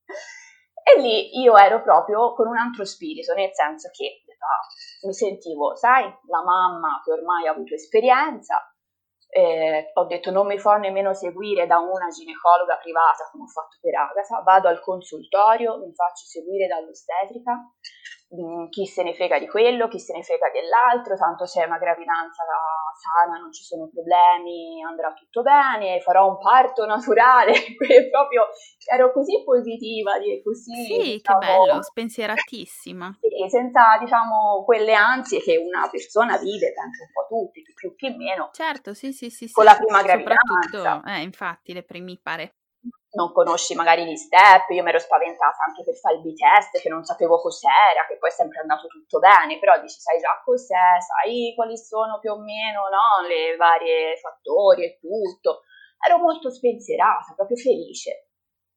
E 0.83 1.01
lì 1.01 1.39
io 1.41 1.57
ero 1.57 1.81
proprio 1.81 2.33
con 2.33 2.47
un 2.47 2.57
altro 2.57 2.85
spirito, 2.85 3.33
nel 3.33 3.49
senso 3.51 3.89
che 3.91 4.23
ah, 4.39 5.05
mi 5.07 5.13
sentivo, 5.13 5.75
sai, 5.75 6.03
la 6.03 6.43
mamma 6.43 7.01
che 7.03 7.11
ormai 7.11 7.47
ha 7.47 7.51
avuto 7.51 7.73
esperienza, 7.73 8.71
eh, 9.29 9.91
ho 9.93 10.05
detto 10.05 10.31
non 10.31 10.47
mi 10.47 10.57
fa 10.57 10.77
nemmeno 10.77 11.13
seguire 11.13 11.67
da 11.67 11.79
una 11.79 12.07
ginecologa 12.07 12.77
privata 12.77 13.27
come 13.29 13.43
ho 13.43 13.47
fatto 13.47 13.77
per 13.81 13.95
Agatha, 13.95 14.41
vado 14.41 14.69
al 14.69 14.79
consultorio, 14.79 15.77
mi 15.79 15.93
faccio 15.93 16.25
seguire 16.25 16.67
dall'ostetrica, 16.67 17.75
Mm, 18.27 18.67
chi 18.67 18.85
se 18.85 19.03
ne 19.03 19.13
frega 19.13 19.39
di 19.39 19.47
quello, 19.47 19.87
chi 19.87 19.99
se 19.99 20.11
ne 20.11 20.21
frega 20.21 20.49
dell'altro, 20.51 21.15
tanto 21.15 21.45
c'è 21.45 21.63
una 21.63 21.77
gravidanza 21.77 22.43
sana, 22.97 23.39
non 23.39 23.53
ci 23.53 23.63
sono 23.63 23.87
problemi, 23.87 24.83
andrà 24.83 25.13
tutto 25.13 25.43
bene, 25.43 26.01
farò 26.01 26.27
un 26.27 26.37
parto 26.37 26.85
naturale, 26.85 27.53
proprio 28.11 28.47
ero 28.91 29.13
così 29.13 29.43
positiva 29.45 30.11
così... 30.43 30.73
Sì, 30.73 30.97
diciamo, 31.13 31.39
che 31.39 31.45
bello, 31.45 31.81
spensieratissima. 31.81 33.17
Sì, 33.21 33.49
senza, 33.49 33.97
diciamo, 33.97 34.63
quelle 34.65 34.93
ansie 34.93 35.39
che 35.39 35.55
una 35.55 35.87
persona 35.89 36.37
vive, 36.37 36.73
penso 36.73 37.03
un 37.03 37.11
po' 37.13 37.27
tutti, 37.29 37.63
più 37.73 37.95
che 37.95 38.09
meno. 38.09 38.49
Certo, 38.51 38.93
sì, 38.93 39.13
sì, 39.13 39.29
sì. 39.29 39.49
Con 39.49 39.65
sì, 39.65 39.69
la 39.71 39.77
prima 39.77 40.01
gravidanza. 40.01 41.01
Eh, 41.05 41.21
infatti, 41.21 41.71
le 41.71 41.83
primi 41.83 42.19
pare 42.21 42.56
non 43.17 43.31
conosci 43.31 43.73
magari 43.73 44.05
gli 44.05 44.15
step, 44.15 44.69
io 44.69 44.83
mi 44.83 44.89
ero 44.89 44.99
spaventata 44.99 45.63
anche 45.65 45.83
per 45.83 45.95
fare 45.95 46.15
il 46.15 46.21
B-test 46.21 46.79
che 46.79 46.89
non 46.89 47.03
sapevo 47.03 47.39
cos'era, 47.41 48.05
che 48.07 48.17
poi 48.17 48.29
è 48.29 48.33
sempre 48.33 48.59
andato 48.61 48.87
tutto 48.87 49.19
bene, 49.19 49.57
però 49.59 49.79
dici 49.81 49.99
sai 49.99 50.19
già 50.19 50.41
cos'è, 50.43 51.01
sai 51.01 51.53
quali 51.55 51.77
sono 51.77 52.19
più 52.19 52.31
o 52.31 52.39
meno 52.39 52.89
no? 52.89 53.25
le 53.27 53.55
varie 53.55 54.17
fattori 54.17 54.85
e 54.85 54.99
tutto. 54.99 55.63
Ero 56.05 56.19
molto 56.19 56.51
spensierata, 56.51 57.33
proprio 57.35 57.57
felice. 57.57 58.29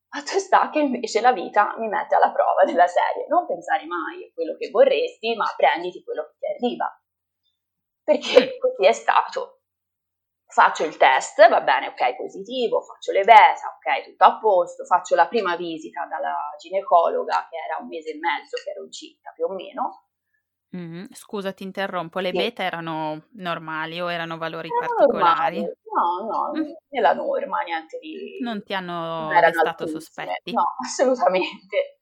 Fatto 0.09 0.39
sta 0.39 0.71
che 0.71 0.81
invece 0.81 1.21
la 1.21 1.33
vita 1.33 1.75
mi 1.79 1.87
mette 1.87 2.17
alla 2.17 2.33
prova 2.33 2.65
della 2.65 2.87
serie, 2.87 3.27
non 3.29 3.47
pensare 3.47 3.85
mai 3.87 4.25
a 4.25 4.33
quello 4.35 4.57
che 4.57 4.71
vorresti, 4.71 5.37
ma 5.37 5.47
prenditi 5.57 6.03
quello 6.03 6.25
che 6.25 6.37
ti 6.39 6.47
arriva. 6.47 6.87
perché 8.05 8.59
così 8.59 8.87
è 8.87 8.93
stato. 8.93 9.60
Faccio 10.51 10.85
il 10.85 10.97
test, 10.97 11.49
va 11.49 11.61
bene, 11.61 11.89
ok, 11.89 12.17
positivo, 12.17 12.81
faccio 12.81 13.13
le 13.13 13.23
besa, 13.23 13.69
ok, 13.79 14.05
tutto 14.05 14.25
a 14.25 14.39
posto, 14.39 14.85
faccio 14.85 15.15
la 15.15 15.29
prima 15.29 15.55
visita 15.57 16.07
dalla 16.07 16.35
ginecologa, 16.59 17.47
che 17.49 17.57
era 17.57 17.79
un 17.81 17.87
mese 17.87 18.11
e 18.11 18.19
mezzo 18.19 18.57
che 18.63 18.71
ero 18.71 18.83
incinta 18.85 19.31
più 19.33 19.45
o 19.45 19.55
meno, 19.55 20.11
Mm-hmm. 20.77 21.07
Scusa, 21.13 21.53
ti 21.53 21.65
interrompo, 21.65 22.21
le 22.21 22.31
sì. 22.31 22.37
beta 22.37 22.63
erano 22.63 23.25
normali 23.33 24.01
o 24.01 24.11
erano 24.11 24.39
valori 24.39 24.69
erano 24.69 24.95
particolari? 24.95 25.57
Normali. 25.57 25.79
No, 25.91 26.31
no, 26.31 26.61
mm. 26.61 26.73
nella 26.91 27.13
norma, 27.13 27.61
niente 27.63 27.99
di... 27.99 28.39
Non 28.41 28.63
ti 28.63 28.73
hanno 28.73 29.29
destato 29.41 29.89
sospetti? 29.89 30.53
No, 30.53 30.63
assolutamente. 30.85 31.99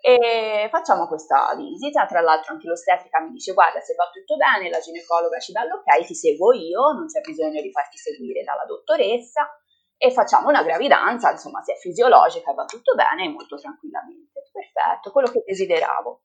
E 0.00 0.68
facciamo 0.70 1.08
questa 1.08 1.54
visita, 1.56 2.06
tra 2.06 2.20
l'altro 2.20 2.52
anche 2.52 2.68
l'ostetrica 2.68 3.20
mi 3.20 3.32
dice 3.32 3.52
guarda 3.52 3.80
se 3.80 3.94
va 3.94 4.08
tutto 4.12 4.36
bene, 4.36 4.70
la 4.70 4.78
ginecologa 4.78 5.38
ci 5.38 5.52
dà 5.52 5.64
l'ok, 5.64 6.06
ti 6.06 6.14
seguo 6.14 6.52
io, 6.52 6.92
non 6.92 7.06
c'è 7.06 7.20
bisogno 7.20 7.60
di 7.60 7.70
farti 7.72 7.98
seguire 7.98 8.42
dalla 8.44 8.64
dottoressa 8.64 9.48
e 9.96 10.12
facciamo 10.12 10.48
una 10.48 10.62
gravidanza, 10.62 11.32
insomma 11.32 11.60
se 11.62 11.72
è 11.72 11.76
fisiologica 11.76 12.52
va 12.54 12.64
tutto 12.64 12.94
bene 12.94 13.28
molto 13.28 13.56
tranquillamente. 13.56 14.48
Perfetto, 14.52 15.10
quello 15.10 15.30
che 15.30 15.42
desideravo. 15.44 16.22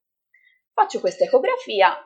Faccio 0.73 0.99
questa 0.99 1.23
ecografia, 1.25 1.97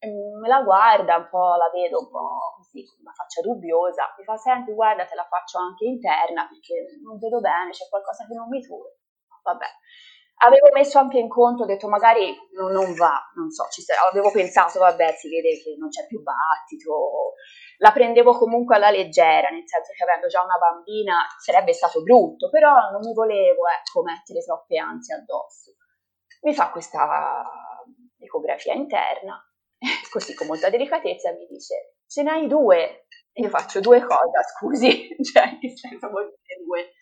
me 0.00 0.48
la 0.48 0.62
guarda 0.62 1.16
un 1.16 1.28
po', 1.28 1.54
la 1.56 1.70
vedo 1.72 2.00
un 2.00 2.10
po' 2.10 2.54
così, 2.56 2.84
con 2.86 2.98
una 3.00 3.12
faccia 3.12 3.40
dubbiosa, 3.40 4.14
mi 4.18 4.24
fa 4.24 4.36
senti 4.36 4.72
guarda 4.72 5.04
te 5.04 5.14
la 5.14 5.26
faccio 5.28 5.58
anche 5.58 5.84
interna 5.84 6.46
perché 6.48 6.98
non 7.02 7.18
vedo 7.18 7.40
bene, 7.40 7.70
c'è 7.70 7.88
qualcosa 7.88 8.26
che 8.26 8.34
non 8.34 8.48
mi 8.48 8.60
torna. 8.62 8.94
Vabbè, 9.42 9.66
avevo 10.38 10.68
messo 10.72 10.98
anche 10.98 11.18
in 11.18 11.28
conto, 11.28 11.62
ho 11.62 11.66
detto 11.66 11.88
magari 11.88 12.36
non, 12.52 12.72
non 12.72 12.94
va, 12.94 13.20
non 13.36 13.50
so, 13.50 13.64
sarà, 13.70 14.08
avevo 14.10 14.30
pensato 14.30 14.78
vabbè 14.78 15.12
si 15.12 15.28
vede 15.28 15.60
che 15.62 15.76
non 15.78 15.88
c'è 15.88 16.06
più 16.06 16.22
battito, 16.22 17.34
la 17.78 17.92
prendevo 17.92 18.36
comunque 18.36 18.76
alla 18.76 18.90
leggera, 18.90 19.48
nel 19.48 19.66
senso 19.66 19.92
che 19.92 20.02
avendo 20.02 20.26
già 20.26 20.42
una 20.42 20.58
bambina 20.58 21.26
sarebbe 21.38 21.72
stato 21.72 22.02
brutto, 22.02 22.50
però 22.50 22.90
non 22.90 23.00
mi 23.00 23.12
volevo 23.12 23.62
ecco, 23.68 24.02
mettere 24.02 24.40
troppe 24.40 24.78
ansie 24.78 25.14
addosso. 25.14 25.74
Mi 26.42 26.54
fa 26.54 26.70
questa 26.70 27.42
ecografia 28.18 28.74
interna, 28.74 29.40
così 30.10 30.34
con 30.34 30.46
molta 30.46 30.70
delicatezza 30.70 31.32
mi 31.32 31.46
dice, 31.46 31.96
ce 32.06 32.22
n'hai 32.22 32.46
due? 32.46 33.06
E 33.32 33.42
io 33.42 33.48
faccio 33.50 33.80
due 33.80 34.00
cosa, 34.00 34.42
scusi? 34.54 35.14
cioè, 35.22 35.58
che 35.58 35.76
senso 35.76 36.08
vuol 36.08 36.32
dire 36.42 36.64
due? 36.64 36.92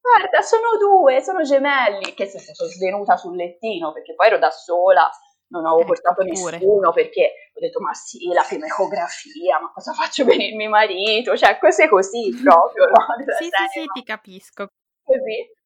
Guarda, 0.00 0.40
sono 0.40 0.76
due, 0.78 1.20
sono 1.20 1.42
gemelli, 1.42 2.14
che 2.14 2.26
sono 2.26 2.68
svenuta 2.68 3.16
sul 3.16 3.36
lettino, 3.36 3.92
perché 3.92 4.14
poi 4.14 4.28
ero 4.28 4.38
da 4.38 4.50
sola, 4.50 5.08
non 5.48 5.66
avevo 5.66 5.82
eh, 5.82 5.86
portato 5.86 6.24
pure. 6.24 6.58
nessuno, 6.58 6.92
perché 6.92 7.32
ho 7.52 7.60
detto, 7.60 7.80
ma 7.80 7.92
sì, 7.92 8.26
la 8.28 8.44
prima 8.46 8.66
ecografia, 8.66 9.60
ma 9.60 9.70
cosa 9.72 9.92
faccio 9.92 10.24
per 10.24 10.36
mio 10.36 10.68
marito? 10.68 11.36
Cioè, 11.36 11.58
cose 11.58 11.88
così 11.88 12.30
proprio, 12.42 12.86
no? 12.86 13.06
sì, 13.38 13.44
sì, 13.44 13.80
sì, 13.80 13.86
ti 13.92 14.02
capisco. 14.02 14.68
Così. 15.02 15.58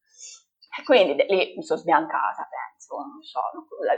Quindi 0.84 1.24
lì 1.28 1.54
mi 1.56 1.62
sono 1.62 1.78
sbiancata, 1.78 2.48
penso, 2.50 2.96
non 2.96 3.22
so, 3.22 3.40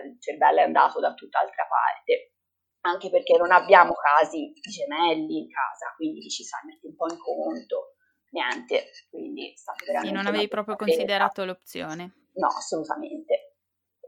il 0.05 0.21
cervello 0.21 0.61
è 0.61 0.65
andato 0.65 1.01
da 1.01 1.15
tutt'altra 1.15 1.67
parte, 1.67 2.35
anche 2.83 3.09
perché 3.09 3.39
non 3.39 3.51
abbiamo 3.51 3.95
casi 3.95 4.53
gemelli 4.61 5.39
in 5.39 5.49
casa, 5.49 5.95
quindi 5.97 6.29
ci 6.29 6.45
sai, 6.45 6.67
metti 6.67 6.87
un 6.87 6.95
po' 6.95 7.11
in 7.11 7.19
conto, 7.19 7.96
niente, 8.31 8.91
quindi 9.11 9.53
è 9.53 9.57
stato 9.57 9.85
veramente... 9.85 10.17
Sì, 10.17 10.23
non 10.23 10.27
avevi 10.27 10.49
proprio 10.49 10.77
considerato 10.77 11.45
l'opzione. 11.45 12.31
No, 12.35 12.49
assolutamente. 12.49 13.57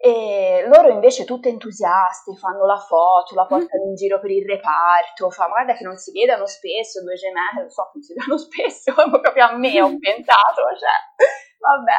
E 0.00 0.64
loro 0.68 0.90
invece 0.90 1.24
tutte 1.24 1.48
entusiaste, 1.48 2.36
fanno 2.36 2.64
la 2.66 2.78
foto, 2.78 3.34
la 3.34 3.46
portano 3.46 3.82
in 3.82 3.96
giro 3.96 4.20
per 4.20 4.30
il 4.30 4.46
reparto, 4.46 5.28
fa 5.28 5.48
guarda 5.48 5.74
che 5.74 5.82
non 5.82 5.96
si 5.96 6.12
vedono 6.12 6.46
spesso 6.46 7.02
due 7.02 7.14
gemelli, 7.14 7.66
non 7.66 7.68
so, 7.68 7.90
non 7.92 8.02
si 8.02 8.14
vedono 8.14 8.38
spesso, 8.38 8.94
proprio 8.94 9.44
a 9.44 9.56
me 9.56 9.82
ho 9.82 9.90
pensato, 9.98 10.62
cioè, 10.78 11.26
vabbè. 11.58 11.98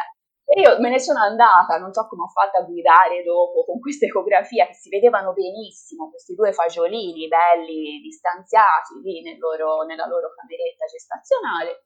E 0.50 0.60
io 0.62 0.80
me 0.80 0.88
ne 0.88 0.98
sono 0.98 1.20
andata, 1.20 1.76
non 1.76 1.92
so 1.92 2.08
come 2.08 2.22
ho 2.22 2.28
fatto 2.28 2.56
a 2.58 2.64
guidare 2.64 3.22
dopo 3.22 3.64
con 3.64 3.78
questa 3.78 4.06
ecografia 4.06 4.66
che 4.66 4.74
si 4.74 4.88
vedevano 4.88 5.32
benissimo, 5.32 6.08
questi 6.08 6.34
due 6.34 6.52
fagiolini 6.52 7.28
belli 7.28 8.00
distanziati 8.00 8.98
lì 9.04 9.22
nel 9.22 9.38
loro, 9.38 9.82
nella 9.82 10.06
loro 10.06 10.32
cameretta 10.34 10.86
gestazionale 10.86 11.84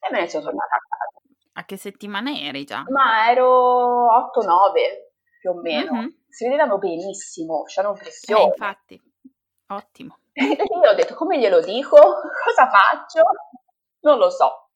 e 0.00 0.12
me 0.12 0.20
ne 0.20 0.28
sono 0.28 0.44
tornata 0.44 0.76
a 0.76 0.78
casa. 0.78 1.20
A 1.52 1.64
che 1.64 1.76
settimana 1.76 2.32
eri 2.32 2.64
già? 2.64 2.84
Ma 2.88 3.30
ero 3.30 4.06
8-9 4.32 5.08
più 5.40 5.50
o 5.50 5.60
meno, 5.60 5.92
mm-hmm. 5.92 6.08
si 6.28 6.44
vedevano 6.44 6.78
benissimo, 6.78 7.62
c'erano 7.64 7.94
pressione. 7.94 8.42
Eh, 8.42 8.46
infatti, 8.46 9.02
ottimo. 9.68 10.18
E 10.32 10.44
io 10.44 10.90
ho 10.90 10.94
detto 10.94 11.14
come 11.14 11.38
glielo 11.38 11.60
dico? 11.60 11.96
Cosa 12.44 12.70
faccio? 12.70 13.22
Non 14.00 14.16
lo 14.16 14.30
so. 14.30 14.70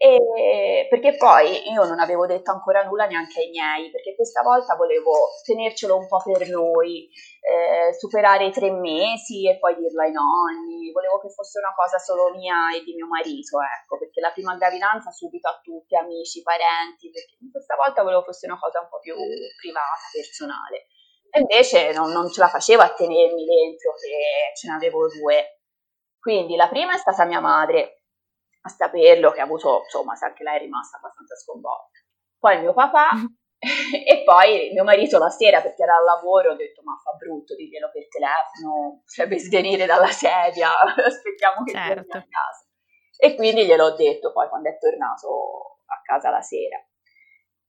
E 0.00 0.86
perché 0.88 1.16
poi 1.16 1.68
io 1.72 1.82
non 1.82 1.98
avevo 1.98 2.24
detto 2.24 2.52
ancora 2.52 2.84
nulla 2.84 3.06
neanche 3.06 3.40
ai 3.40 3.50
miei, 3.50 3.90
perché 3.90 4.14
questa 4.14 4.42
volta 4.42 4.76
volevo 4.76 5.10
tenercelo 5.42 5.96
un 5.96 6.06
po' 6.06 6.22
per 6.22 6.48
noi, 6.48 7.10
eh, 7.42 7.92
superare 7.98 8.46
i 8.46 8.52
tre 8.52 8.70
mesi 8.70 9.48
e 9.48 9.58
poi 9.58 9.74
dirlo 9.74 10.02
ai 10.02 10.12
nonni, 10.12 10.92
volevo 10.92 11.18
che 11.18 11.30
fosse 11.30 11.58
una 11.58 11.74
cosa 11.74 11.98
solo 11.98 12.30
mia 12.30 12.70
e 12.70 12.84
di 12.84 12.94
mio 12.94 13.08
marito, 13.08 13.58
ecco, 13.58 13.98
perché 13.98 14.20
la 14.20 14.30
prima 14.30 14.54
gravidanza 14.54 15.10
subito 15.10 15.48
a 15.48 15.58
tutti, 15.60 15.96
amici, 15.96 16.42
parenti, 16.42 17.10
perché 17.10 17.34
questa 17.50 17.74
volta 17.74 18.04
volevo 18.04 18.22
fosse 18.22 18.46
una 18.46 18.58
cosa 18.58 18.78
un 18.78 18.88
po' 18.88 19.00
più 19.00 19.18
privata, 19.58 20.06
personale. 20.14 20.86
E 21.28 21.40
invece 21.40 21.90
non, 21.90 22.12
non 22.12 22.30
ce 22.30 22.38
la 22.38 22.48
facevo 22.48 22.82
a 22.82 22.94
tenermi 22.94 23.44
dentro 23.44 23.92
che 23.98 24.54
ce 24.54 24.68
ne 24.68 24.74
avevo 24.74 25.08
due. 25.08 25.58
Quindi 26.20 26.54
la 26.54 26.68
prima 26.68 26.94
è 26.94 26.98
stata 26.98 27.24
mia 27.24 27.40
madre, 27.40 27.97
a 28.60 28.68
saperlo 28.68 29.30
che 29.30 29.40
ha 29.40 29.44
avuto, 29.44 29.82
insomma, 29.84 30.14
anche 30.18 30.42
lei 30.42 30.56
è 30.56 30.60
rimasta 30.60 30.96
abbastanza 30.96 31.34
sconvolta. 31.36 31.98
Poi 32.38 32.60
mio 32.60 32.72
papà 32.72 33.10
e 33.58 34.22
poi 34.24 34.70
mio 34.72 34.84
marito 34.84 35.18
la 35.18 35.30
sera 35.30 35.60
perché 35.60 35.82
era 35.82 35.96
al 35.96 36.04
lavoro 36.04 36.52
ho 36.52 36.54
detto 36.54 36.82
ma 36.84 36.96
fa 37.02 37.12
brutto 37.14 37.56
dirglielo 37.56 37.90
per 37.90 38.06
telefono, 38.08 39.02
potrebbe 39.04 39.38
svenire 39.38 39.86
dalla 39.86 40.06
sedia, 40.06 40.70
aspettiamo 40.78 41.64
che 41.64 41.72
certo. 41.72 42.06
torni 42.06 42.24
a 42.24 42.26
casa. 42.28 42.66
E 43.20 43.34
quindi 43.34 43.66
gliel'ho 43.66 43.96
detto 43.96 44.32
poi 44.32 44.48
quando 44.48 44.68
è 44.68 44.78
tornato 44.78 45.80
a 45.86 46.00
casa 46.02 46.30
la 46.30 46.40
sera. 46.40 46.78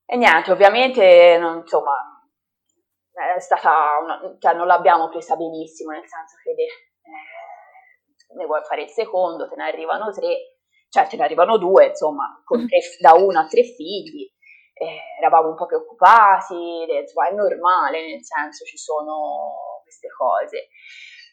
E 0.05 0.17
niente, 0.17 0.51
ovviamente, 0.51 1.37
non, 1.39 1.57
insomma, 1.59 1.93
è 3.35 3.39
stata 3.39 3.99
una, 4.01 4.37
cioè 4.39 4.53
non 4.53 4.67
l'abbiamo 4.67 5.09
presa 5.09 5.35
benissimo, 5.35 5.91
nel 5.91 6.07
senso 6.07 6.35
che 6.43 6.51
eh, 6.51 8.35
ne 8.35 8.45
vuoi 8.45 8.63
fare 8.63 8.83
il 8.83 8.89
secondo, 8.89 9.47
te 9.47 9.55
ne 9.55 9.65
arrivano 9.65 10.11
tre, 10.11 10.58
cioè 10.89 11.07
ce 11.07 11.17
ne 11.17 11.23
arrivano 11.23 11.57
due, 11.57 11.87
insomma, 11.87 12.41
tre, 12.45 12.79
da 12.99 13.13
uno 13.13 13.39
a 13.39 13.47
tre 13.47 13.63
figli, 13.63 14.27
eh, 14.73 14.99
eravamo 15.19 15.49
un 15.49 15.55
po' 15.55 15.65
preoccupati, 15.65 16.85
insomma, 16.89 17.29
è 17.29 17.33
normale, 17.33 18.07
nel 18.07 18.23
senso 18.23 18.65
ci 18.65 18.77
sono 18.77 19.81
queste 19.83 20.07
cose. 20.09 20.69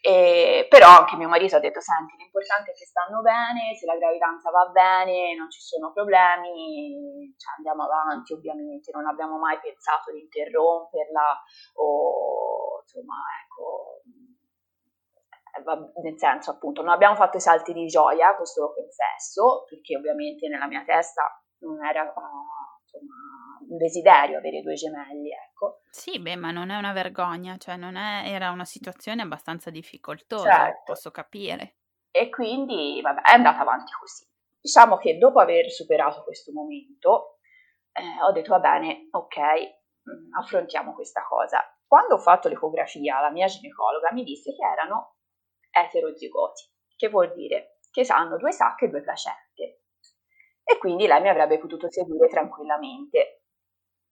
E, 0.06 0.66
però 0.68 0.88
anche 0.88 1.16
mio 1.16 1.26
marito 1.26 1.56
ha 1.56 1.58
detto, 1.58 1.80
senti, 1.80 2.14
l'importante 2.16 2.70
è 2.70 2.74
che 2.74 2.84
stanno 2.84 3.22
bene, 3.22 3.74
se 3.74 3.86
la 3.86 3.96
gravidanza 3.96 4.50
va 4.50 4.68
bene, 4.70 5.34
non 5.34 5.50
ci 5.50 5.60
sono 5.60 5.90
problemi, 5.90 7.34
cioè 7.36 7.56
andiamo 7.56 7.84
avanti 7.84 8.32
ovviamente, 8.34 8.92
non 8.92 9.06
abbiamo 9.06 9.38
mai 9.38 9.58
pensato 9.58 10.12
di 10.12 10.20
interromperla 10.20 11.42
o 11.80 12.82
insomma, 12.82 13.16
ecco, 13.42 14.02
nel 16.02 16.18
senso 16.18 16.50
appunto 16.52 16.82
non 16.82 16.92
abbiamo 16.92 17.14
fatto 17.14 17.36
i 17.36 17.40
salti 17.40 17.72
di 17.72 17.86
gioia, 17.86 18.34
questo 18.36 18.62
lo 18.62 18.74
confesso, 18.74 19.64
perché 19.68 19.96
ovviamente 19.96 20.48
nella 20.48 20.66
mia 20.66 20.84
testa 20.84 21.22
non 21.60 21.84
era 21.84 22.02
uh, 22.02 22.82
insomma, 22.82 23.14
un 23.68 23.76
desiderio 23.76 24.38
avere 24.38 24.60
due 24.60 24.74
gemelli, 24.74 25.30
ecco. 25.30 25.80
Sì, 25.90 26.20
beh, 26.20 26.36
ma 26.36 26.50
non 26.50 26.70
è 26.70 26.76
una 26.76 26.92
vergogna, 26.92 27.56
cioè 27.56 27.76
non 27.76 27.96
è, 27.96 28.30
era 28.30 28.50
una 28.50 28.64
situazione 28.64 29.22
abbastanza 29.22 29.70
difficoltosa, 29.70 30.50
certo. 30.50 30.82
posso 30.84 31.10
capire. 31.10 31.76
E 32.10 32.30
quindi, 32.30 33.00
vabbè, 33.02 33.22
è 33.22 33.32
andata 33.32 33.60
avanti 33.60 33.92
così. 33.98 34.24
Diciamo 34.60 34.96
che 34.96 35.18
dopo 35.18 35.38
aver 35.38 35.70
superato 35.70 36.22
questo 36.22 36.52
momento, 36.52 37.38
eh, 37.92 38.22
ho 38.22 38.32
detto, 38.32 38.50
va 38.50 38.60
bene, 38.60 39.08
ok, 39.10 39.38
mm, 39.38 40.34
affrontiamo 40.34 40.92
questa 40.94 41.24
cosa. 41.28 41.62
Quando 41.86 42.14
ho 42.14 42.18
fatto 42.18 42.48
l'ecografia, 42.48 43.20
la 43.20 43.30
mia 43.30 43.46
ginecologa 43.46 44.12
mi 44.12 44.24
disse 44.24 44.52
che 44.54 44.64
erano 44.64 45.15
eterozigoti, 45.84 46.64
che 46.96 47.08
vuol 47.08 47.32
dire 47.34 47.78
che 47.90 48.04
hanno 48.12 48.36
due 48.36 48.52
sacche 48.52 48.86
e 48.86 48.88
due 48.88 49.00
placente. 49.00 49.80
E 50.62 50.78
quindi 50.78 51.06
lei 51.06 51.20
mi 51.20 51.28
avrebbe 51.28 51.58
potuto 51.58 51.90
seguire 51.90 52.28
tranquillamente. 52.28 53.42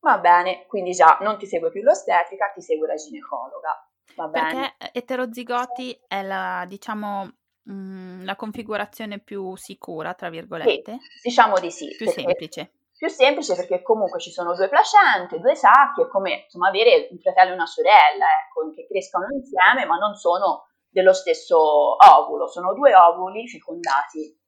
Va 0.01 0.19
bene, 0.19 0.67
quindi 0.67 0.93
già 0.93 1.19
non 1.21 1.37
ti 1.37 1.47
segue 1.47 1.71
più 1.71 1.83
l'ostetrica, 1.83 2.51
ti 2.55 2.63
segue 2.63 2.87
la 2.87 2.95
ginecologa. 2.95 3.91
Va 4.17 4.29
bene. 4.29 4.75
Perché 4.79 4.99
eterozigoti 4.99 5.99
è 6.07 6.23
la, 6.23 6.65
diciamo, 6.67 7.25
mh, 7.63 7.73
mm, 7.73 8.25
la 8.25 8.37
configurazione 8.37 9.19
più 9.19 9.57
sicura, 9.57 10.15
tra 10.15 10.31
virgolette? 10.31 10.99
Sì, 11.01 11.29
diciamo 11.29 11.59
di 11.59 11.71
sì. 11.71 11.89
Più 11.97 12.09
semplice. 12.09 12.73
Più 12.97 13.09
semplice 13.09 13.57
perché 13.57 13.83
comunque 13.83 14.21
ci 14.21 14.31
sono 14.31 14.55
due 14.55 14.69
placente, 14.69 15.41
due 15.41 15.57
sacche, 15.57 16.03
è 16.03 16.09
come 16.09 16.45
insomma, 16.45 16.69
avere 16.69 17.09
un 17.11 17.19
fratello 17.19 17.51
e 17.51 17.55
una 17.55 17.67
sorella, 17.67 18.27
ecco, 18.47 18.71
che 18.73 18.87
crescono 18.87 19.27
insieme 19.33 19.85
ma 19.85 19.97
non 19.97 20.15
sono 20.15 20.69
dello 20.95 21.13
stesso 21.13 21.97
ovulo, 21.97 22.47
sono 22.47 22.73
due 22.73 22.95
ovuli 22.95 23.49
fecondati 23.49 24.41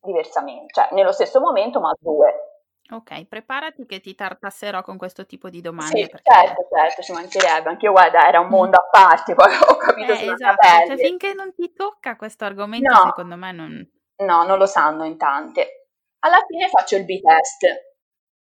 diversamente, 0.00 0.72
cioè 0.72 0.88
nello 0.92 1.10
stesso 1.10 1.40
momento 1.40 1.80
ma 1.80 1.92
due. 1.98 2.32
Ok, 2.90 3.26
preparati 3.26 3.86
che 3.86 3.98
ti 3.98 4.14
tartasserò 4.14 4.82
con 4.82 4.96
questo 4.98 5.26
tipo 5.26 5.48
di 5.48 5.60
domande. 5.60 6.02
Sì, 6.02 6.06
perché... 6.06 6.30
certo, 6.30 6.68
certo, 6.70 7.02
ci 7.02 7.12
mancherebbe. 7.12 7.70
Anche 7.70 7.86
io, 7.86 7.92
guarda, 7.92 8.28
era 8.28 8.40
un 8.40 8.48
mondo 8.48 8.76
a 8.76 8.86
parte, 8.90 9.34
poi 9.34 9.52
ho 9.54 9.76
capito 9.76 10.12
eh, 10.12 10.30
esatto. 10.30 10.86
Cioè, 10.86 10.96
finché 10.98 11.32
non 11.32 11.54
ti 11.54 11.72
tocca 11.72 12.14
questo 12.16 12.44
argomento, 12.44 12.92
no. 12.92 13.04
secondo 13.06 13.36
me 13.36 13.52
non... 13.52 13.90
No, 14.18 14.44
non 14.44 14.58
lo 14.58 14.66
sanno 14.66 15.04
in 15.04 15.16
tante. 15.16 15.88
Alla 16.20 16.44
fine 16.46 16.68
faccio 16.68 16.96
il 16.96 17.06
B-test. 17.06 17.66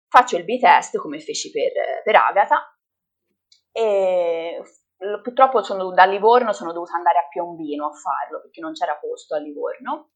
Faccio 0.10 0.38
il 0.38 0.44
B-test 0.44 0.98
come 0.98 1.20
feci 1.20 1.50
per, 1.50 2.04
per 2.04 2.16
Agatha 2.16 2.78
e 3.72 4.62
purtroppo 5.22 5.62
sono, 5.64 5.92
da 5.92 6.06
Livorno 6.06 6.54
sono 6.54 6.72
dovuta 6.72 6.96
andare 6.96 7.20
a 7.20 7.28
Piombino 7.30 7.88
a 7.88 7.92
farlo 7.92 8.42
perché 8.42 8.62
non 8.62 8.74
c'era 8.74 8.96
posto 8.96 9.36
a 9.36 9.40
Livorno. 9.40 10.12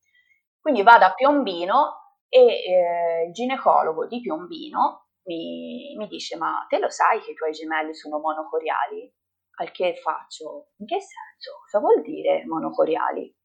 Quindi 0.59 0.83
vado 0.83 1.05
a 1.05 1.13
Piombino 1.13 2.15
e 2.29 2.39
eh, 2.39 3.25
il 3.27 3.33
ginecologo 3.33 4.05
di 4.07 4.19
Piombino 4.21 5.07
mi, 5.23 5.95
mi, 5.97 6.07
dice 6.07 6.37
ma 6.37 6.65
te 6.67 6.79
lo 6.79 6.89
sai 6.89 7.21
che 7.21 7.31
i 7.31 7.35
tuoi 7.35 7.51
gemelli 7.51 7.93
sono 7.93 8.19
monocoriali? 8.19 9.13
Al 9.59 9.71
che 9.71 9.95
faccio, 9.95 10.69
in 10.77 10.85
che 10.85 10.99
senso? 10.99 11.59
Cosa 11.63 11.79
vuol 11.79 12.01
dire 12.01 12.45
monocoriali? 12.45 13.35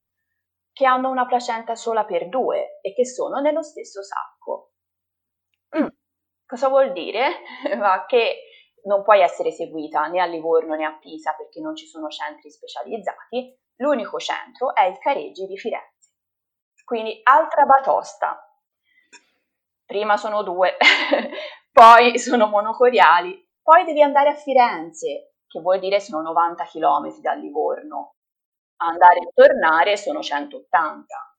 Che 0.72 0.86
hanno 0.86 1.10
una 1.10 1.26
placenta 1.26 1.74
sola 1.74 2.04
per 2.04 2.28
due 2.28 2.80
e 2.82 2.92
che 2.92 3.06
sono 3.06 3.40
nello 3.40 3.62
stesso 3.62 4.02
sacco. 4.02 4.72
Mm, 5.78 5.88
cosa 6.46 6.68
vuol 6.68 6.92
dire? 6.92 7.40
ma 7.78 8.04
che 8.06 8.42
non 8.84 9.02
puoi 9.02 9.20
essere 9.20 9.50
seguita 9.50 10.06
né 10.06 10.20
a 10.20 10.26
Livorno 10.26 10.74
né 10.74 10.84
a 10.84 10.96
Pisa 10.98 11.34
perché 11.34 11.60
non 11.60 11.76
ci 11.76 11.86
sono 11.86 12.08
centri 12.08 12.50
specializzati, 12.50 13.56
l'unico 13.76 14.18
centro 14.18 14.74
è 14.74 14.84
il 14.84 14.98
Careggi 14.98 15.46
di 15.46 15.56
Firenze. 15.56 16.10
Quindi 16.84 17.20
altra 17.22 17.64
batosta, 17.64 18.44
prima 19.84 20.16
sono 20.16 20.42
due, 20.42 20.76
poi 21.72 22.18
sono 22.18 22.46
monocoriali, 22.46 23.48
poi 23.62 23.84
devi 23.84 24.02
andare 24.02 24.30
a 24.30 24.34
Firenze, 24.34 25.34
che 25.46 25.60
vuol 25.60 25.78
dire 25.78 26.00
sono 26.00 26.22
90 26.22 26.64
km 26.64 27.20
da 27.20 27.34
Livorno. 27.34 28.16
Andare 28.76 29.20
e 29.20 29.30
tornare 29.32 29.96
sono 29.96 30.20
180. 30.20 31.36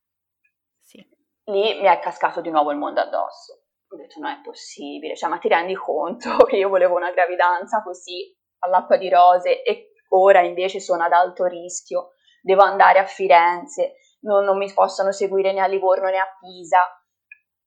Sì. 0.79 1.05
Lì 1.45 1.81
mi 1.81 1.87
è 1.87 1.99
cascato 1.99 2.39
di 2.39 2.49
nuovo 2.49 2.71
il 2.71 2.77
mondo 2.77 3.01
addosso. 3.01 3.62
Ho 3.93 3.95
detto 3.95 4.19
non 4.19 4.31
è 4.31 4.41
possibile, 4.41 5.15
cioè 5.15 5.29
ma 5.29 5.37
ti 5.37 5.47
rendi 5.47 5.75
conto 5.75 6.37
che 6.49 6.57
io 6.57 6.67
volevo 6.67 6.95
una 6.95 7.11
gravidanza 7.11 7.83
così 7.83 8.35
all'acqua 8.59 8.97
di 8.97 9.07
rose 9.07 9.61
e 9.61 9.91
ora 10.09 10.41
invece 10.41 10.79
sono 10.79 11.03
ad 11.03 11.11
alto 11.11 11.45
rischio, 11.45 12.13
devo 12.41 12.63
andare 12.63 12.97
a 12.97 13.05
Firenze, 13.05 13.93
non, 14.21 14.45
non 14.45 14.57
mi 14.57 14.71
possono 14.73 15.11
seguire 15.11 15.53
né 15.53 15.61
a 15.61 15.67
Livorno 15.67 16.09
né 16.09 16.17
a 16.17 16.27
Pisa 16.39 16.79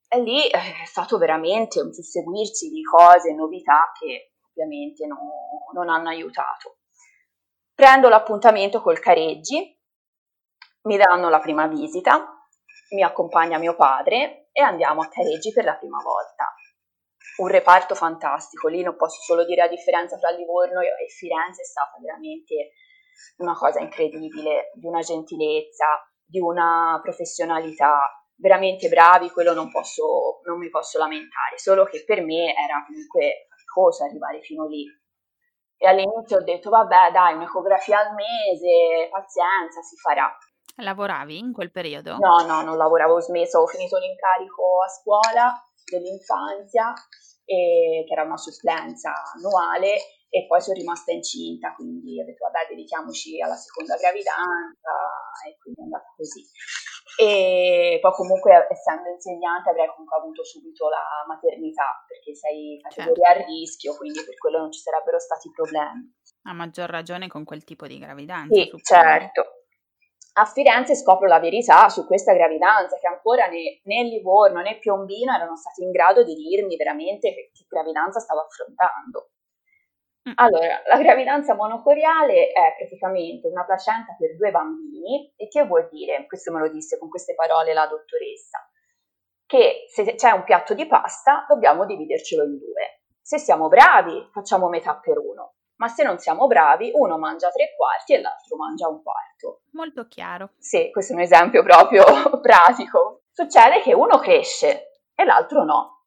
e 0.09 0.21
lì 0.21 0.49
eh, 0.49 0.83
è 0.83 0.85
stato 0.85 1.17
veramente 1.17 1.81
un 1.81 1.93
susseguirsi 1.93 2.71
di 2.71 2.83
cose, 2.83 3.33
novità 3.33 3.93
che 3.97 4.33
ovviamente 4.51 5.07
no, 5.07 5.19
non 5.75 5.89
hanno 5.89 6.09
aiutato. 6.09 6.79
Prendo 7.73 8.09
l'appuntamento 8.09 8.81
col 8.81 8.99
Careggi, 8.99 9.79
mi 10.83 10.97
danno 10.97 11.29
la 11.29 11.41
prima 11.41 11.69
visita, 11.69 12.35
mi 12.91 13.03
accompagna 13.03 13.59
mio 13.59 13.77
padre 13.77 14.46
e 14.57 14.63
andiamo 14.63 15.03
a 15.03 15.09
Careggi 15.09 15.53
per 15.53 15.65
la 15.65 15.77
prima 15.77 16.01
volta. 16.03 16.55
Un 17.43 17.49
reparto 17.49 17.95
fantastico, 17.95 18.69
lì 18.69 18.83
non 18.83 18.97
posso 18.97 19.21
solo 19.21 19.45
dire 19.45 19.61
la 19.61 19.69
differenza 19.69 20.17
tra 20.17 20.31
Livorno 20.31 20.81
e 20.81 21.09
Firenze, 21.11 21.61
è 21.61 21.65
stata 21.67 21.99
veramente 22.01 22.73
una 23.37 23.53
cosa 23.53 23.81
incredibile, 23.81 24.71
di 24.73 24.87
una 24.87 25.01
gentilezza, 25.01 25.85
di 26.25 26.41
una 26.41 26.99
professionalità, 27.03 28.01
veramente 28.37 28.89
bravi, 28.89 29.29
quello 29.29 29.53
non, 29.53 29.71
posso, 29.71 30.41
non 30.47 30.57
mi 30.57 30.71
posso 30.71 30.97
lamentare, 30.97 31.59
solo 31.59 31.85
che 31.85 32.03
per 32.07 32.23
me 32.23 32.55
era 32.57 32.83
comunque 32.87 33.49
faticoso 33.51 34.05
arrivare 34.05 34.41
fino 34.41 34.67
lì. 34.67 34.87
E 35.77 35.87
all'inizio 35.87 36.39
ho 36.39 36.43
detto, 36.43 36.71
vabbè, 36.71 37.11
dai, 37.13 37.35
un'ecografia 37.35 37.99
al 37.99 38.15
mese, 38.15 39.11
pazienza, 39.11 39.83
si 39.83 39.97
farà. 39.97 40.35
Lavoravi 40.77 41.39
in 41.39 41.53
quel 41.53 41.71
periodo? 41.71 42.17
No, 42.19 42.45
no, 42.47 42.63
non 42.63 42.77
lavoravo, 42.77 43.15
ho 43.15 43.21
smesso, 43.21 43.61
ho 43.61 43.67
finito 43.67 43.97
l'incarico 43.99 44.83
a 44.85 44.89
scuola 44.89 45.55
dell'infanzia, 45.85 46.93
e, 47.45 48.05
che 48.07 48.13
era 48.13 48.25
una 48.25 48.37
supplenza 48.37 49.13
annuale, 49.35 49.97
e 50.29 50.47
poi 50.47 50.61
sono 50.61 50.77
rimasta 50.77 51.13
incinta, 51.13 51.73
quindi 51.75 52.21
ho 52.21 52.25
detto, 52.25 52.45
vabbè, 52.45 52.67
dedichiamoci 52.69 53.41
alla 53.41 53.55
seconda 53.55 53.97
gravidanza, 53.97 54.93
e 55.49 55.57
quindi 55.59 55.81
è 55.81 55.85
andata 55.85 56.13
così. 56.17 56.45
E 57.17 57.99
poi 58.03 58.13
comunque 58.13 58.67
essendo 58.69 59.09
insegnante 59.09 59.71
avrei 59.71 59.89
comunque 59.89 60.19
avuto 60.19 60.45
subito 60.45 60.91
la 60.91 61.25
maternità 61.27 62.05
perché 62.07 62.35
sei 62.35 62.79
categoria 62.83 63.33
certo. 63.33 63.43
a 63.43 63.47
rischio, 63.47 63.97
quindi 63.97 64.23
per 64.23 64.37
quello 64.37 64.59
non 64.59 64.71
ci 64.71 64.81
sarebbero 64.81 65.19
stati 65.19 65.49
problemi. 65.51 66.13
A 66.43 66.53
maggior 66.53 66.91
ragione 66.91 67.29
con 67.29 67.45
quel 67.45 67.65
tipo 67.65 67.87
di 67.87 67.99
gravidanza. 67.99 68.53
Sì, 68.53 68.71
certo. 68.83 69.56
A 70.39 70.45
Firenze 70.45 70.95
scopro 70.95 71.27
la 71.27 71.41
verità 71.41 71.89
su 71.89 72.07
questa 72.07 72.35
gravidanza 72.35 72.99
che 72.99 73.07
ancora 73.07 73.47
né, 73.47 73.81
né 73.85 74.03
Livorno 74.03 74.61
né 74.61 74.79
Piombino 74.79 75.33
erano 75.33 75.57
stati 75.57 75.83
in 75.83 75.91
grado 75.91 76.23
di 76.25 76.35
dirmi 76.35 76.77
veramente 76.77 77.33
che, 77.33 77.51
che 77.55 77.65
gravidanza 77.67 78.21
stavo 78.21 78.41
affrontando. 78.41 79.31
Mm. 80.29 80.33
Allora, 80.35 80.83
la 80.89 80.99
gravidanza 80.99 81.55
monocoriale 81.55 82.51
è 82.51 82.75
praticamente 82.77 83.47
una 83.49 83.65
placenta 83.65 84.15
per 84.19 84.37
due 84.37 84.51
bambini 84.51 85.33
e 85.37 85.49
che 85.49 85.65
vuol 85.65 85.89
dire, 85.91 86.27
questo 86.27 86.53
me 86.53 86.61
lo 86.61 86.69
disse 86.69 86.99
con 86.99 87.09
queste 87.09 87.35
parole 87.35 87.73
la 87.73 87.87
dottoressa, 87.87 88.59
che 89.47 89.85
se 89.89 90.17
c'è 90.17 90.33
un 90.33 90.45
piatto 90.45 90.75
di 90.75 90.87
pasta 90.87 91.47
dobbiamo 91.49 91.87
dividercelo 91.87 92.43
in 92.43 92.59
due. 92.59 93.03
Se 93.23 93.39
siamo 93.39 93.69
bravi 93.69 94.29
facciamo 94.33 94.69
metà 94.69 94.99
per 94.99 95.17
uno, 95.17 95.55
ma 95.77 95.89
se 95.89 96.03
non 96.03 96.19
siamo 96.19 96.47
bravi 96.47 96.91
uno 96.95 97.19
mangia 97.19 97.51
tre 97.51 97.75
quarti 97.77 98.15
e 98.15 98.21
l'altro 98.21 98.57
mangia 98.57 98.89
un 98.89 99.03
quarto. 99.03 99.63
Molto 99.73 100.07
chiaro. 100.07 100.53
Sì, 100.59 100.91
questo 100.91 101.13
è 101.13 101.17
un 101.17 101.23
esempio 101.23 101.63
proprio 101.63 102.05
pratico. 102.41 103.25
Succede 103.31 103.81
che 103.81 103.93
uno 103.93 104.19
cresce 104.19 105.03
e 105.15 105.25
l'altro 105.25 105.65
no. 105.65 106.05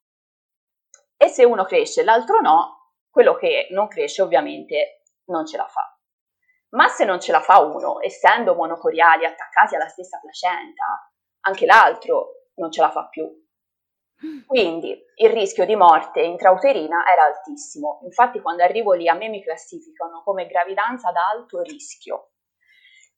E 1.16 1.28
se 1.28 1.44
uno 1.44 1.66
cresce 1.66 2.02
e 2.02 2.04
l'altro 2.04 2.40
no, 2.40 2.94
quello 3.10 3.36
che 3.36 3.68
non 3.72 3.88
cresce 3.88 4.22
ovviamente 4.22 5.04
non 5.26 5.46
ce 5.46 5.58
la 5.58 5.68
fa. 5.68 5.94
Ma 6.70 6.88
se 6.88 7.04
non 7.06 7.20
ce 7.20 7.32
la 7.32 7.42
fa 7.42 7.60
uno, 7.60 8.02
essendo 8.02 8.54
monocoriali 8.54 9.26
attaccati 9.26 9.76
alla 9.76 9.88
stessa 9.88 10.20
placenta, 10.20 11.12
anche 11.42 11.66
l'altro 11.66 12.46
non 12.56 12.72
ce 12.72 12.82
la 12.82 12.92
fa 12.92 13.08
più. 13.08 13.28
Quindi 14.46 14.98
il 15.16 15.30
rischio 15.30 15.66
di 15.66 15.76
morte 15.76 16.22
intrauterina 16.22 17.04
era 17.12 17.26
altissimo. 17.26 18.00
Infatti 18.04 18.42
quando 18.42 18.64
arrivo 18.64 18.94
lì 18.94 19.08
a 19.08 19.14
me 19.14 19.30
mi 19.30 19.44
classificano 19.44 20.22
come 20.24 20.48
gravidanza 20.48 21.10
ad 21.10 21.16
alto 21.16 21.62
rischio. 21.62 22.32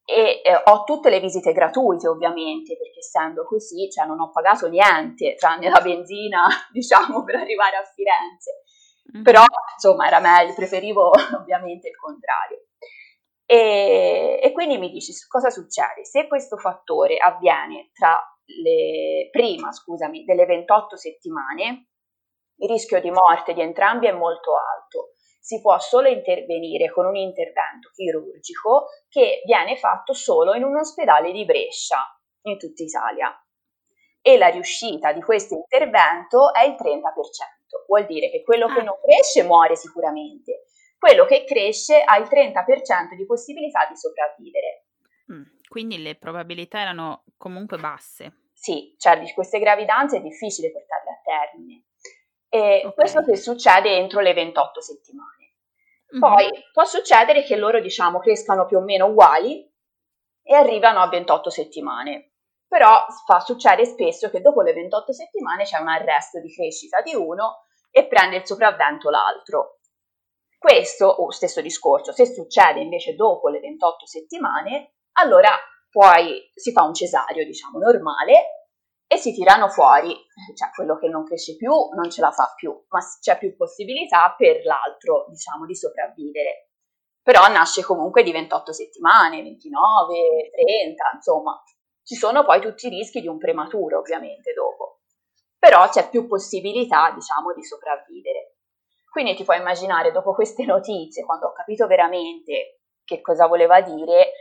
E 0.03 0.41
eh, 0.43 0.61
ho 0.65 0.83
tutte 0.83 1.09
le 1.09 1.19
visite 1.19 1.53
gratuite 1.53 2.07
ovviamente, 2.07 2.75
perché 2.75 2.99
essendo 2.99 3.45
così, 3.45 3.89
cioè 3.89 4.05
non 4.05 4.19
ho 4.19 4.31
pagato 4.31 4.67
niente, 4.67 5.35
tranne 5.35 5.69
la 5.69 5.79
benzina, 5.79 6.47
diciamo, 6.71 7.23
per 7.23 7.35
arrivare 7.35 7.77
a 7.77 7.83
Firenze 7.83 8.63
mm-hmm. 9.11 9.23
però 9.23 9.43
insomma 9.73 10.07
era 10.07 10.19
meglio, 10.19 10.53
preferivo 10.53 11.11
ovviamente 11.39 11.89
il 11.89 11.95
contrario. 11.95 12.65
E, 13.45 14.39
e, 14.41 14.51
quindi 14.53 14.77
mi 14.77 14.89
dici 14.89 15.11
cosa 15.27 15.49
succede? 15.49 16.05
Se 16.05 16.27
questo 16.27 16.57
fattore 16.57 17.17
avviene 17.17 17.89
tra 17.93 18.17
le 18.63 19.29
prima, 19.31 19.71
scusami, 19.71 20.23
delle 20.23 20.45
28 20.45 20.95
settimane, 20.97 21.87
il 22.57 22.69
rischio 22.69 22.99
di 22.99 23.09
morte 23.11 23.53
di 23.53 23.61
entrambi 23.61 24.07
è 24.07 24.11
molto 24.11 24.51
alto. 24.55 25.13
Si 25.39 25.59
può 25.59 25.79
solo 25.79 26.07
intervenire 26.07 26.91
con 26.91 27.05
un 27.05 27.15
intervento 27.15 27.89
chirurgico 27.93 28.87
che 29.09 29.41
viene 29.45 29.75
fatto 29.75 30.13
solo 30.13 30.53
in 30.53 30.63
un 30.63 30.77
ospedale 30.77 31.31
di 31.31 31.45
Brescia, 31.45 31.97
in 32.43 32.57
tutta 32.59 32.83
Italia. 32.83 33.35
E 34.21 34.37
la 34.37 34.49
riuscita 34.49 35.13
di 35.13 35.21
questo 35.21 35.55
intervento 35.55 36.53
è 36.53 36.63
il 36.63 36.73
30% 36.73 37.61
vuol 37.91 38.05
dire 38.05 38.29
che 38.29 38.41
quello 38.41 38.65
ah. 38.65 38.73
che 38.73 38.81
non 38.81 38.95
cresce 39.01 39.43
muore 39.43 39.75
sicuramente, 39.75 40.63
quello 40.97 41.25
che 41.25 41.43
cresce 41.43 42.01
ha 42.01 42.17
il 42.17 42.27
30% 42.31 43.15
di 43.15 43.25
possibilità 43.25 43.85
di 43.89 43.97
sopravvivere. 43.97 44.85
Mm, 45.31 45.43
quindi 45.67 46.01
le 46.01 46.15
probabilità 46.15 46.79
erano 46.79 47.25
comunque 47.37 47.77
basse. 47.77 48.37
Sì, 48.61 48.93
cioè 48.99 49.19
di 49.19 49.31
queste 49.33 49.57
gravidanze 49.57 50.17
è 50.17 50.21
difficile 50.21 50.71
portarle 50.71 51.09
a 51.09 51.21
termine. 51.23 51.85
E 52.47 52.81
okay. 52.85 52.93
questo 52.93 53.23
che 53.23 53.35
succede 53.35 53.95
entro 53.95 54.19
le 54.19 54.33
28 54.33 54.81
settimane. 54.81 55.55
Poi 56.19 56.43
mm-hmm. 56.43 56.61
può 56.71 56.83
succedere 56.83 57.43
che 57.43 57.55
loro, 57.55 57.79
diciamo, 57.79 58.19
crescano 58.19 58.65
più 58.65 58.77
o 58.77 58.81
meno 58.81 59.07
uguali 59.07 59.67
e 60.43 60.53
arrivano 60.53 60.99
a 60.99 61.07
28 61.07 61.49
settimane 61.49 62.31
però 62.71 63.05
fa, 63.25 63.41
succede 63.41 63.83
spesso 63.83 64.29
che 64.29 64.39
dopo 64.39 64.61
le 64.61 64.71
28 64.71 65.11
settimane 65.11 65.65
c'è 65.65 65.77
un 65.79 65.89
arresto 65.89 66.39
di 66.39 66.53
crescita 66.53 67.01
di 67.01 67.13
uno 67.13 67.65
e 67.89 68.07
prende 68.07 68.37
il 68.37 68.45
sopravvento 68.45 69.09
l'altro. 69.09 69.79
Questo, 70.57 71.05
o 71.05 71.31
stesso 71.31 71.59
discorso, 71.59 72.13
se 72.13 72.25
succede 72.27 72.79
invece 72.79 73.13
dopo 73.15 73.49
le 73.49 73.59
28 73.59 74.05
settimane, 74.05 74.93
allora 75.19 75.49
poi 75.91 76.49
si 76.55 76.71
fa 76.71 76.83
un 76.83 76.93
cesareo, 76.93 77.45
diciamo, 77.45 77.77
normale 77.77 78.61
e 79.11 79.17
si 79.17 79.33
tirano 79.33 79.67
fuori, 79.67 80.15
cioè 80.55 80.69
quello 80.73 80.97
che 80.97 81.09
non 81.09 81.25
cresce 81.25 81.57
più 81.57 81.69
non 81.69 82.09
ce 82.09 82.21
la 82.21 82.31
fa 82.31 82.53
più, 82.55 82.71
ma 82.87 82.99
c'è 83.19 83.37
più 83.37 83.55
possibilità 83.57 84.33
per 84.37 84.63
l'altro, 84.63 85.25
diciamo, 85.27 85.65
di 85.65 85.75
sopravvivere. 85.75 86.69
Però 87.21 87.45
nasce 87.49 87.83
comunque 87.83 88.23
di 88.23 88.31
28 88.31 88.71
settimane, 88.71 89.43
29, 89.43 90.49
30, 90.49 91.03
insomma, 91.15 91.61
ci 92.03 92.15
sono 92.15 92.45
poi 92.45 92.61
tutti 92.61 92.87
i 92.87 92.89
rischi 92.89 93.19
di 93.19 93.27
un 93.27 93.37
prematuro, 93.37 93.99
ovviamente, 93.99 94.53
dopo. 94.53 95.01
Però 95.59 95.87
c'è 95.89 96.09
più 96.09 96.25
possibilità, 96.25 97.11
diciamo, 97.11 97.53
di 97.53 97.63
sopravvivere. 97.63 98.55
Quindi 99.11 99.35
ti 99.35 99.43
puoi 99.43 99.57
immaginare, 99.57 100.11
dopo 100.11 100.33
queste 100.33 100.63
notizie, 100.63 101.25
quando 101.25 101.47
ho 101.47 101.51
capito 101.51 101.85
veramente 101.85 102.79
che 103.03 103.19
cosa 103.19 103.45
voleva 103.45 103.81
dire, 103.81 104.31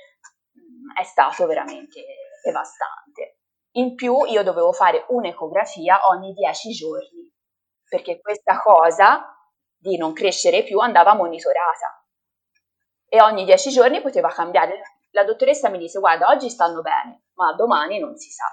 è 0.95 1.05
stato 1.05 1.47
veramente 1.47 2.05
devastante. 2.43 3.39
In 3.73 3.95
più 3.95 4.25
io 4.25 4.43
dovevo 4.43 4.73
fare 4.73 5.05
un'ecografia 5.09 6.09
ogni 6.09 6.33
10 6.33 6.71
giorni, 6.71 7.33
perché 7.89 8.21
questa 8.21 8.61
cosa 8.61 9.35
di 9.77 9.97
non 9.97 10.13
crescere 10.13 10.63
più 10.63 10.79
andava 10.79 11.15
monitorata. 11.15 12.05
E 13.07 13.21
ogni 13.23 13.45
10 13.45 13.71
giorni 13.71 14.01
poteva 14.01 14.29
cambiare. 14.29 14.81
La 15.11 15.25
dottoressa 15.25 15.69
mi 15.69 15.79
disse, 15.79 15.99
guarda, 15.99 16.29
oggi 16.29 16.49
stanno 16.49 16.81
bene, 16.83 17.25
ma 17.35 17.53
domani 17.55 17.99
non 17.99 18.17
si 18.17 18.31
sa. 18.31 18.45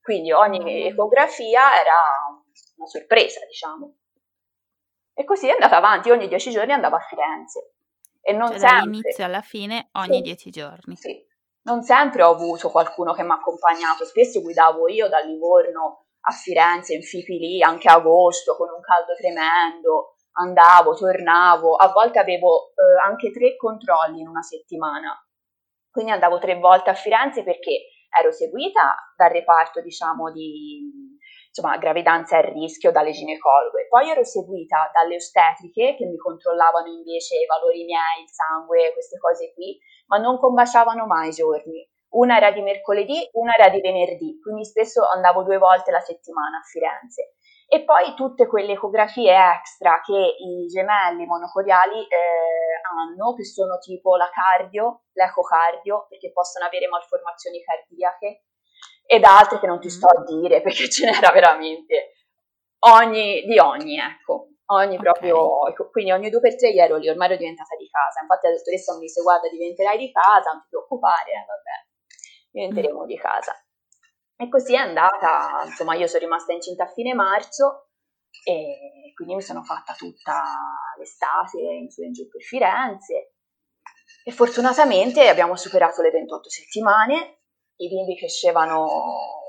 Quindi 0.00 0.32
ogni 0.32 0.86
ecografia 0.86 1.80
era 1.80 1.94
una 2.76 2.86
sorpresa, 2.86 3.44
diciamo. 3.46 3.96
E 5.14 5.24
così 5.24 5.46
è 5.46 5.52
andata 5.52 5.76
avanti, 5.76 6.10
ogni 6.10 6.26
dieci 6.26 6.50
giorni 6.50 6.72
andavo 6.72 6.96
a 6.96 7.00
Firenze. 7.00 7.74
E 8.20 8.32
non 8.32 8.48
cioè 8.48 8.58
sempre, 8.58 8.78
dall'inizio 8.78 9.24
alla 9.24 9.42
fine 9.42 9.88
ogni 9.92 10.16
sì, 10.16 10.22
dieci 10.22 10.50
giorni. 10.50 10.96
Sì. 10.96 11.30
Non 11.64 11.82
sempre 11.82 12.22
ho 12.22 12.30
avuto 12.30 12.70
qualcuno 12.70 13.12
che 13.12 13.22
mi 13.22 13.30
ha 13.30 13.34
accompagnato, 13.34 14.04
spesso 14.04 14.40
guidavo 14.40 14.88
io 14.88 15.08
da 15.08 15.20
Livorno 15.20 16.06
a 16.22 16.32
Firenze 16.32 16.94
in 16.94 17.02
Fipili, 17.02 17.62
anche 17.62 17.88
a 17.88 17.94
agosto, 17.94 18.56
con 18.56 18.68
un 18.68 18.80
caldo 18.80 19.14
tremendo, 19.14 20.16
andavo, 20.32 20.94
tornavo, 20.94 21.76
a 21.76 21.92
volte 21.92 22.18
avevo 22.18 22.70
eh, 22.70 23.00
anche 23.04 23.30
tre 23.30 23.56
controlli 23.56 24.20
in 24.20 24.28
una 24.28 24.42
settimana, 24.42 25.16
quindi 25.90 26.10
andavo 26.10 26.38
tre 26.38 26.58
volte 26.58 26.90
a 26.90 26.94
Firenze 26.94 27.44
perché 27.44 27.86
ero 28.10 28.32
seguita 28.32 28.96
dal 29.16 29.30
reparto, 29.30 29.80
diciamo, 29.80 30.32
di 30.32 31.18
insomma, 31.52 31.76
gravidanza 31.76 32.38
a 32.38 32.40
rischio 32.40 32.90
dalle 32.90 33.12
ginecologhe. 33.12 33.86
Poi 33.88 34.10
ero 34.10 34.24
seguita 34.24 34.90
dalle 34.92 35.16
ostetriche 35.16 35.94
che 35.96 36.06
mi 36.06 36.16
controllavano 36.16 36.88
invece 36.88 37.36
i 37.36 37.46
valori 37.46 37.84
miei, 37.84 38.22
il 38.22 38.30
sangue, 38.30 38.92
queste 38.92 39.18
cose 39.18 39.52
qui, 39.52 39.78
ma 40.12 40.18
non 40.18 40.38
combaciavano 40.38 41.06
mai 41.06 41.28
i 41.28 41.32
giorni. 41.32 41.88
Una 42.10 42.36
era 42.36 42.52
di 42.52 42.60
mercoledì, 42.60 43.26
una 43.32 43.54
era 43.54 43.70
di 43.70 43.80
venerdì, 43.80 44.38
quindi 44.42 44.66
spesso 44.66 45.08
andavo 45.08 45.42
due 45.42 45.56
volte 45.56 45.90
la 45.90 46.00
settimana 46.00 46.58
a 46.58 46.62
Firenze. 46.70 47.36
E 47.66 47.84
poi 47.84 48.12
tutte 48.14 48.46
quelle 48.46 48.72
ecografie 48.72 49.32
extra 49.32 50.02
che 50.04 50.12
i 50.12 50.66
gemelli 50.66 51.24
monocoriali 51.24 52.02
eh, 52.02 52.80
hanno, 52.84 53.32
che 53.32 53.46
sono 53.46 53.78
tipo 53.78 54.16
la 54.16 54.28
cardio, 54.28 55.04
l'ecocardio, 55.12 56.04
perché 56.10 56.30
possono 56.32 56.66
avere 56.66 56.86
malformazioni 56.88 57.62
cardiache, 57.62 58.44
ed 59.06 59.24
altre 59.24 59.58
che 59.58 59.66
non 59.66 59.80
ti 59.80 59.86
mm. 59.86 59.90
sto 59.90 60.08
a 60.08 60.22
dire 60.24 60.60
perché 60.62 60.90
ce 60.90 61.10
n'era 61.10 61.30
veramente 61.32 62.12
ogni, 62.80 63.40
di 63.46 63.58
ogni, 63.58 63.96
ecco, 63.98 64.48
ogni 64.72 64.96
okay. 64.96 65.04
proprio, 65.04 65.66
ecco, 65.68 65.90
quindi 65.90 66.12
ogni 66.12 66.30
due 66.30 66.40
per 66.40 66.56
tre 66.56 66.72
ero 66.72 66.96
lì, 66.96 67.08
ormai 67.08 67.28
ero 67.28 67.36
diventata 67.36 67.76
di 67.76 67.88
casa, 67.88 68.20
infatti 68.20 68.46
la 68.46 68.54
dottoressa 68.54 68.94
mi 68.94 69.00
disse 69.00 69.22
guarda 69.22 69.48
diventerai 69.48 69.98
di 69.98 70.12
casa, 70.12 70.50
non 70.52 70.62
ti 70.62 70.68
preoccupare, 70.68 71.30
eh, 71.30 71.44
vabbè, 71.46 71.76
diventeremo 72.50 73.02
mm. 73.02 73.06
di 73.06 73.16
casa. 73.16 73.52
E 74.36 74.48
così 74.48 74.74
è 74.74 74.78
andata, 74.78 75.62
insomma 75.64 75.94
io 75.94 76.06
sono 76.06 76.24
rimasta 76.24 76.52
incinta 76.52 76.84
a 76.84 76.92
fine 76.92 77.14
marzo 77.14 77.90
e 78.44 79.12
quindi 79.14 79.34
mi 79.34 79.42
sono 79.42 79.62
fatta 79.62 79.94
tutta 79.94 80.42
l'estate 80.98 81.60
in 81.60 81.90
su 81.90 82.02
e 82.02 82.06
in 82.06 82.12
giù 82.12 82.28
per 82.28 82.40
Firenze 82.40 83.34
e 84.24 84.32
fortunatamente 84.32 85.28
abbiamo 85.28 85.54
superato 85.54 86.02
le 86.02 86.10
28 86.10 86.48
settimane 86.48 87.42
i 87.76 87.88
bimbi 87.88 88.16
crescevano 88.16 89.41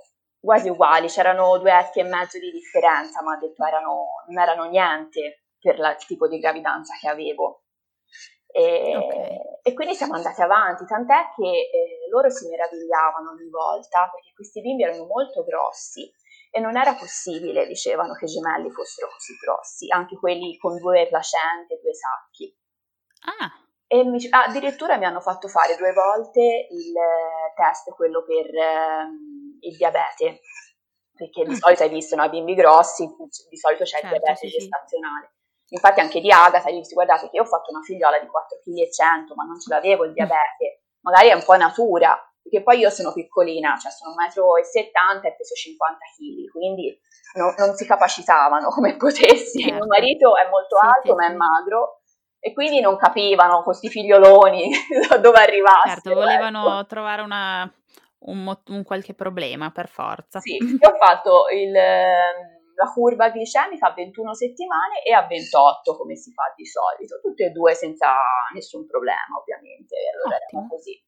quasi 0.44 0.68
uguali, 0.68 1.08
c'erano 1.08 1.58
due 1.58 1.72
etti 1.72 2.02
e 2.02 2.04
mezzo 2.04 2.38
di 2.38 2.52
differenza, 2.52 3.24
ma 3.24 3.34
ha 3.34 3.38
detto 3.38 3.64
erano, 3.66 4.24
non 4.28 4.42
erano 4.42 4.66
niente 4.66 5.46
per 5.58 5.80
la, 5.80 5.92
il 5.92 6.06
tipo 6.06 6.28
di 6.28 6.38
gravidanza 6.38 6.96
che 7.00 7.08
avevo. 7.08 7.64
E, 8.48 8.96
okay. 8.96 9.40
e, 9.64 9.74
quindi 9.74 9.96
siamo 9.96 10.16
andati 10.16 10.42
avanti, 10.42 10.86
tant'è 10.86 11.32
che 11.34 11.48
eh, 11.48 12.10
loro 12.12 12.30
si 12.30 12.48
meravigliavano 12.50 13.32
ogni 13.32 13.50
volta 13.50 14.10
perché 14.12 14.32
questi 14.36 14.62
bimbi 14.62 14.84
erano 14.84 15.06
molto 15.06 15.44
grossi 15.44 16.12
e 16.52 16.60
non 16.60 16.76
era 16.76 16.94
possibile, 16.94 17.66
dicevano, 17.66 18.14
che 18.14 18.26
i 18.26 18.28
gemelli 18.28 18.70
fossero 18.70 19.08
così 19.10 19.34
grossi, 19.42 19.92
anche 19.92 20.18
quelli 20.18 20.58
con 20.58 20.78
due 20.78 21.08
placente, 21.08 21.80
due 21.82 21.94
sacchi. 21.96 22.56
Ah. 23.40 23.50
E 23.88 24.04
mi, 24.04 24.20
addirittura 24.30 24.98
mi 24.98 25.06
hanno 25.06 25.22
fatto 25.22 25.48
fare 25.48 25.78
due 25.78 25.94
volte 25.94 26.68
il 26.70 26.96
eh, 26.96 27.54
test, 27.56 27.90
quello 27.96 28.24
per 28.24 28.54
ehm, 28.54 29.43
il 29.64 29.76
diabete, 29.78 30.42
perché 31.16 31.44
di 31.46 31.56
solito 31.56 31.84
hai 31.84 31.90
visto 31.90 32.16
no, 32.16 32.30
bimbi 32.30 32.56
grossi, 32.56 33.06
di 33.50 33.58
solito 33.58 33.84
c'è 33.84 34.00
certo, 34.00 34.16
il 34.16 34.22
diabete 34.22 34.48
sì, 34.48 34.58
gestazionale. 34.58 35.34
Sì. 35.66 35.76
Infatti 35.76 36.00
anche 36.00 36.22
di 36.22 36.32
Agatha 36.32 36.70
gli 36.70 36.78
dissi 36.78 36.94
guardate 36.94 37.30
che 37.30 37.36
io 37.38 37.44
ho 37.44 37.48
fatto 37.48 37.72
una 37.72 37.82
figliola 37.82 38.20
di 38.20 38.28
4,1 38.28 38.90
kg, 38.90 39.34
ma 39.36 39.44
non 39.44 39.60
ce 39.60 39.74
l'avevo 39.74 40.04
il 40.04 40.12
mm. 40.12 40.14
diabete, 40.14 40.84
magari 41.02 41.30
è 41.30 41.34
un 41.34 41.44
po' 41.44 41.56
natura, 41.56 42.18
perché 42.42 42.62
poi 42.62 42.80
io 42.80 42.90
sono 42.90 43.14
piccolina, 43.14 43.78
cioè 43.78 43.92
sono 43.92 44.14
1,70 44.14 45.22
m 45.22 45.26
e 45.26 45.36
peso 45.36 45.56
50 45.56 45.98
kg, 46.18 46.52
quindi 46.52 47.00
no, 47.36 47.54
non 47.58 47.76
si 47.76 47.86
capacitavano 47.86 48.70
come 48.70 48.98
potessi. 48.98 49.62
Certo. 49.62 49.76
Mio 49.76 49.86
marito 49.88 50.36
è 50.36 50.50
molto 50.50 50.78
sì, 50.80 50.86
alto 50.86 51.16
ma 51.16 51.28
è 51.28 51.34
magro 51.34 52.02
e 52.40 52.52
quindi 52.52 52.82
non 52.82 52.98
capivano 52.98 53.64
questi 53.64 53.88
figlioloni 53.88 54.70
da 55.08 55.18
dove 55.18 55.40
arrivassero. 55.40 56.02
Certo, 56.02 56.14
volevano 56.14 56.80
ecco. 56.80 56.86
trovare 56.88 57.22
una, 57.22 57.74
un, 58.26 58.56
un, 58.68 58.84
qualche 58.84 59.14
problema 59.14 59.72
per 59.72 59.88
forza. 59.88 60.40
Sì, 60.40 60.58
ho 60.58 60.96
fatto 60.98 61.46
il, 61.50 61.76
ehm, 61.76 62.54
la 62.76 62.92
curva 62.94 63.30
glicemica 63.30 63.88
a 63.88 63.94
21 63.94 64.34
settimane 64.34 65.04
e 65.04 65.14
a 65.14 65.26
28 65.26 65.98
come 65.98 66.16
si 66.16 66.32
fa 66.32 66.54
di 66.56 66.66
solito, 66.66 67.20
tutte 67.22 67.46
e 67.46 67.50
due 67.50 67.74
senza 67.74 68.16
nessun 68.54 68.86
problema 68.86 69.38
ovviamente, 69.40 69.96
allora 70.14 70.38
Ottimo. 70.38 70.68
così. 70.68 71.02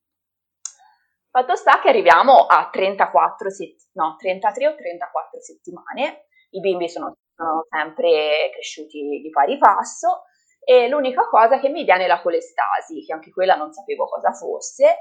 Fatto 1.29 1.55
sta 1.55 1.81
che 1.81 1.89
arriviamo 1.89 2.45
a 2.45 2.69
34 2.71 3.49
sett- 3.49 3.89
no, 3.93 4.15
33 4.17 4.67
o 4.67 4.75
34 4.75 5.41
settimane, 5.41 6.27
i 6.51 6.59
bimbi 6.61 6.87
sono, 6.87 7.17
sono 7.35 7.65
sempre 7.69 8.49
cresciuti 8.53 9.21
di 9.21 9.29
pari 9.29 9.57
passo, 9.57 10.23
e 10.67 10.87
l'unica 10.87 11.27
cosa 11.27 11.59
che 11.59 11.69
mi 11.69 11.83
viene 11.83 12.05
è 12.05 12.07
la 12.07 12.21
colestasi, 12.21 13.05
che 13.05 13.13
anche 13.13 13.31
quella 13.31 13.55
non 13.55 13.71
sapevo 13.71 14.07
cosa 14.07 14.31
fosse. 14.33 14.95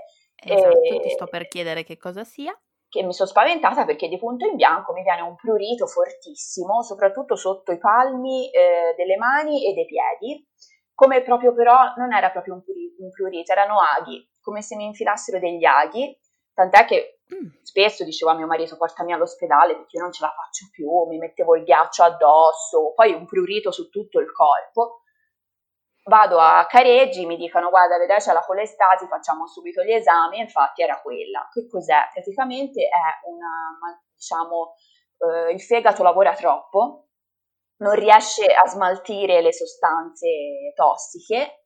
Esatto, 0.44 0.82
e... 0.82 1.00
ti 1.00 1.10
sto 1.10 1.26
per 1.26 1.48
chiedere 1.48 1.84
che 1.84 1.96
cosa 1.96 2.24
sia. 2.24 2.56
Che 2.88 3.02
mi 3.02 3.12
sono 3.12 3.28
spaventata 3.28 3.84
perché 3.84 4.08
di 4.08 4.18
punto 4.18 4.46
in 4.46 4.56
bianco 4.56 4.92
mi 4.92 5.02
viene 5.02 5.22
un 5.22 5.34
prurito 5.34 5.86
fortissimo, 5.86 6.82
soprattutto 6.82 7.34
sotto 7.34 7.72
i 7.72 7.78
palmi 7.78 8.50
eh, 8.50 8.94
delle 8.96 9.16
mani 9.16 9.66
e 9.66 9.74
dei 9.74 9.86
piedi, 9.86 10.46
come 10.94 11.22
proprio 11.22 11.52
però 11.52 11.92
non 11.96 12.12
era 12.12 12.30
proprio 12.30 12.54
un, 12.54 12.62
prurito, 12.62 13.02
un 13.02 13.10
prurito 13.10 13.50
erano 13.50 13.78
aghi, 13.80 14.24
come 14.40 14.62
se 14.62 14.76
mi 14.76 14.84
infilassero 14.84 15.40
degli 15.40 15.64
aghi, 15.64 16.16
tant'è 16.54 16.84
che 16.84 17.18
mm. 17.34 17.48
spesso 17.62 18.04
dicevo 18.04 18.30
a 18.30 18.36
mio 18.36 18.46
marito 18.46 18.76
portami 18.76 19.12
all'ospedale 19.12 19.74
perché 19.74 19.96
io 19.96 20.02
non 20.02 20.12
ce 20.12 20.22
la 20.22 20.30
faccio 20.30 20.68
più, 20.70 20.88
mi 21.08 21.18
mettevo 21.18 21.56
il 21.56 21.64
ghiaccio 21.64 22.04
addosso, 22.04 22.92
poi 22.94 23.12
un 23.12 23.26
prurito 23.26 23.72
su 23.72 23.88
tutto 23.88 24.20
il 24.20 24.30
corpo 24.30 25.00
vado 26.04 26.38
a 26.38 26.66
Careggi, 26.66 27.26
mi 27.26 27.36
dicono 27.36 27.70
guarda, 27.70 27.98
vedrai 27.98 28.18
c'è 28.18 28.32
la 28.32 28.44
colestasi, 28.44 29.06
facciamo 29.06 29.46
subito 29.46 29.82
gli 29.82 29.92
esami, 29.92 30.38
infatti 30.38 30.82
era 30.82 31.00
quella. 31.00 31.48
Che 31.50 31.66
cos'è? 31.68 32.08
Praticamente 32.12 32.82
è 32.82 33.28
una, 33.28 34.00
diciamo, 34.14 34.74
eh, 35.18 35.52
il 35.52 35.60
fegato 35.60 36.02
lavora 36.02 36.34
troppo, 36.34 37.08
non 37.78 37.94
riesce 37.94 38.46
a 38.46 38.66
smaltire 38.68 39.40
le 39.40 39.52
sostanze 39.52 40.72
tossiche 40.74 41.64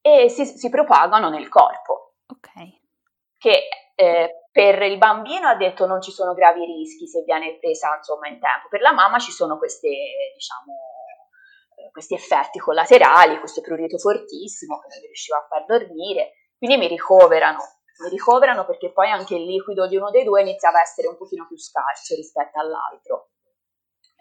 e 0.00 0.28
si, 0.28 0.44
si 0.46 0.68
propagano 0.70 1.28
nel 1.28 1.48
corpo. 1.48 2.14
Ok. 2.26 2.78
Che 3.36 3.68
eh, 3.94 4.46
per 4.50 4.82
il 4.82 4.98
bambino 4.98 5.48
ha 5.48 5.56
detto 5.56 5.86
non 5.86 6.00
ci 6.00 6.10
sono 6.10 6.34
gravi 6.34 6.64
rischi 6.64 7.06
se 7.06 7.22
viene 7.22 7.58
presa 7.58 7.96
insomma 7.96 8.28
in 8.28 8.40
tempo, 8.40 8.68
per 8.68 8.80
la 8.80 8.92
mamma 8.92 9.18
ci 9.18 9.30
sono 9.30 9.58
queste, 9.58 9.88
diciamo, 10.34 10.74
questi 11.90 12.14
effetti 12.14 12.58
collaterali, 12.58 13.38
questo 13.38 13.60
prurito 13.60 13.98
fortissimo 13.98 14.78
che 14.78 14.88
non 14.88 14.98
mi 15.00 15.06
riusciva 15.06 15.38
a 15.38 15.46
far 15.48 15.64
dormire, 15.66 16.32
quindi 16.56 16.76
mi 16.76 16.88
ricoverano, 16.88 17.58
mi 18.04 18.08
ricoverano 18.08 18.64
perché 18.64 18.92
poi 18.92 19.10
anche 19.10 19.34
il 19.34 19.44
liquido 19.44 19.86
di 19.86 19.96
uno 19.96 20.10
dei 20.10 20.24
due 20.24 20.42
iniziava 20.42 20.78
a 20.78 20.82
essere 20.82 21.08
un 21.08 21.16
pochino 21.16 21.46
più 21.46 21.58
scarso 21.58 22.14
rispetto 22.14 22.58
all'altro. 22.60 23.30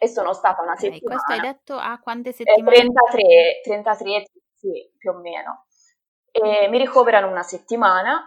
E 0.01 0.07
sono 0.07 0.31
stata 0.31 0.61
una 0.61 0.71
okay, 0.71 0.93
settimana. 0.93 1.21
Questo 1.21 1.31
hai 1.33 1.53
detto 1.53 1.75
a 1.75 1.99
quante 2.01 2.31
settimane? 2.31 2.75
33, 2.75 3.61
33 3.63 4.25
sì, 4.55 4.93
più 4.97 5.11
o 5.11 5.19
meno. 5.19 5.65
E 6.31 6.69
mi 6.69 6.77
ricoverano 6.77 7.27
una 7.27 7.43
settimana 7.43 8.23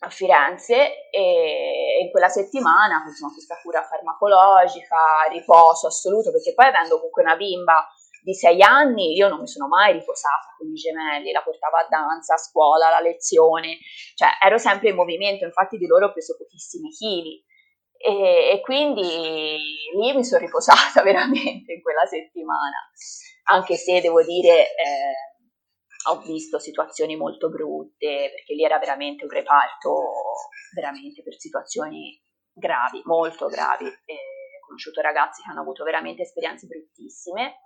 a 0.00 0.08
Firenze 0.10 1.10
e 1.10 2.00
in 2.02 2.10
quella 2.10 2.28
settimana 2.28 3.04
insomma, 3.06 3.32
questa 3.32 3.58
cura 3.62 3.82
farmacologica, 3.82 5.28
riposo 5.30 5.86
assoluto, 5.86 6.32
perché 6.32 6.54
poi 6.54 6.66
avendo 6.66 6.96
comunque 6.96 7.22
una 7.22 7.36
bimba 7.36 7.86
di 8.24 8.32
sei 8.32 8.62
anni 8.62 9.12
io 9.12 9.28
non 9.28 9.40
mi 9.40 9.46
sono 9.46 9.68
mai 9.68 9.92
riposata 9.92 10.54
con 10.56 10.66
i 10.66 10.72
gemelli, 10.72 11.30
la 11.30 11.42
portavo 11.42 11.76
a 11.76 11.86
danza, 11.86 12.34
a 12.34 12.38
scuola, 12.38 12.88
alla 12.88 13.00
lezione, 13.00 13.76
cioè 14.14 14.30
ero 14.42 14.56
sempre 14.56 14.88
in 14.88 14.94
movimento, 14.96 15.44
infatti 15.44 15.76
di 15.76 15.86
loro 15.86 16.06
ho 16.06 16.12
preso 16.12 16.34
pochissimi 16.38 16.88
chili 16.88 17.44
e, 17.98 18.50
e 18.52 18.60
quindi 18.62 19.02
lì 19.02 20.12
mi 20.14 20.24
sono 20.24 20.40
riposata 20.40 21.02
veramente 21.04 21.74
in 21.74 21.82
quella 21.82 22.06
settimana, 22.06 22.90
anche 23.44 23.76
se 23.76 24.00
devo 24.00 24.22
dire... 24.22 24.74
Eh, 24.74 25.32
ho 26.06 26.18
visto 26.20 26.58
situazioni 26.58 27.16
molto 27.16 27.48
brutte, 27.48 28.28
perché 28.30 28.52
lì 28.52 28.62
era 28.62 28.78
veramente 28.78 29.24
un 29.24 29.30
reparto 29.30 30.02
veramente 30.74 31.22
per 31.22 31.34
situazioni 31.38 32.20
gravi, 32.52 33.00
molto 33.04 33.46
gravi. 33.46 33.86
E 33.86 34.12
ho 34.12 34.66
conosciuto 34.66 35.00
ragazzi 35.00 35.40
che 35.40 35.50
hanno 35.50 35.62
avuto 35.62 35.82
veramente 35.82 36.20
esperienze 36.20 36.66
bruttissime. 36.66 37.60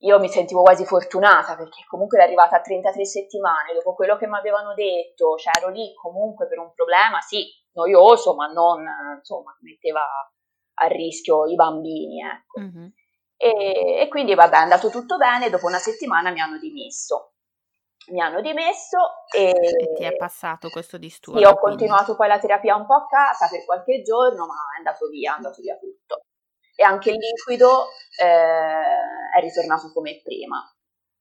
Io 0.00 0.18
mi 0.18 0.28
sentivo 0.28 0.62
quasi 0.62 0.84
fortunata 0.84 1.56
perché 1.56 1.84
comunque 1.88 2.18
ero 2.18 2.26
arrivata 2.26 2.56
a 2.56 2.60
33 2.60 3.04
settimane, 3.04 3.72
dopo 3.72 3.94
quello 3.94 4.16
che 4.16 4.26
mi 4.26 4.36
avevano 4.36 4.74
detto, 4.74 5.36
cioè 5.36 5.52
ero 5.58 5.70
lì 5.70 5.94
comunque 5.94 6.46
per 6.46 6.58
un 6.58 6.72
problema, 6.74 7.20
sì, 7.20 7.46
noioso, 7.72 8.34
ma 8.34 8.46
non, 8.46 8.84
insomma, 9.16 9.56
metteva 9.60 10.02
a 10.78 10.86
rischio 10.86 11.46
i 11.46 11.54
bambini, 11.54 12.20
ecco. 12.20 12.60
Mm-hmm. 12.60 12.86
E, 13.38 14.00
e, 14.00 14.08
quindi 14.08 14.34
vabbè, 14.34 14.54
è 14.54 14.60
andato 14.60 14.90
tutto 14.90 15.16
bene, 15.16 15.50
dopo 15.50 15.66
una 15.66 15.78
settimana 15.78 16.30
mi 16.30 16.40
hanno 16.40 16.58
dimesso 16.58 17.32
mi 18.08 18.20
hanno 18.20 18.40
dimesso 18.40 18.98
e, 19.34 19.50
e 19.50 19.92
ti 19.94 20.04
è 20.04 20.14
passato 20.16 20.68
questo 20.68 20.98
disturbo. 20.98 21.40
Sì, 21.40 21.44
ho 21.44 21.56
quindi. 21.56 21.78
continuato 21.78 22.14
poi 22.14 22.28
la 22.28 22.38
terapia 22.38 22.76
un 22.76 22.86
po' 22.86 22.94
a 22.94 23.06
casa 23.06 23.48
per 23.48 23.64
qualche 23.64 24.02
giorno, 24.02 24.46
ma 24.46 24.54
è 24.74 24.78
andato 24.78 25.08
via, 25.08 25.32
è 25.32 25.36
andato 25.36 25.60
via 25.60 25.76
tutto. 25.76 26.20
E 26.76 26.84
anche 26.84 27.10
il 27.10 27.16
liquido 27.16 27.88
eh, 28.22 29.36
è 29.36 29.40
ritornato 29.40 29.90
come 29.92 30.20
prima. 30.22 30.62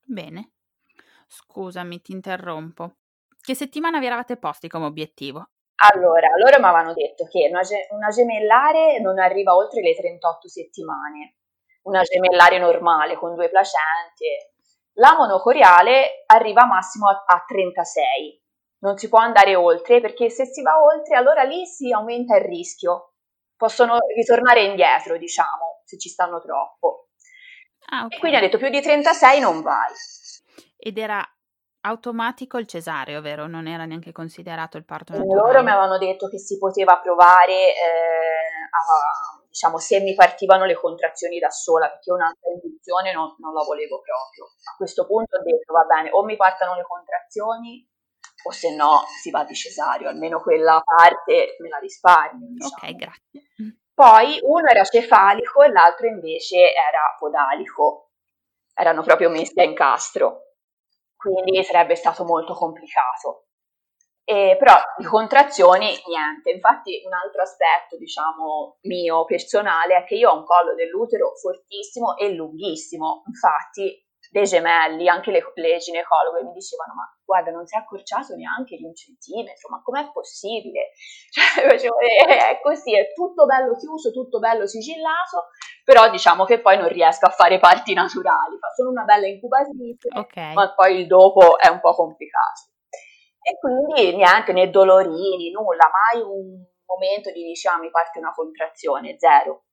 Bene. 0.04 0.52
Scusami, 1.28 2.02
ti 2.02 2.12
interrompo. 2.12 2.98
Che 3.42 3.56
settimana 3.56 4.00
vi 4.00 4.06
eravate 4.06 4.38
posti 4.38 4.68
come 4.68 4.86
obiettivo? 4.86 5.50
Allora, 5.94 6.28
loro 6.38 6.60
mi 6.60 6.66
avevano 6.66 6.94
detto 6.94 7.26
che 7.26 7.48
una, 7.50 7.62
una 7.90 8.10
gemellare 8.10 9.00
non 9.00 9.18
arriva 9.20 9.56
oltre 9.56 9.82
le 9.82 9.96
38 9.96 10.48
settimane, 10.48 11.38
una 11.84 12.02
gemellare 12.02 12.60
normale 12.60 13.16
con 13.16 13.34
due 13.36 13.50
placente 13.50 14.56
la 14.98 15.16
monocoriale 15.18 16.24
arriva 16.28 16.66
massimo 16.66 17.10
a, 17.10 17.24
a 17.26 17.44
36, 17.46 18.42
non 18.80 18.98
si 18.98 19.10
può 19.10 19.20
andare 19.20 19.56
oltre 19.56 20.00
perché 20.00 20.30
se 20.30 20.46
si 20.46 20.62
va 20.62 20.82
oltre 20.82 21.18
allora 21.18 21.44
lì 21.44 21.66
si 21.66 21.92
aumenta 21.92 22.38
il 22.38 22.46
rischio, 22.46 23.15
possono 23.58 23.98
ritornare 24.16 24.64
indietro 24.64 25.18
diciamo 25.18 25.82
se 25.84 25.98
ci 25.98 26.10
stanno 26.10 26.42
troppo. 26.42 27.10
Ah, 27.88 28.06
okay. 28.06 28.18
E 28.18 28.20
quindi 28.20 28.38
ha 28.38 28.42
detto 28.42 28.58
più 28.58 28.70
di 28.70 28.82
36 28.82 29.40
non 29.40 29.62
vai. 29.62 29.94
Ed 30.78 30.98
era 30.98 31.24
automatico 31.82 32.58
il 32.58 32.68
cesareo, 32.68 33.22
vero? 33.22 33.48
Non 33.48 33.68
era 33.68 33.86
neanche 33.86 34.12
considerato 34.12 34.78
il 34.78 34.86
parto 34.86 35.14
naturale? 35.14 35.40
Loro 35.40 35.64
mi 35.64 35.70
avevano 35.70 35.98
detto 35.98 36.28
che 36.28 36.40
si 36.40 36.58
poteva 36.58 37.00
provare 37.00 37.54
eh, 37.54 38.66
a 38.72 39.44
diciamo, 39.56 39.78
se 39.78 40.02
mi 40.02 40.14
partivano 40.14 40.66
le 40.66 40.76
contrazioni 40.76 41.40
da 41.40 41.50
sola, 41.50 41.90
perché 41.90 42.12
un'altra 42.12 42.52
induzione 42.52 43.14
non, 43.14 43.36
non 43.40 43.54
la 43.54 43.64
volevo 43.64 44.02
proprio. 44.02 44.52
A 44.68 44.76
questo 44.76 45.06
punto 45.06 45.38
ho 45.38 45.44
detto, 45.44 45.72
va 45.72 45.84
bene, 45.84 46.10
o 46.12 46.26
mi 46.26 46.36
partono 46.36 46.76
le 46.76 46.84
contrazioni, 46.84 47.88
o 48.48 48.52
se 48.52 48.76
no 48.76 49.04
si 49.20 49.32
va 49.32 49.44
di 49.44 49.56
cesario, 49.56 50.08
almeno 50.08 50.40
quella 50.40 50.80
parte 50.84 51.56
me 51.60 51.70
la 51.70 51.78
risparmio. 51.80 52.48
Diciamo. 52.50 52.74
Ok, 52.76 52.96
grazie. 52.96 53.46
Poi 53.94 54.40
uno 54.44 54.68
era 54.68 54.84
cefalico 54.84 55.64
e 55.64 55.72
l'altro 55.72 56.08
invece 56.08 56.74
era 56.74 57.16
podalico, 57.18 58.12
erano 58.76 59.02
proprio 59.02 59.30
messi 59.30 59.60
a 59.60 59.64
incastro, 59.64 60.56
quindi 61.16 61.64
sarebbe 61.64 61.96
stato 61.96 62.24
molto 62.24 62.54
complicato. 62.54 63.48
Eh, 64.28 64.56
però 64.60 64.74
di 64.98 65.06
contrazioni 65.06 66.02
niente, 66.08 66.50
infatti 66.50 67.02
un 67.06 67.14
altro 67.14 67.44
aspetto 67.44 67.96
diciamo 67.96 68.78
mio 68.82 69.24
personale 69.24 69.98
è 69.98 70.04
che 70.04 70.16
io 70.16 70.32
ho 70.32 70.38
un 70.38 70.44
collo 70.44 70.74
dell'utero 70.74 71.36
fortissimo 71.36 72.18
e 72.18 72.34
lunghissimo, 72.34 73.24
infatti 73.28 74.05
dei 74.36 74.44
gemelli, 74.44 75.08
anche 75.08 75.32
le, 75.32 75.40
le 75.54 75.78
ginecologhe 75.78 76.44
mi 76.44 76.52
dicevano 76.52 76.94
ma 76.94 77.08
guarda 77.24 77.52
non 77.52 77.66
si 77.66 77.76
è 77.76 77.80
accorciato 77.80 78.36
neanche 78.36 78.76
di 78.76 78.84
un 78.84 78.94
centimetro, 78.94 79.70
ma 79.70 79.82
com'è 79.82 80.12
possibile? 80.12 80.92
Cioè, 81.32 81.68
facevo, 81.70 82.00
eh, 82.00 82.26
è 82.28 82.60
così, 82.62 82.96
è 82.96 83.14
tutto 83.14 83.46
bello 83.46 83.78
chiuso, 83.78 84.12
tutto 84.12 84.40
bello 84.40 84.68
sigillato, 84.68 85.48
però 85.84 86.10
diciamo 86.10 86.44
che 86.44 86.60
poi 86.60 86.78
non 86.78 86.90
riesco 86.90 87.26
a 87.26 87.30
fare 87.30 87.60
parti 87.60 87.94
naturali, 87.94 88.58
fa 88.60 88.72
solo 88.76 88.90
una 88.90 89.04
bella 89.04 89.28
incubatrice, 89.28 90.10
okay. 90.14 90.54
ma 90.54 90.74
poi 90.74 91.00
il 91.00 91.08
dopo 91.08 91.58
è 91.58 91.70
un 91.70 91.80
po' 91.80 91.94
complicato. 91.94 92.72
E 93.40 93.58
quindi 93.60 94.16
niente, 94.16 94.52
né 94.52 94.70
dolorini, 94.70 95.52
nulla, 95.52 95.90
mai 95.92 96.22
un 96.22 96.66
momento 96.86 97.32
di 97.32 97.44
diciamo 97.44 97.84
mi 97.84 97.90
parte 97.90 98.20
una 98.20 98.34
contrazione, 98.34 99.16
zero. 99.18 99.64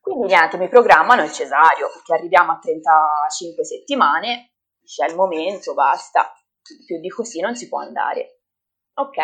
Quindi 0.00 0.26
niente, 0.26 0.56
mi 0.56 0.68
programmano 0.68 1.22
il 1.22 1.32
cesario 1.32 1.88
perché 1.92 2.14
arriviamo 2.14 2.52
a 2.52 2.58
35 2.58 3.64
settimane, 3.64 4.52
c'è 4.84 5.06
il 5.06 5.14
momento, 5.14 5.74
basta, 5.74 6.32
più 6.86 6.98
di 7.00 7.08
così 7.08 7.40
non 7.40 7.54
si 7.54 7.68
può 7.68 7.80
andare. 7.80 8.40
Ok, 8.94 9.16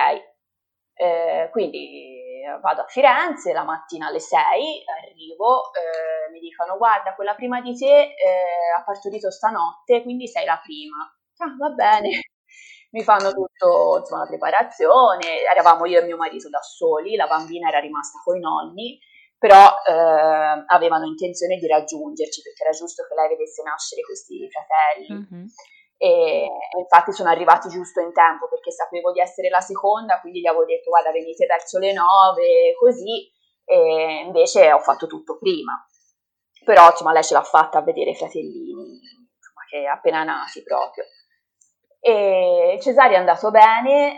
eh, 0.95 1.49
quindi 1.51 2.15
vado 2.61 2.83
a 2.83 2.87
Firenze 2.87 3.53
la 3.53 3.65
mattina 3.65 4.07
alle 4.09 4.21
6, 4.21 4.85
arrivo, 4.87 5.73
eh, 5.73 6.31
mi 6.31 6.41
dicono 6.41 6.77
guarda 6.77 7.15
quella 7.15 7.35
prima 7.35 7.61
di 7.61 7.77
te 7.77 8.15
eh, 8.15 8.73
ha 8.77 8.83
partorito 8.85 9.31
stanotte, 9.31 10.03
quindi 10.03 10.29
sei 10.29 10.45
la 10.45 10.61
prima. 10.63 10.97
Ah, 11.39 11.55
va 11.59 11.69
bene, 11.71 12.09
mi 12.93 13.03
fanno 13.03 13.33
tutto, 13.33 13.99
insomma, 13.99 14.23
la 14.23 14.29
preparazione, 14.29 15.43
eravamo 15.51 15.87
io 15.87 16.01
e 16.01 16.05
mio 16.05 16.17
marito 16.17 16.49
da 16.49 16.61
soli, 16.63 17.17
la 17.17 17.27
bambina 17.27 17.69
era 17.69 17.79
rimasta 17.81 18.21
con 18.25 18.37
i 18.37 18.41
nonni, 18.41 18.99
però 19.39 19.69
eh, 19.87 20.65
avevano 20.67 21.07
intenzione 21.07 21.57
di 21.57 21.67
raggiungerci 21.67 22.43
perché 22.43 22.63
era 22.63 22.73
giusto 22.73 23.05
che 23.07 23.15
lei 23.15 23.29
vedesse 23.29 23.63
nascere 23.63 24.03
questi 24.03 24.49
fratelli. 24.49 25.09
Mm-hmm. 25.13 25.47
E, 25.99 26.49
infatti 26.79 27.13
sono 27.13 27.31
arrivati 27.31 27.69
giusto 27.69 28.01
in 28.01 28.13
tempo 28.13 28.49
perché 28.49 28.71
sapevo 28.71 29.13
di 29.13 29.21
essere 29.21 29.49
la 29.49 29.61
seconda, 29.61 30.21
quindi 30.21 30.41
gli 30.41 30.47
avevo 30.47 30.65
detto 30.65 30.91
guarda 30.91 31.11
venite 31.11 31.47
verso 31.47 31.79
le 31.79 31.93
nove, 31.93 32.75
così, 32.79 33.31
e 33.65 34.23
invece 34.25 34.73
ho 34.73 34.81
fatto 34.81 35.07
tutto 35.07 35.39
prima. 35.39 35.73
Però 36.65 36.91
insomma 36.91 37.13
lei 37.13 37.23
ce 37.23 37.35
l'ha 37.35 37.43
fatta 37.43 37.79
a 37.79 37.83
vedere 37.83 38.11
i 38.11 38.17
fratellini, 38.17 39.01
insomma, 39.37 39.65
che 39.69 39.87
appena 39.87 40.25
nati 40.25 40.63
proprio. 40.63 41.05
E 42.01 42.79
Cesare 42.81 43.15
è 43.15 43.19
andato 43.19 43.51
bene, 43.51 44.17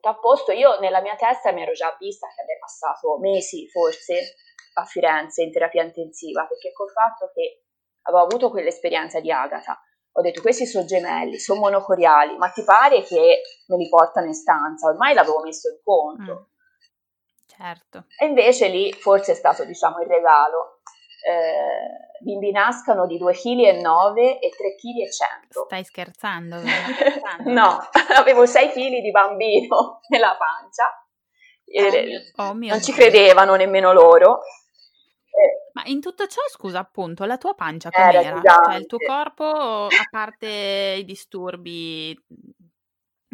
tutto 0.00 0.08
a 0.08 0.18
posto. 0.18 0.52
Io 0.52 0.80
nella 0.80 1.02
mia 1.02 1.14
testa 1.14 1.52
mi 1.52 1.62
ero 1.62 1.72
già 1.72 1.94
vista 1.98 2.26
che 2.34 2.40
avrei 2.40 2.58
passato 2.58 3.18
mesi 3.18 3.68
forse 3.68 4.34
a 4.74 4.84
Firenze 4.84 5.42
in 5.42 5.52
terapia 5.52 5.84
intensiva, 5.84 6.46
perché 6.46 6.72
col 6.72 6.90
fatto 6.90 7.30
che 7.34 7.64
avevo 8.02 8.24
avuto 8.24 8.50
quell'esperienza 8.50 9.20
di 9.20 9.30
Agata, 9.30 9.78
ho 10.12 10.22
detto 10.22 10.40
questi 10.40 10.66
sono 10.66 10.86
gemelli, 10.86 11.38
sono 11.38 11.60
monocoriali, 11.60 12.36
ma 12.36 12.48
ti 12.48 12.64
pare 12.64 13.02
che 13.02 13.42
me 13.66 13.76
li 13.76 13.88
portano 13.88 14.26
in 14.26 14.34
stanza? 14.34 14.88
Ormai 14.88 15.14
l'avevo 15.14 15.40
messo 15.42 15.68
in 15.68 15.78
conto. 15.84 16.32
Mm, 16.32 17.46
certo. 17.46 18.04
E 18.18 18.26
invece 18.26 18.68
lì 18.68 18.92
forse 18.92 19.32
è 19.32 19.34
stato 19.34 19.64
diciamo 19.64 20.00
il 20.00 20.08
regalo 20.08 20.80
eh, 21.26 22.22
bimbi 22.22 22.50
nascano 22.50 23.06
di 23.06 23.18
2,9 23.18 23.32
kg 23.32 24.16
e 24.40 24.50
3,1 24.50 24.76
kg. 24.76 25.48
Stai 25.66 25.84
scherzando? 25.84 26.60
no, 27.44 27.78
avevo 28.16 28.46
6 28.46 28.68
kg 28.68 29.00
di 29.00 29.10
bambino 29.10 30.00
nella 30.08 30.36
pancia. 30.36 30.94
Oh, 32.36 32.48
oh 32.48 32.52
non 32.52 32.82
ci 32.82 32.92
credevano 32.92 33.54
nemmeno 33.54 33.92
loro. 33.92 34.40
Eh, 35.30 35.70
Ma 35.74 35.82
in 35.84 36.00
tutto 36.00 36.26
ciò, 36.26 36.40
scusa, 36.48 36.80
appunto, 36.80 37.24
la 37.24 37.38
tua 37.38 37.54
pancia 37.54 37.90
com'era? 37.90 38.40
Cioè 38.42 38.76
il 38.76 38.86
tuo 38.86 38.98
corpo, 38.98 39.86
a 39.86 40.06
parte 40.10 40.96
i 40.98 41.04
disturbi, 41.04 42.18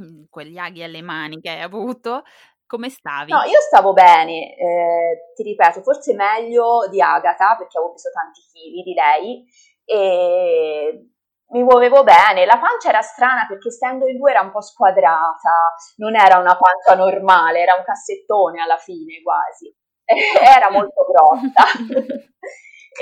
mm, 0.00 0.24
quegli 0.28 0.58
aghi 0.58 0.82
alle 0.82 1.00
mani 1.00 1.40
che 1.40 1.48
hai 1.48 1.62
avuto, 1.62 2.24
come 2.66 2.90
stavi? 2.90 3.30
No, 3.30 3.42
io 3.42 3.60
stavo 3.60 3.92
bene, 3.92 4.56
eh, 4.56 5.32
ti 5.34 5.42
ripeto, 5.42 5.82
forse 5.82 6.14
meglio 6.14 6.86
di 6.90 7.00
Agata 7.00 7.56
perché 7.56 7.78
avevo 7.78 7.92
preso 7.92 8.10
tanti 8.10 8.40
chili 8.52 8.82
di 8.82 8.94
lei 8.94 9.44
e 9.84 11.10
mi 11.48 11.62
muovevo 11.62 12.02
bene. 12.02 12.44
La 12.44 12.58
pancia 12.58 12.88
era 12.88 13.02
strana 13.02 13.46
perché 13.46 13.68
essendo 13.68 14.06
in 14.08 14.18
due 14.18 14.30
era 14.30 14.40
un 14.40 14.50
po' 14.50 14.60
squadrata, 14.60 15.74
non 15.96 16.16
era 16.16 16.38
una 16.38 16.56
pancia 16.56 16.94
normale, 16.94 17.60
era 17.60 17.74
un 17.74 17.84
cassettone 17.84 18.60
alla 18.60 18.78
fine 18.78 19.22
quasi, 19.22 19.72
era 20.06 20.70
molto 20.70 21.06
grossa. 21.06 21.64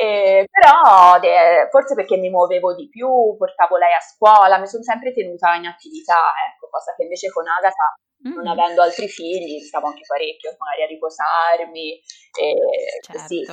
E, 0.01 0.47
però 0.51 1.18
de, 1.20 1.68
forse 1.70 1.95
perché 1.95 2.16
mi 2.16 2.30
muovevo 2.30 2.74
di 2.74 2.88
più, 2.88 3.09
portavo 3.36 3.76
lei 3.76 3.92
a 3.92 4.01
scuola, 4.01 4.59
mi 4.59 4.66
sono 4.66 4.82
sempre 4.82 5.12
tenuta 5.12 5.55
in 5.55 5.66
attività, 5.66 6.32
ecco, 6.51 6.68
cosa 6.70 6.95
che 6.97 7.05
invece 7.05 7.30
con 7.30 7.47
Agatha, 7.47 7.95
mm-hmm. 8.26 8.36
non 8.36 8.47
avendo 8.47 8.82
altri 8.82 9.09
figli, 9.09 9.61
stavo 9.61 9.86
anche 9.86 10.03
parecchio 10.07 10.57
magari 10.59 10.82
a 10.82 10.86
riposarmi 10.86 12.01
e 12.40 12.55
certo. 13.03 13.20
così. 13.20 13.45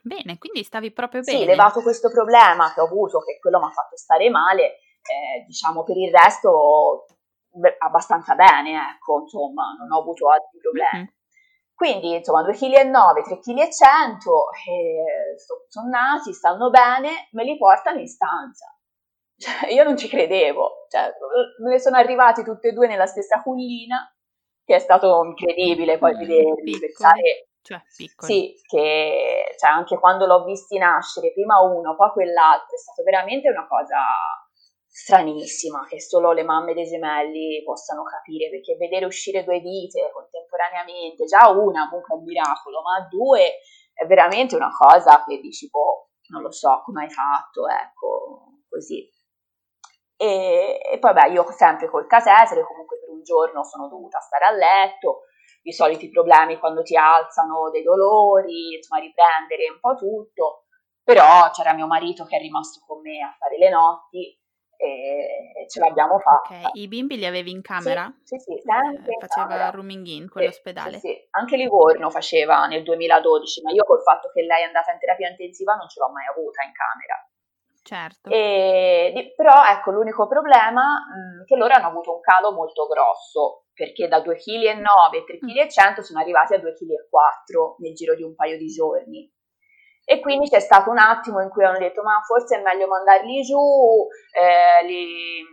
Bene, 0.00 0.38
quindi 0.38 0.62
stavi 0.62 0.92
proprio 0.92 1.20
bene. 1.22 1.38
Sì, 1.38 1.44
levato 1.44 1.82
questo 1.82 2.10
problema 2.10 2.72
che 2.72 2.80
ho 2.80 2.86
avuto, 2.86 3.20
che 3.20 3.38
quello 3.38 3.58
mi 3.58 3.66
ha 3.66 3.70
fatto 3.70 3.96
stare 3.96 4.30
male, 4.30 4.78
eh, 5.02 5.44
diciamo 5.46 5.84
per 5.84 5.96
il 5.96 6.10
resto 6.10 7.06
beh, 7.50 7.76
abbastanza 7.78 8.34
bene, 8.34 8.94
ecco, 8.94 9.20
insomma, 9.20 9.74
non 9.78 9.92
ho 9.92 10.00
avuto 10.00 10.30
altri 10.30 10.58
problemi. 10.58 10.98
Mm-hmm. 10.98 11.16
Quindi, 11.78 12.16
insomma, 12.16 12.42
2,9 12.42 12.56
kg, 12.58 12.90
3,1 13.38 14.16
kg, 14.18 15.38
sono 15.68 15.88
nati, 15.88 16.32
stanno 16.32 16.70
bene, 16.70 17.28
me 17.30 17.44
li 17.44 17.56
portano 17.56 18.00
in 18.00 18.08
stanza. 18.08 18.66
Cioè, 19.38 19.70
io 19.72 19.84
non 19.84 19.96
ci 19.96 20.08
credevo, 20.08 20.86
cioè, 20.88 21.12
me 21.62 21.70
ne 21.70 21.78
sono 21.78 21.96
arrivati 21.96 22.42
tutti 22.42 22.66
e 22.66 22.72
due 22.72 22.88
nella 22.88 23.06
stessa 23.06 23.40
cullina, 23.40 24.12
che 24.64 24.74
è 24.74 24.78
stato 24.80 25.22
incredibile 25.22 25.98
poi 25.98 26.16
mm, 26.16 26.18
vederli, 26.18 26.78
pensare... 26.80 27.46
Cioè. 27.62 27.80
Sì, 27.86 28.54
che 28.66 29.54
cioè, 29.56 29.70
anche 29.70 29.96
quando 30.00 30.26
l'ho 30.26 30.42
visti 30.42 30.78
nascere, 30.78 31.32
prima 31.32 31.60
uno, 31.60 31.94
poi 31.94 32.10
quell'altro, 32.10 32.74
è 32.74 32.78
stato 32.78 33.04
veramente 33.04 33.48
una 33.48 33.68
cosa 33.68 33.98
stranissima 34.98 35.86
che 35.86 36.00
solo 36.00 36.32
le 36.32 36.42
mamme 36.42 36.74
dei 36.74 36.84
gemelli 36.84 37.62
possano 37.62 38.02
capire, 38.02 38.50
perché 38.50 38.74
vedere 38.74 39.06
uscire 39.06 39.44
due 39.44 39.60
vite 39.60 40.10
contemporaneamente, 40.12 41.24
già 41.24 41.48
una 41.50 41.88
comunque 41.88 42.14
è 42.14 42.18
un 42.18 42.24
miracolo, 42.24 42.82
ma 42.82 43.06
due 43.08 43.60
è 43.94 44.04
veramente 44.06 44.56
una 44.56 44.70
cosa 44.76 45.22
che 45.24 45.38
dici, 45.38 45.68
boh, 45.70 46.08
non 46.30 46.42
lo 46.42 46.50
so 46.50 46.82
come 46.84 47.04
hai 47.04 47.10
fatto, 47.10 47.68
ecco, 47.68 48.64
così. 48.68 49.08
E, 50.16 50.80
e 50.92 50.98
poi 50.98 51.12
beh, 51.12 51.28
io 51.28 51.48
sempre 51.52 51.88
col 51.88 52.08
catetere, 52.08 52.64
comunque 52.64 52.98
per 52.98 53.10
un 53.10 53.22
giorno 53.22 53.62
sono 53.62 53.86
dovuta 53.86 54.18
stare 54.18 54.46
a 54.46 54.50
letto, 54.50 55.22
i 55.62 55.72
soliti 55.72 56.10
problemi 56.10 56.58
quando 56.58 56.82
ti 56.82 56.96
alzano, 56.96 57.70
dei 57.70 57.84
dolori, 57.84 58.74
insomma 58.74 59.00
riprendere 59.00 59.70
un 59.70 59.78
po' 59.78 59.94
tutto, 59.94 60.64
però 61.04 61.48
c'era 61.50 61.72
mio 61.72 61.86
marito 61.86 62.24
che 62.24 62.36
è 62.36 62.40
rimasto 62.40 62.82
con 62.84 63.00
me 63.00 63.22
a 63.22 63.36
fare 63.38 63.58
le 63.58 63.70
notti 63.70 64.38
e 64.78 65.66
ce 65.68 65.80
l'abbiamo 65.80 66.18
fatta. 66.20 66.68
Ok, 66.68 66.70
i 66.74 66.86
bimbi 66.86 67.16
li 67.16 67.26
avevi 67.26 67.50
in 67.50 67.62
camera? 67.62 68.12
Sì, 68.22 68.38
sì, 68.38 68.54
sì 68.54 68.62
sempre 68.64 69.12
eh, 69.12 69.18
Faceva 69.26 69.46
camera. 69.48 69.70
rooming 69.70 70.06
in 70.06 70.30
quell'ospedale? 70.30 70.98
Sì, 70.98 71.08
sì, 71.08 71.28
anche 71.30 71.56
Livorno 71.56 72.10
faceva 72.10 72.66
nel 72.66 72.84
2012, 72.84 73.62
ma 73.62 73.72
io 73.72 73.84
col 73.84 74.02
fatto 74.02 74.30
che 74.32 74.42
lei 74.42 74.62
è 74.62 74.66
andata 74.66 74.92
in 74.92 74.98
terapia 74.98 75.28
intensiva 75.28 75.74
non 75.74 75.88
ce 75.88 76.00
l'ho 76.00 76.10
mai 76.10 76.26
avuta 76.26 76.62
in 76.62 76.72
camera. 76.72 77.28
Certo. 77.82 78.28
E, 78.30 79.32
però 79.34 79.64
ecco, 79.64 79.90
l'unico 79.90 80.28
problema 80.28 80.82
è 81.40 81.44
che 81.44 81.56
loro 81.56 81.72
hanno 81.72 81.88
avuto 81.88 82.14
un 82.14 82.20
calo 82.20 82.52
molto 82.52 82.86
grosso, 82.86 83.64
perché 83.72 84.08
da 84.08 84.18
2,9 84.18 84.36
kg 84.36 85.14
e 85.14 85.24
3,1 85.40 85.94
kg 85.94 86.00
sono 86.00 86.20
arrivati 86.20 86.54
a 86.54 86.58
2,4 86.58 86.68
kg 86.68 87.80
nel 87.80 87.94
giro 87.94 88.14
di 88.14 88.22
un 88.22 88.34
paio 88.34 88.58
di 88.58 88.66
giorni. 88.66 89.32
E 90.10 90.20
quindi 90.20 90.48
c'è 90.48 90.58
stato 90.58 90.88
un 90.88 90.96
attimo 90.96 91.42
in 91.42 91.50
cui 91.50 91.64
hanno 91.64 91.76
detto 91.76 92.02
ma 92.02 92.18
forse 92.24 92.56
è 92.56 92.62
meglio 92.62 92.86
mandarli 92.86 93.42
giù, 93.42 94.06
eh, 94.32 94.82
li, 94.86 95.44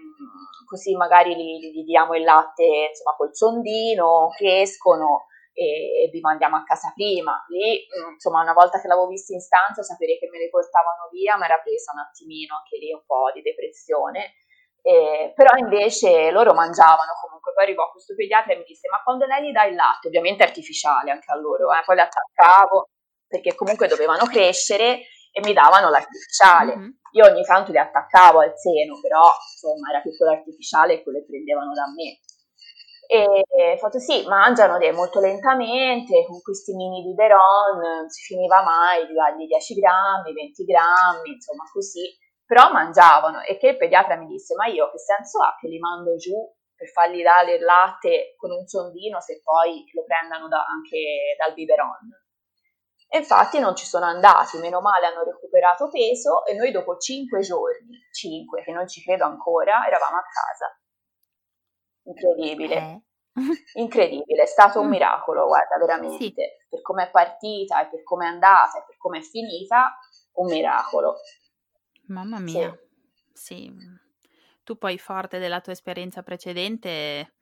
così 0.66 0.96
magari 0.96 1.36
gli, 1.36 1.84
diamo 1.84 2.16
il 2.16 2.24
latte 2.24 2.64
insomma, 2.88 3.18
col 3.18 3.36
sondino, 3.36 4.30
crescono 4.32 5.26
e, 5.52 6.04
e, 6.04 6.10
vi 6.10 6.22
mandiamo 6.22 6.56
a 6.56 6.64
casa 6.64 6.94
prima. 6.96 7.44
Lì, 7.50 7.84
insomma, 8.14 8.44
una 8.44 8.54
volta 8.54 8.80
che 8.80 8.88
l'avevo 8.88 9.08
vista 9.08 9.34
in 9.34 9.42
stanza, 9.42 9.84
sapere 9.84 10.18
che 10.18 10.30
me 10.32 10.40
le 10.40 10.48
portavano 10.48 11.10
via 11.12 11.36
mi 11.36 11.44
era 11.44 11.60
presa 11.60 11.92
un 11.92 12.00
attimino 12.00 12.56
anche 12.56 12.78
lì 12.78 12.94
un 12.94 13.04
po' 13.06 13.32
di 13.34 13.42
depressione. 13.42 14.40
Eh, 14.82 15.34
però 15.36 15.52
invece 15.58 16.32
loro 16.32 16.54
mangiavano 16.54 17.12
comunque, 17.20 17.52
poi 17.52 17.64
arrivò 17.66 17.92
questo 17.92 18.16
pediatra 18.16 18.54
e 18.54 18.58
mi 18.58 18.64
disse 18.64 18.88
ma 18.88 19.04
quando 19.04 19.26
lei 19.26 19.50
gli 19.50 19.52
dà 19.52 19.66
il 19.66 19.76
latte, 19.76 20.08
ovviamente 20.08 20.44
artificiale 20.44 21.12
anche 21.12 21.30
a 21.30 21.36
loro, 21.36 21.74
eh, 21.74 21.84
poi 21.84 21.96
le 21.96 22.04
attaccavo, 22.04 22.95
perché 23.28 23.56
comunque 23.56 23.88
dovevano 23.88 24.26
crescere 24.26 25.08
e 25.36 25.42
mi 25.44 25.52
davano 25.52 25.90
l'artificiale. 25.90 26.78
Mm-hmm. 26.78 26.90
Io 27.12 27.26
ogni 27.26 27.44
tanto 27.44 27.72
li 27.72 27.78
attaccavo 27.78 28.40
al 28.40 28.54
seno, 28.56 29.00
però 29.02 29.20
insomma 29.20 29.92
era 29.92 30.02
tutto 30.02 30.24
l'artificiale 30.24 30.94
e 30.94 31.04
quello 31.04 31.24
prendevano 31.28 31.74
da 31.74 31.86
me. 31.92 32.24
E 33.08 33.78
fatto 33.78 34.00
sì, 34.00 34.26
mangiano 34.26 34.80
molto 34.94 35.20
lentamente, 35.20 36.26
con 36.26 36.42
questi 36.42 36.74
mini 36.74 37.04
biberon, 37.04 37.78
non 37.78 38.10
si 38.10 38.24
finiva 38.24 38.64
mai 38.64 39.06
di 39.06 39.14
dargli 39.14 39.46
10 39.46 39.76
grammi, 39.76 40.34
20 40.34 40.64
grammi, 40.64 41.30
insomma 41.36 41.64
così, 41.72 42.18
però 42.46 42.72
mangiavano 42.72 43.42
e 43.42 43.58
che 43.58 43.70
il 43.70 43.78
pediatra 43.78 44.16
mi 44.16 44.28
disse, 44.28 44.56
ma 44.56 44.66
io 44.66 44.90
che 44.90 44.98
senso 44.98 45.42
ha 45.44 45.56
che 45.60 45.68
li 45.68 45.78
mando 45.80 46.16
giù 46.16 46.36
per 46.76 46.88
fargli 46.90 47.22
dare 47.22 47.56
il 47.56 47.64
latte 47.64 48.34
con 48.38 48.52
un 48.52 48.66
sondino 48.66 49.22
se 49.22 49.42
poi 49.44 49.84
lo 49.94 50.04
prendano 50.04 50.48
da, 50.48 50.66
anche 50.66 51.36
dal 51.38 51.54
biberon? 51.54 52.24
E 53.16 53.20
infatti 53.20 53.60
non 53.60 53.78
ci 53.78 53.86
sono 53.86 54.04
andati, 54.04 54.58
meno 54.58 54.82
male 54.82 55.06
hanno 55.06 55.24
recuperato 55.24 55.88
peso 55.88 56.44
e 56.44 56.54
noi 56.54 56.72
dopo 56.72 56.98
cinque 56.98 57.40
giorni, 57.40 57.98
cinque, 58.12 58.62
che 58.62 58.74
non 58.74 58.90
ci 58.90 59.02
credo 59.02 59.24
ancora, 59.24 59.88
eravamo 59.88 60.18
a 60.18 60.24
casa. 60.28 60.78
Incredibile. 62.04 62.76
Eh. 62.76 63.02
Incredibile, 63.80 64.44
è 64.44 64.46
stato 64.46 64.82
un 64.82 64.88
mm. 64.88 64.90
miracolo, 64.90 65.46
guarda, 65.48 65.78
veramente. 65.78 66.18
Sì. 66.18 66.34
Per 66.68 66.82
come 66.82 67.08
è 67.08 67.10
partita 67.10 67.82
e 67.82 67.88
per 67.88 68.04
come 68.04 68.26
è 68.26 68.28
andata 68.28 68.80
e 68.80 68.84
per 68.86 68.98
come 68.98 69.20
è 69.20 69.22
finita, 69.22 69.98
un 70.34 70.48
miracolo. 70.48 71.16
Mamma 72.08 72.40
mia. 72.40 72.78
Sì. 73.32 73.72
sì. 73.72 73.74
Tu 74.66 74.78
poi 74.78 74.98
forte 74.98 75.40
della 75.40 75.62
tua 75.62 75.72
esperienza 75.72 76.22
precedente 76.22 77.35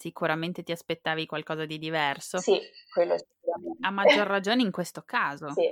sicuramente 0.00 0.62
ti 0.62 0.72
aspettavi 0.72 1.26
qualcosa 1.26 1.66
di 1.66 1.78
diverso. 1.78 2.38
Sì, 2.38 2.58
quello 2.92 3.16
sicuramente. 3.18 3.86
A 3.86 3.90
maggior 3.90 4.26
ragione 4.26 4.62
in 4.62 4.72
questo 4.72 5.02
caso. 5.04 5.50
Sì, 5.50 5.70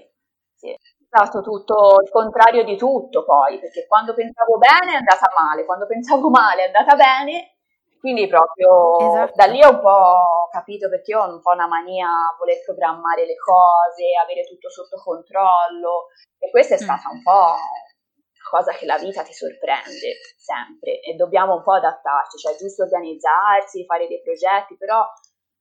sì. 0.55 0.71
È 0.71 0.79
stato 1.09 1.41
tutto 1.41 2.03
il 2.05 2.11
contrario 2.11 2.63
di 2.65 2.77
tutto 2.77 3.25
poi, 3.25 3.59
perché 3.59 3.87
quando 3.89 4.13
pensavo 4.13 4.59
bene 4.59 4.93
è 4.93 4.97
andata 4.97 5.33
male, 5.35 5.65
quando 5.65 5.87
pensavo 5.87 6.29
male 6.29 6.65
è 6.65 6.67
andata 6.67 6.95
bene, 6.95 7.57
quindi 7.99 8.29
proprio 8.29 8.99
esatto. 8.99 9.33
da 9.35 9.47
lì 9.47 9.65
ho 9.65 9.71
un 9.71 9.81
po' 9.81 10.49
capito 10.53 10.91
perché 10.91 11.13
io 11.13 11.21
ho 11.21 11.33
un 11.33 11.41
po' 11.41 11.53
una 11.53 11.67
mania 11.67 12.07
a 12.07 12.37
voler 12.39 12.63
programmare 12.65 13.25
le 13.25 13.37
cose, 13.37 14.13
avere 14.23 14.45
tutto 14.45 14.69
sotto 14.69 15.01
controllo 15.03 16.09
e 16.39 16.51
questa 16.51 16.75
è 16.75 16.79
mm. 16.79 16.85
stata 16.85 17.09
mm. 17.09 17.17
un 17.17 17.23
po' 17.23 17.57
cosa 18.49 18.73
che 18.73 18.87
la 18.87 18.97
vita 18.97 19.23
ti 19.23 19.33
sorprende 19.33 20.17
sempre 20.37 21.01
e 21.01 21.15
dobbiamo 21.15 21.57
un 21.57 21.63
po' 21.63 21.75
adattarci, 21.75 22.39
cioè 22.39 22.55
è 22.55 22.57
giusto 22.57 22.83
organizzarsi, 22.83 23.85
fare 23.85 24.09
dei 24.09 24.23
progetti, 24.23 24.77
però 24.77 25.05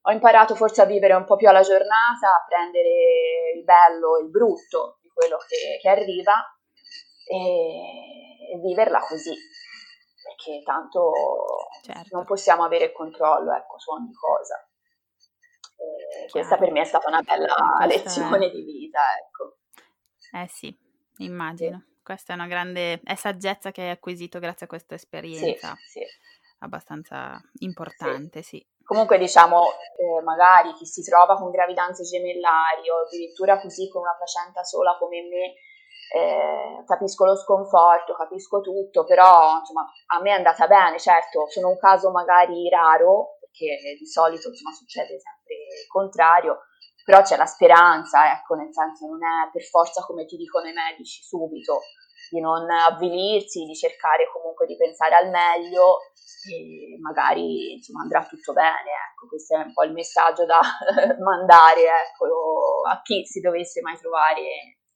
ho 0.01 0.11
imparato 0.11 0.55
forse 0.55 0.81
a 0.81 0.85
vivere 0.85 1.13
un 1.13 1.25
po' 1.25 1.35
più 1.35 1.49
alla 1.49 1.61
giornata, 1.61 2.29
a 2.29 2.45
prendere 2.47 3.51
il 3.55 3.63
bello 3.63 4.17
e 4.17 4.23
il 4.23 4.29
brutto 4.29 4.99
di 5.01 5.09
quello 5.09 5.37
che, 5.37 5.79
che 5.81 5.89
arriva 5.89 6.33
e, 7.29 8.53
e, 8.53 8.59
viverla 8.63 8.99
così, 8.99 9.35
perché 10.23 10.63
tanto 10.63 11.11
certo. 11.83 12.15
non 12.15 12.25
possiamo 12.25 12.63
avere 12.63 12.85
il 12.85 12.93
controllo 12.93 13.53
ecco, 13.53 13.77
su 13.79 13.91
ogni 13.91 14.13
cosa. 14.13 14.65
E 15.79 16.29
questa 16.31 16.57
per 16.57 16.71
me 16.71 16.81
è 16.81 16.85
stata 16.85 17.09
una 17.09 17.21
bella 17.21 17.53
lezione 17.85 18.49
di 18.49 18.61
vita. 18.61 18.99
Ecco. 19.19 19.57
Eh 20.31 20.47
sì, 20.47 20.75
immagino. 21.17 21.83
Questa 22.07 22.31
è 22.31 22.35
una 22.37 22.47
grande 22.47 23.01
è 23.03 23.15
saggezza 23.15 23.71
che 23.71 23.81
hai 23.81 23.89
acquisito 23.89 24.39
grazie 24.39 24.65
a 24.65 24.69
questa 24.69 24.95
esperienza. 24.95 25.75
Sì, 25.75 25.99
sì. 25.99 26.05
Abbastanza 26.59 27.37
importante, 27.59 28.41
sì. 28.43 28.55
sì. 28.55 28.67
Comunque 28.81 29.17
diciamo, 29.17 29.65
eh, 29.67 30.21
magari 30.23 30.71
chi 30.75 30.85
si 30.85 31.03
trova 31.03 31.35
con 31.35 31.51
gravidanze 31.51 32.03
gemellari 32.03 32.89
o 32.89 33.03
addirittura 33.03 33.59
così 33.59 33.89
con 33.89 34.03
una 34.03 34.15
placenta 34.15 34.63
sola 34.63 34.95
come 34.97 35.19
me, 35.23 35.55
eh, 36.15 36.85
capisco 36.85 37.25
lo 37.25 37.35
sconforto, 37.35 38.15
capisco 38.15 38.61
tutto, 38.61 39.03
però 39.03 39.59
insomma 39.59 39.85
a 40.15 40.21
me 40.21 40.29
è 40.29 40.35
andata 40.35 40.65
bene, 40.65 40.99
certo 40.99 41.49
sono 41.49 41.67
un 41.67 41.77
caso 41.77 42.09
magari 42.09 42.69
raro, 42.69 43.35
perché 43.41 43.97
di 43.99 44.07
solito 44.07 44.47
insomma 44.47 44.71
succede 44.71 45.19
sempre 45.19 45.55
il 45.83 45.87
contrario, 45.89 46.59
però 47.07 47.21
c'è 47.21 47.37
la 47.37 47.45
speranza, 47.45 48.33
ecco, 48.33 48.55
nel 48.55 48.73
senso 48.73 49.07
non 49.07 49.23
è 49.23 49.49
per 49.49 49.63
forza 49.63 50.03
come 50.03 50.25
ti 50.25 50.35
dicono 50.35 50.67
i 50.67 50.73
medici 50.73 51.23
subito, 51.23 51.79
di 52.29 52.41
non 52.41 52.69
avvilirsi, 52.69 53.63
di 53.63 53.73
cercare 53.73 54.29
comunque 54.29 54.65
di 54.65 54.75
pensare 54.75 55.15
al 55.15 55.29
meglio 55.29 55.99
e 56.51 56.99
magari 56.99 57.75
insomma 57.75 58.01
andrà 58.01 58.25
tutto 58.25 58.51
bene, 58.51 58.91
ecco, 59.07 59.27
questo 59.29 59.55
è 59.55 59.63
un 59.63 59.71
po' 59.71 59.83
il 59.83 59.93
messaggio 59.93 60.43
da 60.43 60.59
mandare 61.23 61.79
ecco, 61.79 62.25
a 62.85 62.99
chi 63.01 63.25
si 63.25 63.39
dovesse 63.39 63.79
mai 63.79 63.97
trovare 63.97 64.41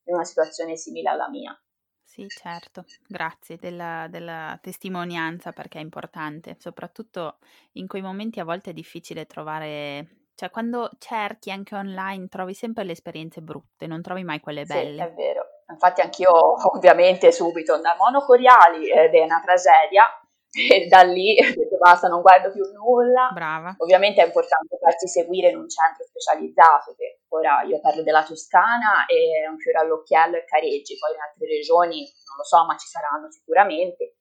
in 0.04 0.14
una 0.14 0.26
situazione 0.26 0.76
simile 0.76 1.12
alla 1.12 1.30
mia. 1.30 1.58
Sì, 2.04 2.28
certo, 2.28 2.84
grazie 3.08 3.56
della, 3.56 4.08
della, 4.10 4.60
testimonianza 4.62 5.54
perché 5.54 5.80
è 5.80 5.82
importante, 5.82 6.58
soprattutto 6.60 7.38
in 7.76 7.88
quei 7.88 8.02
momenti 8.02 8.42
a 8.42 8.44
volte 8.44 8.72
è 8.72 8.74
difficile 8.74 9.26
trovare 9.26 10.21
Cioè, 10.36 10.50
quando 10.50 10.90
cerchi 10.98 11.52
anche 11.52 11.76
online 11.76 12.28
trovi 12.28 12.54
sempre 12.54 12.84
le 12.84 12.94
esperienze 12.94 13.42
brutte, 13.42 13.88
non 13.88 14.02
trovi 14.02 14.24
mai 14.24 14.40
quelle 14.40 14.66
Sì, 14.66 14.74
belle. 14.74 15.04
è 15.04 15.14
vero. 15.14 15.46
Infatti 15.72 16.02
anch'io 16.02 16.32
ovviamente 16.76 17.32
subito 17.32 17.80
da 17.80 17.96
monocoriali 17.98 18.90
ed 18.90 19.14
è 19.14 19.22
una 19.24 19.42
tragedia 19.44 20.06
e 20.52 20.88
da 20.88 21.02
lì 21.04 21.38
ho 21.40 21.44
detto 21.56 21.78
basta, 21.78 22.08
non 22.08 22.22
guardo 22.22 22.52
più 22.52 22.64
nulla. 22.74 23.30
Brava. 23.34 23.76
Ovviamente 23.78 24.22
è 24.22 24.26
importante 24.26 24.78
farsi 24.80 25.08
seguire 25.08 25.50
in 25.50 25.58
un 25.58 25.70
centro 25.70 26.04
specializzato, 26.04 26.94
che 26.98 27.22
ora 27.30 27.62
io 27.64 27.80
parlo 27.80 28.04
della 28.04 28.24
Toscana 28.24 29.06
e 29.06 29.48
un 29.48 29.58
fiore 29.58 29.80
all'occhiello 29.80 30.38
e 30.38 30.44
Careggi, 30.46 30.98
poi 30.98 31.14
in 31.14 31.22
altre 31.22 31.48
regioni 31.48 32.04
non 32.28 32.38
lo 32.38 32.44
so, 32.44 32.66
ma 32.66 32.76
ci 32.76 32.88
saranno 32.88 33.30
sicuramente. 33.32 34.16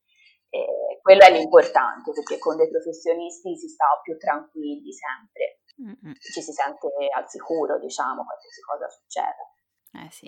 E 0.50 0.98
quello 1.00 1.22
è 1.22 1.30
l'importante 1.30 2.10
perché 2.12 2.38
con 2.38 2.56
dei 2.56 2.68
professionisti 2.68 3.56
si 3.56 3.68
sta 3.68 3.86
più 4.02 4.16
tranquilli 4.18 4.90
sempre, 4.92 5.59
Mm-mm. 5.82 6.14
ci 6.18 6.42
si 6.42 6.52
sente 6.52 6.88
al 7.14 7.28
sicuro, 7.28 7.78
diciamo, 7.78 8.24
qualsiasi 8.24 8.60
cosa 8.62 8.88
succeda. 8.88 10.04
Eh 10.04 10.10
sì, 10.10 10.26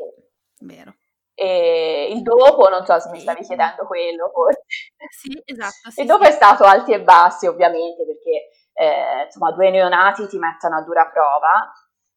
vero. 0.60 0.94
E 1.34 2.08
il 2.12 2.22
dopo, 2.22 2.68
non 2.68 2.84
so 2.84 2.98
se 3.00 3.08
mi 3.10 3.16
Sì. 3.16 3.22
stavi 3.22 3.42
chiedendo 3.44 3.86
quello, 3.86 4.30
forse. 4.32 4.62
Sì, 5.10 5.42
esatto. 5.44 5.90
Sì, 5.90 6.00
Il 6.02 6.06
dopo 6.06 6.24
sì. 6.24 6.30
è 6.30 6.32
stato 6.32 6.64
alti 6.64 6.92
e 6.92 7.02
bassi, 7.02 7.46
ovviamente, 7.46 8.04
perché 8.04 8.48
eh, 8.74 9.24
insomma 9.24 9.52
due 9.52 9.70
neonati 9.70 10.26
ti 10.28 10.38
mettono 10.38 10.76
a 10.76 10.82
dura 10.82 11.08
prova. 11.10 11.72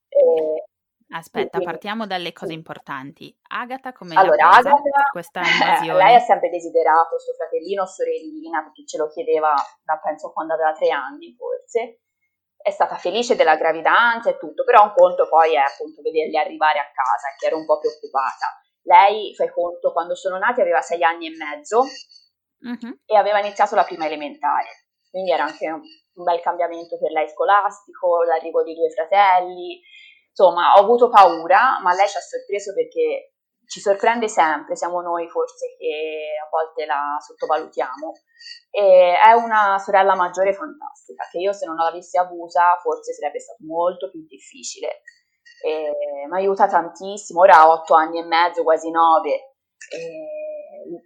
E, 0.07 0.63
Aspetta, 1.09 1.49
quindi- 1.49 1.65
partiamo 1.65 2.07
dalle 2.07 2.33
cose 2.33 2.53
importanti. 2.53 3.35
Agata 3.49 3.93
come 3.93 4.15
Allora, 4.15 4.49
Agata, 4.49 4.81
questa 5.11 5.41
invasione? 5.41 6.03
lei 6.03 6.15
ha 6.15 6.19
sempre 6.19 6.49
desiderato 6.49 7.19
suo 7.19 7.33
fratellino 7.33 7.83
o 7.83 7.85
sorellina, 7.85 8.63
perché 8.63 8.85
ce 8.85 8.97
lo 8.97 9.07
chiedeva 9.09 9.53
da 9.83 9.99
penso 10.03 10.31
quando 10.33 10.53
aveva 10.53 10.73
tre 10.73 10.89
anni 10.89 11.33
forse. 11.37 11.99
È 12.65 12.71
stata 12.71 12.95
felice 12.97 13.35
della 13.35 13.57
gravidanza 13.57 14.31
e 14.31 14.39
tutto, 14.39 14.63
però 14.63 14.81
un 14.81 14.93
conto 14.95 15.27
poi 15.29 15.53
è 15.53 15.59
appunto 15.59 16.01
vederli 16.01 16.35
arrivare 16.35 16.79
a 16.79 16.89
casa, 16.91 17.27
che 17.37 17.45
era 17.45 17.55
un 17.55 17.63
po' 17.63 17.77
preoccupata. 17.77 18.57
Lei, 18.81 19.35
fai 19.35 19.51
conto, 19.51 19.91
quando 19.93 20.15
sono 20.15 20.39
nati 20.39 20.61
aveva 20.61 20.81
sei 20.81 21.03
anni 21.03 21.27
e 21.27 21.35
mezzo 21.37 21.83
Mhm. 22.65 23.01
e 23.05 23.15
aveva 23.15 23.37
iniziato 23.39 23.75
la 23.75 23.83
prima 23.83 24.05
elementare, 24.07 24.87
quindi 25.11 25.29
era 25.31 25.43
anche 25.43 25.69
un, 25.69 25.81
un 25.81 26.23
bel 26.23 26.41
cambiamento 26.41 26.97
per 26.97 27.11
lei 27.11 27.29
scolastico, 27.29 28.23
l'arrivo 28.23 28.63
di 28.63 28.73
due 28.73 28.89
fratelli, 28.89 29.79
insomma 30.29 30.73
ho 30.73 30.79
avuto 30.79 31.09
paura, 31.09 31.79
ma 31.83 31.93
lei 31.93 32.07
ci 32.07 32.17
ha 32.17 32.21
sorpreso 32.21 32.73
perché 32.73 33.34
ci 33.67 33.79
sorprende 33.79 34.27
sempre, 34.27 34.75
siamo 34.75 35.01
noi 35.01 35.27
forse 35.29 35.75
che 35.77 36.37
a 36.43 36.47
volte 36.49 36.85
la 36.85 37.17
sottovalutiamo, 37.19 38.11
e 38.69 39.13
è 39.17 39.31
una 39.33 39.77
sorella 39.79 40.15
maggiore 40.15 40.53
fantastica, 40.53 41.27
che 41.31 41.39
io 41.39 41.53
se 41.53 41.65
non 41.65 41.75
l'avessi 41.75 42.17
avuta 42.17 42.77
forse 42.81 43.13
sarebbe 43.13 43.39
stato 43.39 43.63
molto 43.65 44.09
più 44.09 44.25
difficile, 44.27 45.01
mi 45.65 46.37
aiuta 46.37 46.67
tantissimo, 46.67 47.41
ora 47.41 47.59
ha 47.59 47.71
otto 47.71 47.95
anni 47.95 48.19
e 48.19 48.25
mezzo, 48.25 48.63
quasi 48.63 48.91
nove, 48.91 49.55
e 49.89 51.01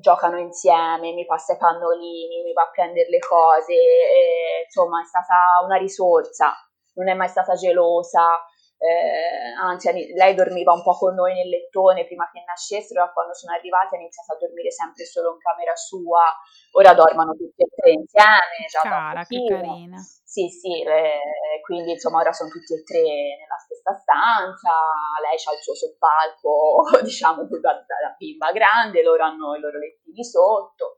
giocano 0.00 0.38
insieme, 0.38 1.12
mi 1.12 1.24
passa 1.26 1.52
i 1.52 1.56
pannolini, 1.56 2.42
mi 2.42 2.52
va 2.52 2.62
a 2.62 2.70
prendere 2.70 3.08
le 3.08 3.18
cose, 3.18 3.72
e, 3.72 4.62
insomma 4.64 5.00
è 5.00 5.04
stata 5.04 5.62
una 5.64 5.76
risorsa, 5.76 6.52
non 6.94 7.08
è 7.08 7.14
mai 7.14 7.28
stata 7.28 7.54
gelosa, 7.54 8.40
eh, 8.82 9.54
anzi 9.62 10.12
lei 10.14 10.34
dormiva 10.34 10.72
un 10.72 10.82
po' 10.82 10.98
con 10.98 11.14
noi 11.14 11.34
nel 11.34 11.48
lettone 11.48 12.04
prima 12.04 12.28
che 12.32 12.42
nascessero, 12.44 13.04
e 13.04 13.12
quando 13.12 13.32
sono 13.32 13.54
arrivati 13.54 13.94
ha 13.94 13.98
iniziato 13.98 14.34
a 14.34 14.38
dormire 14.38 14.72
sempre 14.72 15.04
solo 15.04 15.34
in 15.34 15.38
camera 15.38 15.76
sua, 15.76 16.26
ora 16.74 16.92
dormono 16.92 17.30
tutti 17.38 17.62
e 17.62 17.68
tre 17.70 17.90
insieme, 17.94 18.66
da 18.74 18.80
Cara, 18.82 19.22
che 19.22 19.38
carina. 19.46 19.98
Sì, 20.02 20.48
sì, 20.48 20.82
eh, 20.82 21.62
quindi 21.62 21.92
insomma 21.92 22.18
ora 22.18 22.32
sono 22.32 22.50
tutti 22.50 22.74
e 22.74 22.82
tre 22.82 23.02
nella 23.38 23.58
stessa 23.62 23.94
stanza, 23.94 24.74
lei 25.22 25.38
ha 25.38 25.52
il 25.54 25.62
suo 25.62 25.74
soppalco, 25.78 26.82
diciamo, 27.06 27.46
da, 27.46 27.72
da- 27.86 28.02
da 28.02 28.14
bimba 28.18 28.50
grande, 28.50 29.02
loro 29.04 29.22
hanno 29.22 29.54
i 29.54 29.60
loro 29.60 29.78
lettini 29.78 30.24
sotto, 30.24 30.96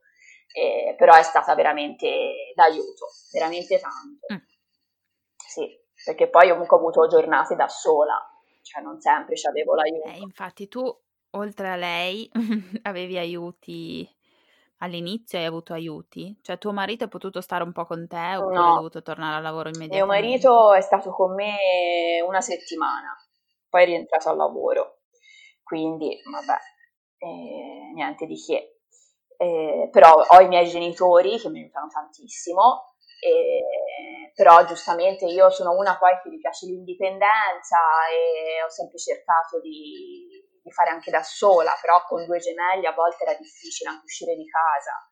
eh, 0.49 0.95
però 0.97 1.13
è 1.13 1.21
stata 1.21 1.53
veramente 1.53 2.49
d'aiuto, 2.55 3.05
veramente 3.31 3.77
tanto. 3.77 4.25
Mm. 4.33 4.41
Sì, 5.37 5.84
perché 6.05 6.29
poi 6.29 6.49
comunque 6.49 6.77
ho 6.77 6.79
avuto 6.79 7.07
giornate 7.07 7.55
da 7.55 7.67
sola, 7.67 8.15
cioè 8.61 8.83
non 8.83 8.99
sempre 9.01 9.35
avevo 9.49 9.73
l'aiuto. 9.73 10.07
Eh, 10.07 10.19
infatti 10.19 10.67
tu, 10.67 10.83
oltre 11.31 11.69
a 11.69 11.75
lei, 11.75 12.29
avevi 12.83 13.17
aiuti 13.17 14.07
all'inizio, 14.79 15.39
hai 15.39 15.45
avuto 15.45 15.73
aiuti? 15.73 16.37
Cioè 16.41 16.57
tuo 16.57 16.71
marito 16.71 17.05
è 17.05 17.07
potuto 17.07 17.41
stare 17.41 17.63
un 17.63 17.71
po' 17.71 17.85
con 17.85 18.07
te 18.07 18.35
oppure 18.35 18.55
No. 18.55 18.71
è 18.71 18.75
dovuto 18.75 19.01
tornare 19.01 19.35
al 19.37 19.41
lavoro 19.43 19.69
Mio 19.69 19.77
immediatamente? 19.79 20.27
marito 20.27 20.73
è 20.73 20.81
stato 20.81 21.09
con 21.11 21.33
me 21.33 22.21
una 22.27 22.41
settimana, 22.41 23.15
poi 23.69 23.81
è 23.83 23.85
rientrato 23.85 24.29
al 24.29 24.37
lavoro, 24.37 24.99
quindi 25.63 26.21
vabbè, 26.29 26.59
eh, 27.17 27.91
niente 27.93 28.25
di 28.25 28.35
che. 28.35 28.79
Eh, 29.37 29.89
però 29.91 30.13
ho 30.25 30.39
i 30.39 30.47
miei 30.47 30.67
genitori 30.67 31.37
che 31.39 31.49
mi 31.49 31.59
aiutano 31.59 31.87
tantissimo, 31.87 32.95
eh, 33.21 33.63
però 34.35 34.65
giustamente 34.65 35.25
io 35.25 35.49
sono 35.49 35.71
una 35.71 35.97
poi 35.97 36.19
che 36.21 36.29
gli 36.29 36.39
piace 36.39 36.65
l'indipendenza 36.65 37.79
e 38.11 38.61
ho 38.61 38.69
sempre 38.69 38.97
cercato 38.99 39.61
di, 39.61 40.27
di 40.61 40.71
fare 40.71 40.89
anche 40.89 41.09
da 41.09 41.23
sola, 41.23 41.73
però 41.81 42.03
con 42.05 42.25
due 42.25 42.39
gemelli 42.39 42.85
a 42.85 42.93
volte 42.93 43.23
era 43.23 43.33
difficile 43.35 43.89
anche 43.89 44.03
uscire 44.03 44.35
di 44.35 44.45
casa 44.45 45.09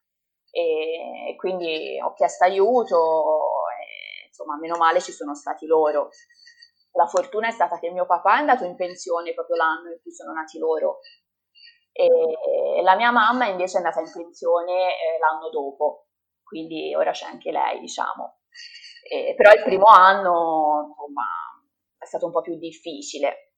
e 0.51 1.35
quindi 1.37 1.99
ho 1.99 2.13
chiesto 2.13 2.43
aiuto 2.43 3.65
e 3.71 4.27
insomma 4.27 4.57
meno 4.59 4.75
male 4.75 5.01
ci 5.01 5.13
sono 5.13 5.33
stati 5.33 5.65
loro. 5.65 6.09
La 6.91 7.07
fortuna 7.07 7.47
è 7.47 7.51
stata 7.51 7.79
che 7.79 7.89
mio 7.91 8.05
papà 8.05 8.35
è 8.35 8.39
andato 8.39 8.65
in 8.65 8.75
pensione 8.75 9.33
proprio 9.33 9.55
l'anno 9.55 9.89
in 9.89 9.99
cui 10.01 10.11
sono 10.11 10.33
nati 10.33 10.59
loro 10.59 10.99
e 11.91 12.81
la 12.81 12.95
mia 12.95 13.11
mamma 13.11 13.47
invece 13.47 13.75
è 13.75 13.77
andata 13.77 14.01
in 14.01 14.11
pensione 14.11 14.73
eh, 14.73 15.19
l'anno 15.19 15.49
dopo, 15.49 16.07
quindi 16.43 16.93
ora 16.93 17.11
c'è 17.11 17.25
anche 17.25 17.51
lei, 17.51 17.79
diciamo. 17.79 18.39
Eh, 19.03 19.33
però 19.35 19.51
il 19.53 19.63
primo 19.63 19.85
anno, 19.85 20.87
insomma, 20.87 21.25
è 21.97 22.05
stato 22.05 22.25
un 22.25 22.31
po' 22.31 22.41
più 22.41 22.57
difficile, 22.57 23.53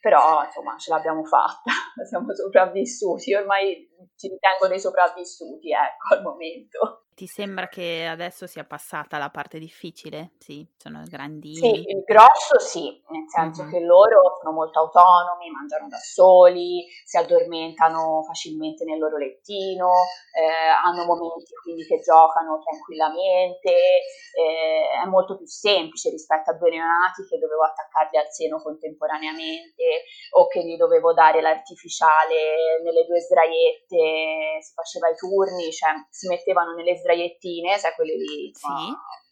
però 0.00 0.44
insomma 0.44 0.76
ce 0.78 0.90
l'abbiamo 0.90 1.24
fatta, 1.24 1.70
siamo 2.08 2.34
sopravvissuti, 2.34 3.34
ormai 3.34 3.88
ci 4.16 4.28
ritengo 4.28 4.68
dei 4.68 4.80
sopravvissuti, 4.80 5.70
ecco, 5.70 6.14
al 6.14 6.22
momento. 6.22 7.06
Ti 7.14 7.26
sembra 7.26 7.68
che 7.68 8.06
adesso 8.06 8.46
sia 8.46 8.64
passata 8.64 9.18
la 9.18 9.28
parte 9.28 9.58
difficile? 9.58 10.30
Sì, 10.38 10.66
sono 10.78 11.02
grandini. 11.06 11.56
Sì, 11.56 11.68
il 11.92 12.02
grosso 12.06 12.58
sì, 12.58 12.88
nel 13.12 13.28
senso 13.28 13.64
Mhm. 13.64 13.70
che 13.70 13.80
loro 13.80 14.38
sono 14.40 14.54
molto 14.56 14.80
autonomi, 14.80 15.50
mangiano 15.50 15.86
da 15.88 15.98
soli, 15.98 16.86
si 17.04 17.18
addormentano 17.18 18.22
facilmente 18.24 18.84
nel 18.84 18.96
loro 18.98 19.18
lettino, 19.18 19.92
eh, 20.32 20.72
hanno 20.82 21.04
momenti 21.04 21.52
quindi 21.62 21.84
che 21.84 22.00
giocano 22.00 22.58
tranquillamente, 22.64 23.68
eh, 23.68 25.04
è 25.04 25.06
molto 25.06 25.36
più 25.36 25.44
semplice 25.46 26.08
rispetto 26.08 26.50
a 26.50 26.54
due 26.56 26.70
neonati 26.70 27.28
che 27.28 27.36
dovevo 27.36 27.64
attaccarli 27.68 28.16
al 28.16 28.32
seno 28.32 28.56
contemporaneamente 28.62 30.08
o 30.40 30.46
che 30.48 30.64
gli 30.64 30.76
dovevo 30.80 31.12
dare 31.12 31.42
l'artificiale 31.42 32.80
nelle 32.82 33.04
due 33.04 33.20
sdraiette, 33.20 34.56
si 34.64 34.72
faceva 34.72 35.10
i 35.12 35.16
turni, 35.16 35.70
cioè 35.70 35.90
si 36.08 36.28
mettevano 36.28 36.72
nelle 36.72 36.96
sdraiettine, 37.12 37.78
sai 37.78 37.92
quelle 37.94 38.14
lì 38.16 38.50
Sì. 38.54 38.66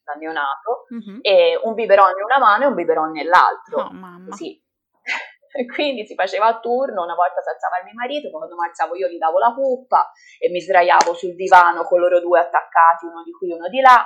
da 0.05 0.13
neonato, 0.15 0.85
Mhm. 0.91 1.19
e 1.23 1.59
un 1.63 1.75
biberon 1.75 2.11
in 2.17 2.25
una 2.25 2.39
mano 2.39 2.65
e 2.65 2.67
un 2.67 2.75
biberon 2.75 3.11
nell'altro. 3.13 3.83
Oh, 3.83 3.91
mamma. 3.93 4.35
Sì. 4.35 4.61
E 5.53 5.67
quindi 5.67 6.07
si 6.07 6.15
faceva 6.15 6.47
a 6.47 6.61
turno, 6.61 7.03
una 7.03 7.15
volta 7.15 7.41
si 7.41 7.49
alzava 7.49 7.79
il 7.79 7.85
mio 7.85 7.95
marito, 7.95 8.31
quando 8.31 8.55
mi 8.55 8.67
alzavo 8.67 8.95
io 8.97 9.09
gli 9.09 9.19
davo 9.19 9.39
la 9.39 9.53
puppa 9.53 10.11
e 10.39 10.51
mi 10.51 10.61
sdraiavo 10.61 11.15
sul 11.15 11.35
divano 11.35 11.83
con 11.85 12.01
loro 12.01 12.21
due 12.21 12.39
attaccati, 12.41 13.07
uno 13.07 13.23
di 13.25 13.33
qui, 13.33 13.51
uno 13.53 13.69
di 13.69 13.81
là. 13.81 14.05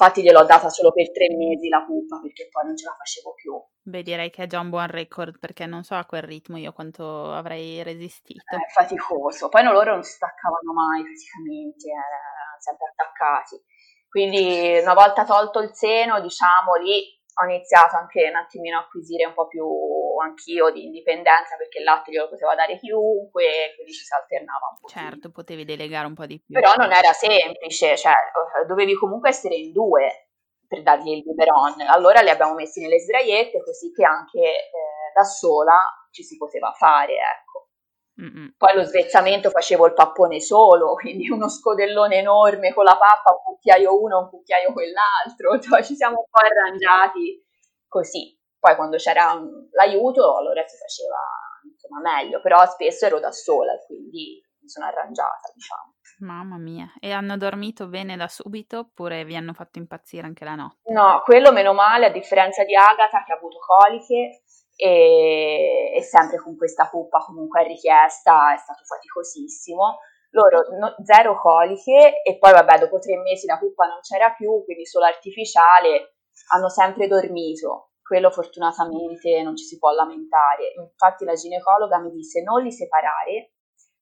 Infatti 0.00 0.22
gliel'ho 0.22 0.44
data 0.44 0.68
solo 0.68 0.92
per 0.92 1.10
tre 1.10 1.26
mesi 1.34 1.68
la 1.68 1.82
puppa 1.82 2.20
perché 2.20 2.46
poi 2.52 2.66
non 2.66 2.76
ce 2.76 2.86
la 2.86 2.94
facevo 2.96 3.34
più. 3.34 3.52
Beh, 3.82 4.02
direi 4.04 4.30
che 4.30 4.44
è 4.44 4.46
già 4.46 4.60
un 4.60 4.70
buon 4.70 4.86
record 4.86 5.40
perché 5.40 5.66
non 5.66 5.82
so 5.82 5.96
a 5.96 6.04
quel 6.04 6.22
ritmo 6.22 6.56
io 6.56 6.72
quanto 6.72 7.32
avrei 7.32 7.82
resistito. 7.82 8.44
È 8.46 8.58
faticoso. 8.70 9.48
Poi 9.48 9.64
loro 9.64 9.94
non 9.94 10.04
si 10.04 10.12
staccavano 10.12 10.72
mai 10.72 11.02
praticamente, 11.02 11.88
erano 11.90 12.37
sempre 12.58 12.92
attaccati. 12.94 13.62
Quindi 14.08 14.78
una 14.80 14.94
volta 14.94 15.24
tolto 15.24 15.60
il 15.60 15.74
seno, 15.74 16.20
diciamo, 16.20 16.74
lì 16.74 17.16
ho 17.40 17.44
iniziato 17.44 17.96
anche 17.96 18.28
un 18.28 18.36
attimino 18.36 18.78
a 18.78 18.80
acquisire 18.80 19.26
un 19.26 19.34
po' 19.34 19.46
più 19.46 19.64
anch'io 20.20 20.70
di 20.70 20.84
indipendenza 20.84 21.56
perché 21.56 21.78
il 21.78 21.84
latte 21.84 22.10
glielo 22.10 22.28
poteva 22.28 22.54
dare 22.54 22.78
chiunque, 22.78 23.72
quindi 23.76 23.92
ci 23.92 24.04
si 24.04 24.12
alternava 24.12 24.70
un 24.72 24.78
po'. 24.80 24.88
Certo, 24.88 25.30
potevi 25.30 25.64
delegare 25.64 26.06
un 26.06 26.14
po' 26.14 26.26
di 26.26 26.40
più. 26.40 26.54
Però 26.54 26.74
non 26.74 26.92
era 26.92 27.12
semplice, 27.12 27.96
cioè 27.96 28.12
eh, 28.12 28.66
dovevi 28.66 28.94
comunque 28.94 29.28
essere 29.28 29.54
in 29.54 29.72
due 29.72 30.30
per 30.66 30.82
dargli 30.82 31.10
il 31.10 31.22
biberon. 31.22 31.80
Allora 31.88 32.20
li 32.20 32.30
abbiamo 32.30 32.54
messi 32.54 32.80
nelle 32.80 32.98
sdraiette 32.98 33.62
così 33.62 33.92
che 33.92 34.04
anche 34.04 34.40
eh, 34.40 35.12
da 35.14 35.22
sola 35.22 35.78
ci 36.10 36.24
si 36.24 36.36
poteva 36.36 36.72
fare, 36.72 37.12
ecco. 37.12 37.67
Mm-mm. 38.20 38.54
Poi 38.56 38.74
lo 38.74 38.82
svezzamento 38.82 39.50
facevo 39.50 39.86
il 39.86 39.94
pappone 39.94 40.40
solo, 40.40 40.94
quindi 41.00 41.30
uno 41.30 41.48
scodellone 41.48 42.16
enorme 42.16 42.74
con 42.74 42.84
la 42.84 42.96
pappa, 42.96 43.30
un 43.30 43.42
cucchiaio 43.44 44.00
uno, 44.00 44.18
un 44.18 44.28
cucchiaio 44.28 44.72
quell'altro, 44.72 45.58
cioè 45.62 45.82
ci 45.82 45.94
siamo 45.94 46.18
un 46.18 46.26
po' 46.30 46.40
arrangiati 46.40 47.44
così. 47.86 48.36
Poi 48.58 48.74
quando 48.74 48.96
c'era 48.96 49.40
l'aiuto 49.70 50.36
allora 50.36 50.66
si 50.66 50.76
faceva 50.76 51.16
insomma 51.62 52.00
meglio, 52.00 52.40
però 52.40 52.66
spesso 52.66 53.06
ero 53.06 53.20
da 53.20 53.30
sola 53.30 53.76
quindi 53.86 54.42
mi 54.60 54.68
sono 54.68 54.86
arrangiata, 54.86 55.52
diciamo. 55.54 55.94
Mamma 56.20 56.58
mia, 56.58 56.92
e 56.98 57.12
hanno 57.12 57.36
dormito 57.36 57.86
bene 57.86 58.16
da 58.16 58.26
subito 58.26 58.80
oppure 58.80 59.24
vi 59.24 59.36
hanno 59.36 59.52
fatto 59.52 59.78
impazzire 59.78 60.26
anche 60.26 60.44
la 60.44 60.56
notte? 60.56 60.92
No, 60.92 61.22
quello 61.24 61.52
meno 61.52 61.72
male, 61.72 62.06
a 62.06 62.10
differenza 62.10 62.64
di 62.64 62.74
Agatha 62.74 63.22
che 63.24 63.32
ha 63.32 63.36
avuto 63.36 63.58
coliche 63.58 64.42
e, 64.78 65.90
e 65.92 66.02
sempre 66.02 66.38
con 66.38 66.56
questa 66.56 66.88
puppa 66.88 67.18
comunque 67.18 67.60
a 67.60 67.66
richiesta, 67.66 68.54
è 68.54 68.56
stato 68.56 68.84
faticosissimo. 68.84 69.98
Loro 70.30 70.60
no, 70.78 70.94
zero 71.02 71.40
coliche 71.40 72.22
e 72.22 72.38
poi 72.38 72.52
vabbè 72.52 72.78
dopo 72.78 72.98
tre 72.98 73.16
mesi 73.16 73.46
la 73.46 73.58
puppa 73.58 73.86
non 73.86 73.98
c'era 74.00 74.30
più, 74.30 74.62
quindi 74.64 74.86
solo 74.86 75.06
artificiale, 75.06 76.14
hanno 76.52 76.68
sempre 76.68 77.08
dormito. 77.08 77.92
Quello 78.02 78.30
fortunatamente 78.30 79.42
non 79.42 79.56
ci 79.56 79.64
si 79.64 79.78
può 79.78 79.90
lamentare. 79.90 80.72
Infatti 80.78 81.24
la 81.24 81.34
ginecologa 81.34 81.98
mi 81.98 82.10
disse 82.10 82.42
non 82.42 82.62
li 82.62 82.70
separare 82.70 83.52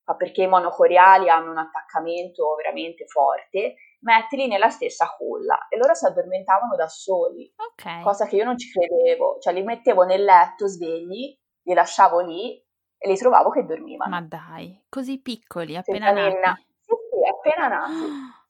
ma 0.07 0.15
perché 0.15 0.43
i 0.43 0.47
monocoriali 0.47 1.29
hanno 1.29 1.51
un 1.51 1.57
attaccamento 1.57 2.55
veramente 2.55 3.05
forte, 3.07 3.75
mettili 3.99 4.47
nella 4.47 4.69
stessa 4.69 5.13
culla 5.17 5.67
e 5.69 5.77
loro 5.77 5.93
si 5.93 6.05
addormentavano 6.05 6.75
da 6.75 6.87
soli, 6.87 7.51
okay. 7.55 8.01
cosa 8.03 8.25
che 8.25 8.35
io 8.35 8.43
non 8.43 8.57
ci 8.57 8.69
credevo, 8.71 9.37
cioè 9.39 9.53
li 9.53 9.63
mettevo 9.63 10.03
nel 10.03 10.23
letto 10.23 10.67
svegli, 10.67 11.37
li 11.63 11.73
lasciavo 11.73 12.19
lì 12.19 12.63
e 12.97 13.09
li 13.09 13.17
trovavo 13.17 13.49
che 13.49 13.65
dormivano. 13.65 14.09
Ma 14.11 14.21
dai, 14.21 14.85
così 14.89 15.21
piccoli, 15.21 15.75
appena 15.75 16.11
nati? 16.11 16.65
Sì, 16.79 16.93
sì, 17.09 17.27
appena 17.27 17.67
nati. 17.67 18.35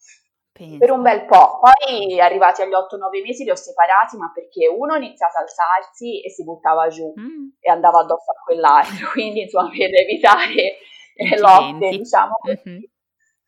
Pensa. 0.58 0.78
Per 0.80 0.90
un 0.90 1.04
bel 1.04 1.26
po', 1.26 1.60
poi 1.60 2.20
arrivati 2.20 2.64
agli 2.64 2.72
8-9 2.72 3.22
mesi 3.24 3.44
li 3.44 3.52
ho 3.52 3.56
separati, 3.56 4.18
ma 4.18 4.32
perché 4.34 4.68
uno 4.68 4.94
ha 4.94 4.98
iniziato 4.98 5.38
a 5.38 5.42
alzarsi 5.42 6.20
e 6.24 6.32
si 6.32 6.44
buttava 6.44 6.88
giù 6.88 7.14
mm. 7.16 7.50
e 7.60 7.70
andava 7.70 8.00
addosso 8.00 8.32
a 8.32 8.42
quell'altro, 8.44 9.10
quindi 9.14 9.42
insomma 9.42 9.70
per 9.70 9.94
evitare 9.94 10.78
lotte, 11.38 11.90
diciamo 11.90 12.38
così. 12.42 12.70
Mm-hmm. 12.70 12.84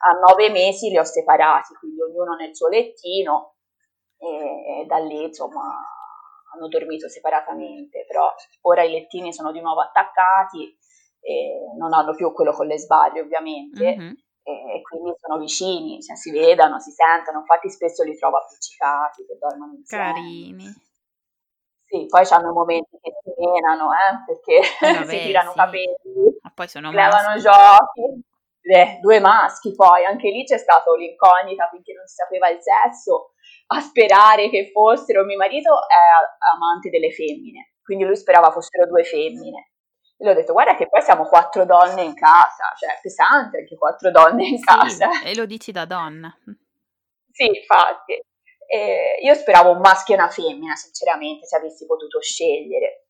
A 0.01 0.11
nove 0.11 0.49
mesi 0.49 0.89
li 0.89 0.97
ho 0.97 1.03
separati, 1.03 1.73
quindi 1.75 2.01
ognuno 2.01 2.35
nel 2.35 2.55
suo 2.55 2.67
lettino 2.67 3.55
e 4.17 4.85
da 4.85 4.97
lì 4.97 5.23
insomma 5.23 5.61
hanno 6.53 6.67
dormito 6.67 7.07
separatamente, 7.07 8.05
però 8.07 8.33
ora 8.61 8.83
i 8.83 8.91
lettini 8.91 9.31
sono 9.33 9.51
di 9.51 9.61
nuovo 9.61 9.81
attaccati 9.81 10.77
e 11.21 11.75
non 11.77 11.93
hanno 11.93 12.15
più 12.15 12.31
quello 12.33 12.51
con 12.53 12.65
le 12.65 12.77
sbarre 12.79 13.21
ovviamente 13.21 13.95
mm-hmm. 13.95 14.13
e 14.43 14.81
quindi 14.81 15.13
sono 15.17 15.37
vicini, 15.37 16.01
cioè 16.01 16.15
si 16.15 16.31
vedono, 16.31 16.79
si 16.79 16.91
sentono, 16.91 17.39
infatti 17.39 17.69
spesso 17.69 18.03
li 18.03 18.17
trovo 18.17 18.37
appiccicati 18.37 19.25
che 19.25 19.37
dormono 19.39 19.73
insieme. 19.73 20.03
Carini. 20.03 20.87
Sì, 21.85 22.05
poi 22.05 22.23
hanno 22.29 22.53
momenti 22.53 22.99
che 23.01 23.11
si 23.23 23.33
menano, 23.35 23.89
eh, 23.91 24.23
perché 24.25 24.59
eh, 24.79 24.93
vabbè, 24.93 25.09
si 25.09 25.25
tirano 25.25 25.49
i 25.49 25.53
sì. 25.53 25.57
capelli, 25.57 26.37
Ma 26.41 26.51
poi 26.53 26.67
sono 26.67 26.91
levano 26.91 27.29
maschi. 27.29 27.41
giochi. 27.41 28.27
Eh, 28.61 28.99
due 29.01 29.19
maschi 29.19 29.73
poi, 29.73 30.05
anche 30.05 30.29
lì 30.29 30.43
c'è 30.43 30.57
stata 30.57 30.93
l'incognita 30.95 31.69
finché 31.71 31.93
non 31.93 32.05
si 32.05 32.15
sapeva 32.15 32.49
il 32.49 32.59
sesso, 32.61 33.33
a 33.67 33.79
sperare 33.79 34.49
che 34.49 34.69
fossero, 34.71 35.23
mio 35.23 35.37
marito 35.37 35.73
è 35.87 36.53
amante 36.53 36.89
delle 36.89 37.11
femmine, 37.11 37.73
quindi 37.83 38.03
lui 38.03 38.15
sperava 38.15 38.51
fossero 38.51 38.85
due 38.85 39.03
femmine. 39.03 39.71
E 40.17 40.25
gli 40.25 40.27
ho 40.27 40.33
detto, 40.33 40.51
guarda 40.51 40.75
che 40.75 40.89
poi 40.89 41.01
siamo 41.01 41.23
quattro 41.25 41.65
donne 41.65 42.03
in 42.03 42.13
casa, 42.13 42.73
cioè 42.77 42.95
è 42.95 42.99
pesante 43.01 43.59
anche 43.59 43.77
quattro 43.77 44.11
donne 44.11 44.47
in 44.47 44.57
sì, 44.57 44.63
casa. 44.65 45.21
E 45.23 45.33
lo 45.33 45.45
dici 45.45 45.71
da 45.71 45.85
donna. 45.85 46.35
Sì, 47.31 47.45
infatti. 47.45 48.21
Eh, 48.67 49.17
io 49.21 49.33
speravo 49.33 49.71
un 49.71 49.79
maschio 49.79 50.15
e 50.15 50.17
una 50.17 50.29
femmina, 50.29 50.75
sinceramente, 50.75 51.47
se 51.47 51.55
avessi 51.55 51.85
potuto 51.85 52.21
scegliere. 52.21 53.05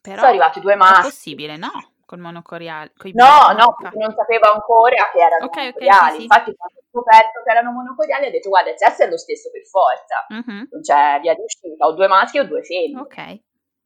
Però 0.00 0.16
Sono 0.16 0.28
arrivati 0.28 0.60
due 0.60 0.74
maschi. 0.74 1.00
È 1.00 1.10
possibile, 1.10 1.56
no? 1.56 1.93
Col 2.06 2.18
monocoriale. 2.18 2.92
No, 3.12 3.52
no, 3.56 3.74
perché 3.78 3.96
non 3.98 4.12
sapevo 4.14 4.52
ancora 4.52 5.08
che 5.10 5.18
erano 5.18 5.46
okay, 5.46 5.64
monocoriali. 5.64 6.04
Okay, 6.04 6.16
sì, 6.16 6.22
Infatti, 6.22 6.50
sì. 6.50 6.56
quando 6.56 6.78
ho 6.78 6.84
scoperto 6.90 7.42
che 7.42 7.50
erano 7.50 7.70
monocoriali, 7.72 8.26
ho 8.26 8.30
detto, 8.30 8.48
guarda, 8.48 8.70
il 8.70 8.78
sesso 8.78 9.02
è 9.02 9.08
lo 9.08 9.16
stesso 9.16 9.50
per 9.50 9.64
forza. 9.66 10.26
Uh-huh. 10.28 10.68
Non 10.70 10.80
c'è 10.82 11.18
via 11.20 11.34
di 11.34 11.42
uscita, 11.42 11.86
o 11.86 11.92
due 11.92 12.06
maschi 12.08 12.38
o 12.38 12.46
due 12.46 12.62
femmine. 12.62 13.00
Ok. 13.00 13.40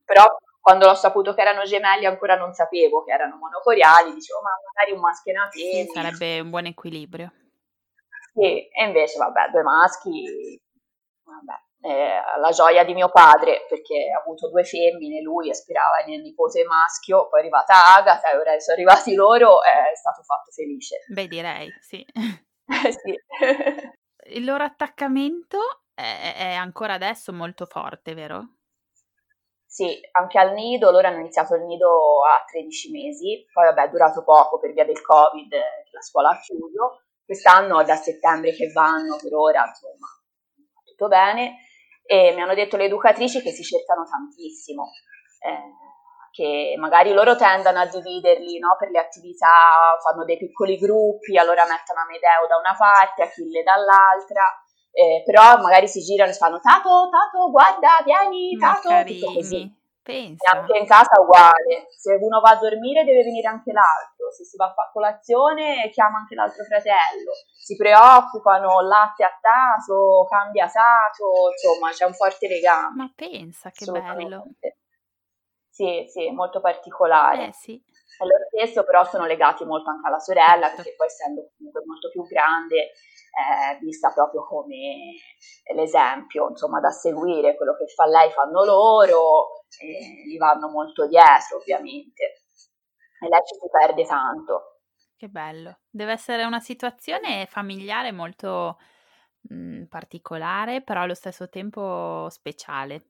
Però 0.05 0.25
quando 0.61 0.87
l'ho 0.87 0.95
saputo 0.95 1.33
che 1.35 1.41
erano 1.41 1.63
gemelli 1.63 2.07
ancora 2.07 2.37
non 2.37 2.53
sapevo 2.53 3.05
che 3.05 3.13
erano 3.13 3.37
monocoriali, 3.37 4.13
dicevo, 4.13 4.41
ma 4.43 4.51
magari 4.73 4.93
un 4.93 5.01
maschio 5.01 5.33
e 5.33 5.37
una 5.37 5.49
femmina. 5.49 5.85
Sì, 5.85 5.91
sarebbe 5.93 6.41
un 6.41 6.51
buon 6.51 6.67
equilibrio. 6.67 7.33
Sì, 8.35 8.69
e 8.69 8.85
invece, 8.85 9.19
vabbè, 9.19 9.51
due 9.51 9.63
maschi 9.63 10.61
vabbè, 11.25 11.61
eh, 11.81 12.21
la 12.41 12.51
gioia 12.51 12.85
di 12.85 12.93
mio 12.93 13.09
padre 13.09 13.65
perché 13.69 14.11
ha 14.11 14.21
avuto 14.21 14.49
due 14.49 14.65
femmine, 14.65 15.21
lui 15.23 15.51
aspirava 15.51 15.99
nel 16.07 16.21
nipote 16.21 16.65
maschio, 16.65 17.29
poi 17.29 17.41
è 17.41 17.43
arrivata 17.43 17.97
Agatha 17.97 18.31
e 18.31 18.37
ora 18.37 18.59
sono 18.59 18.77
arrivati 18.77 19.15
loro, 19.15 19.63
è 19.63 19.95
stato 19.95 20.23
fatto 20.23 20.51
felice. 20.51 21.05
Beh, 21.09 21.29
direi, 21.29 21.69
sì. 21.81 22.05
sì. 23.03 23.15
Il 24.31 24.45
loro 24.45 24.65
attaccamento 24.65 25.59
è, 25.95 26.35
è 26.37 26.53
ancora 26.55 26.95
adesso 26.95 27.33
molto 27.33 27.65
forte, 27.67 28.15
vero? 28.15 28.57
Sì, 29.65 29.99
anche 30.13 30.39
al 30.39 30.55
nido, 30.55 30.91
loro 30.91 31.07
hanno 31.07 31.21
iniziato 31.21 31.55
il 31.55 31.63
nido 31.63 32.25
a 32.25 32.43
13 32.51 32.91
mesi, 32.91 33.47
poi 33.53 33.67
vabbè 33.67 33.85
è 33.85 33.89
durato 33.89 34.25
poco 34.25 34.59
per 34.59 34.73
via 34.73 34.85
del 34.85 35.01
Covid, 35.01 35.53
la 35.53 36.01
scuola 36.01 36.31
ha 36.31 36.41
chiuso, 36.41 37.05
quest'anno 37.25 37.85
da 37.85 37.95
settembre 37.95 38.53
che 38.53 38.73
vanno 38.73 39.17
per 39.23 39.33
ora, 39.35 39.65
insomma, 39.67 40.07
tutto 40.85 41.09
bene 41.09 41.68
e 42.11 42.33
mi 42.33 42.41
hanno 42.41 42.55
detto 42.55 42.79
le 42.79 42.85
educatrici 42.85 43.43
che 43.43 43.51
si 43.51 43.63
cercano 43.63 44.05
tantissimo, 44.09 44.93
eh, 45.45 45.77
che 46.33 46.75
magari 46.79 47.13
loro 47.13 47.37
tendono 47.37 47.81
a 47.81 47.87
dividerli 47.87 48.59
no, 48.59 48.77
per 48.79 48.89
le 48.89 48.99
attività, 48.99 49.93
fanno 50.01 50.25
dei 50.25 50.39
piccoli 50.39 50.79
gruppi, 50.79 51.37
allora 51.37 51.69
mettono 51.69 52.01
Amedeo 52.01 52.49
da 52.49 52.57
una 52.57 52.75
parte, 52.79 53.25
Achille 53.25 53.63
dall'altra, 53.63 54.41
eh, 54.91 55.21
però 55.23 55.61
magari 55.61 55.87
si 55.87 56.01
girano 56.01 56.31
e 56.31 56.35
fanno 56.35 56.61
Tato, 56.61 57.11
Tato, 57.13 57.51
guarda, 57.51 58.01
vieni, 58.03 58.57
Tato, 58.57 59.05
tutto 59.05 59.33
così. 59.35 59.71
Pensa. 60.09 60.51
E 60.51 60.57
anche 60.57 60.79
in 60.79 60.87
casa 60.87 61.21
uguale, 61.21 61.93
se 61.95 62.15
uno 62.15 62.41
va 62.41 62.53
a 62.53 62.57
dormire 62.57 63.05
deve 63.05 63.25
venire 63.25 63.47
anche 63.47 63.73
l'altro, 63.73 64.31
se 64.33 64.43
si 64.45 64.57
va 64.57 64.65
a 64.65 64.73
fare 64.73 64.89
colazione 64.91 65.91
chiama 65.91 66.17
anche 66.17 66.35
l'altro 66.35 66.65
fratello, 66.65 67.33
si 67.53 67.77
preoccupano, 67.77 68.81
latte 68.81 69.25
a 69.25 69.39
taso, 69.39 70.25
cambia 70.25 70.67
sato, 70.67 71.53
insomma 71.53 71.91
c'è 71.91 72.07
un 72.07 72.15
forte 72.15 72.49
legame. 72.49 72.95
Ma 72.97 73.13
pensa 73.15 73.71
che 73.71 73.85
bello. 73.85 74.47
Sì, 75.69 76.07
sì, 76.09 76.31
molto 76.31 76.63
particolare. 76.63 77.49
Eh 77.49 77.53
sì. 77.53 77.75
E 77.75 78.25
loro 78.25 78.45
stesso 78.49 78.85
però 78.85 79.05
sono 79.05 79.27
legati 79.27 79.67
molto 79.67 79.91
anche 79.91 80.09
alla 80.09 80.19
sorella, 80.19 80.69
certo. 80.69 80.77
perché 80.77 80.95
poi 80.97 81.07
essendo 81.07 81.51
comunque 81.55 81.83
molto 81.85 82.09
più 82.09 82.25
grande 82.25 82.93
è 83.31 83.79
vista 83.81 84.13
proprio 84.13 84.45
come 84.47 85.15
l'esempio 85.75 86.49
insomma 86.49 86.81
da 86.81 86.91
seguire, 86.91 87.57
quello 87.57 87.77
che 87.77 87.87
fa 87.87 88.07
lei 88.07 88.31
fanno 88.31 88.65
loro, 88.65 89.65
e 89.81 90.25
gli 90.27 90.37
vanno 90.39 90.69
molto 90.69 91.07
dietro 91.07 91.59
ovviamente 91.59 92.43
e 93.21 93.29
lei 93.29 93.41
ci 93.45 93.55
si 93.55 93.69
perde 93.71 94.05
tanto. 94.05 94.81
Che 95.17 95.29
bello, 95.29 95.81
deve 95.91 96.13
essere 96.13 96.45
una 96.45 96.61
situazione 96.61 97.47
familiare 97.47 98.13
molto 98.13 98.79
mh, 99.41 99.85
particolare, 99.85 100.83
però 100.83 101.03
allo 101.03 101.15
stesso 101.15 101.49
tempo 101.49 102.29
speciale, 102.31 103.05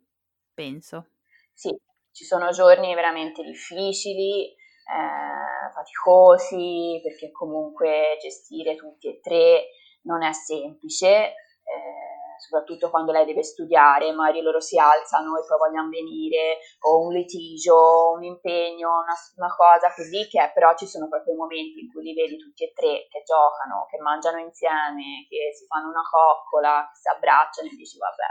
penso. 0.54 1.10
Sì, 1.52 1.76
ci 2.12 2.24
sono 2.24 2.50
giorni 2.50 2.94
veramente 2.94 3.42
difficili, 3.42 4.46
eh, 4.46 5.70
faticosi, 5.74 7.00
perché 7.02 7.30
comunque 7.30 8.16
gestire 8.22 8.74
tutti 8.74 9.08
e 9.08 9.20
tre 9.20 9.66
non 10.02 10.22
è 10.22 10.32
semplice, 10.32 11.08
eh, 11.08 12.08
soprattutto 12.38 12.88
quando 12.90 13.12
lei 13.12 13.26
deve 13.26 13.42
studiare, 13.42 14.12
magari 14.12 14.40
loro 14.40 14.60
si 14.60 14.78
alzano 14.78 15.36
e 15.36 15.44
poi 15.46 15.58
vogliono 15.58 15.88
venire, 15.88 16.58
o 16.86 17.04
un 17.04 17.12
litigio, 17.12 18.12
un 18.14 18.24
impegno, 18.24 19.02
una, 19.02 19.14
una 19.36 19.54
cosa 19.54 19.92
così, 19.92 20.26
che 20.28 20.50
però 20.54 20.74
ci 20.74 20.86
sono 20.86 21.08
proprio 21.08 21.34
i 21.34 21.36
momenti 21.36 21.80
in 21.80 21.90
cui 21.90 22.02
li 22.02 22.14
vedi 22.14 22.36
tutti 22.38 22.64
e 22.64 22.72
tre 22.72 23.06
che 23.10 23.22
giocano, 23.26 23.86
che 23.90 23.98
mangiano 23.98 24.38
insieme, 24.38 25.26
che 25.28 25.52
si 25.54 25.66
fanno 25.66 25.90
una 25.90 26.06
coccola, 26.08 26.88
che 26.92 26.98
si 26.98 27.08
abbracciano 27.08 27.68
e 27.68 27.76
dici 27.76 27.98
vabbè, 27.98 28.30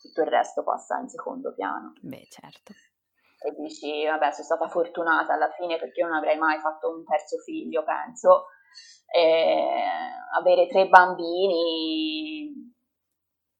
tutto 0.00 0.22
il 0.22 0.28
resto 0.28 0.62
passa 0.62 0.98
in 0.98 1.08
secondo 1.08 1.52
piano. 1.52 1.92
Beh, 2.00 2.26
certo. 2.30 2.72
E 3.42 3.52
dici, 3.56 4.04
vabbè, 4.04 4.32
sono 4.32 4.44
stata 4.44 4.68
fortunata 4.68 5.32
alla 5.32 5.50
fine 5.52 5.78
perché 5.78 6.00
io 6.00 6.08
non 6.08 6.16
avrei 6.16 6.36
mai 6.36 6.58
fatto 6.60 6.90
un 6.90 7.04
terzo 7.04 7.38
figlio, 7.38 7.82
penso, 7.84 8.46
eh, 9.12 9.82
avere 10.36 10.66
tre 10.68 10.88
bambini, 10.88 12.52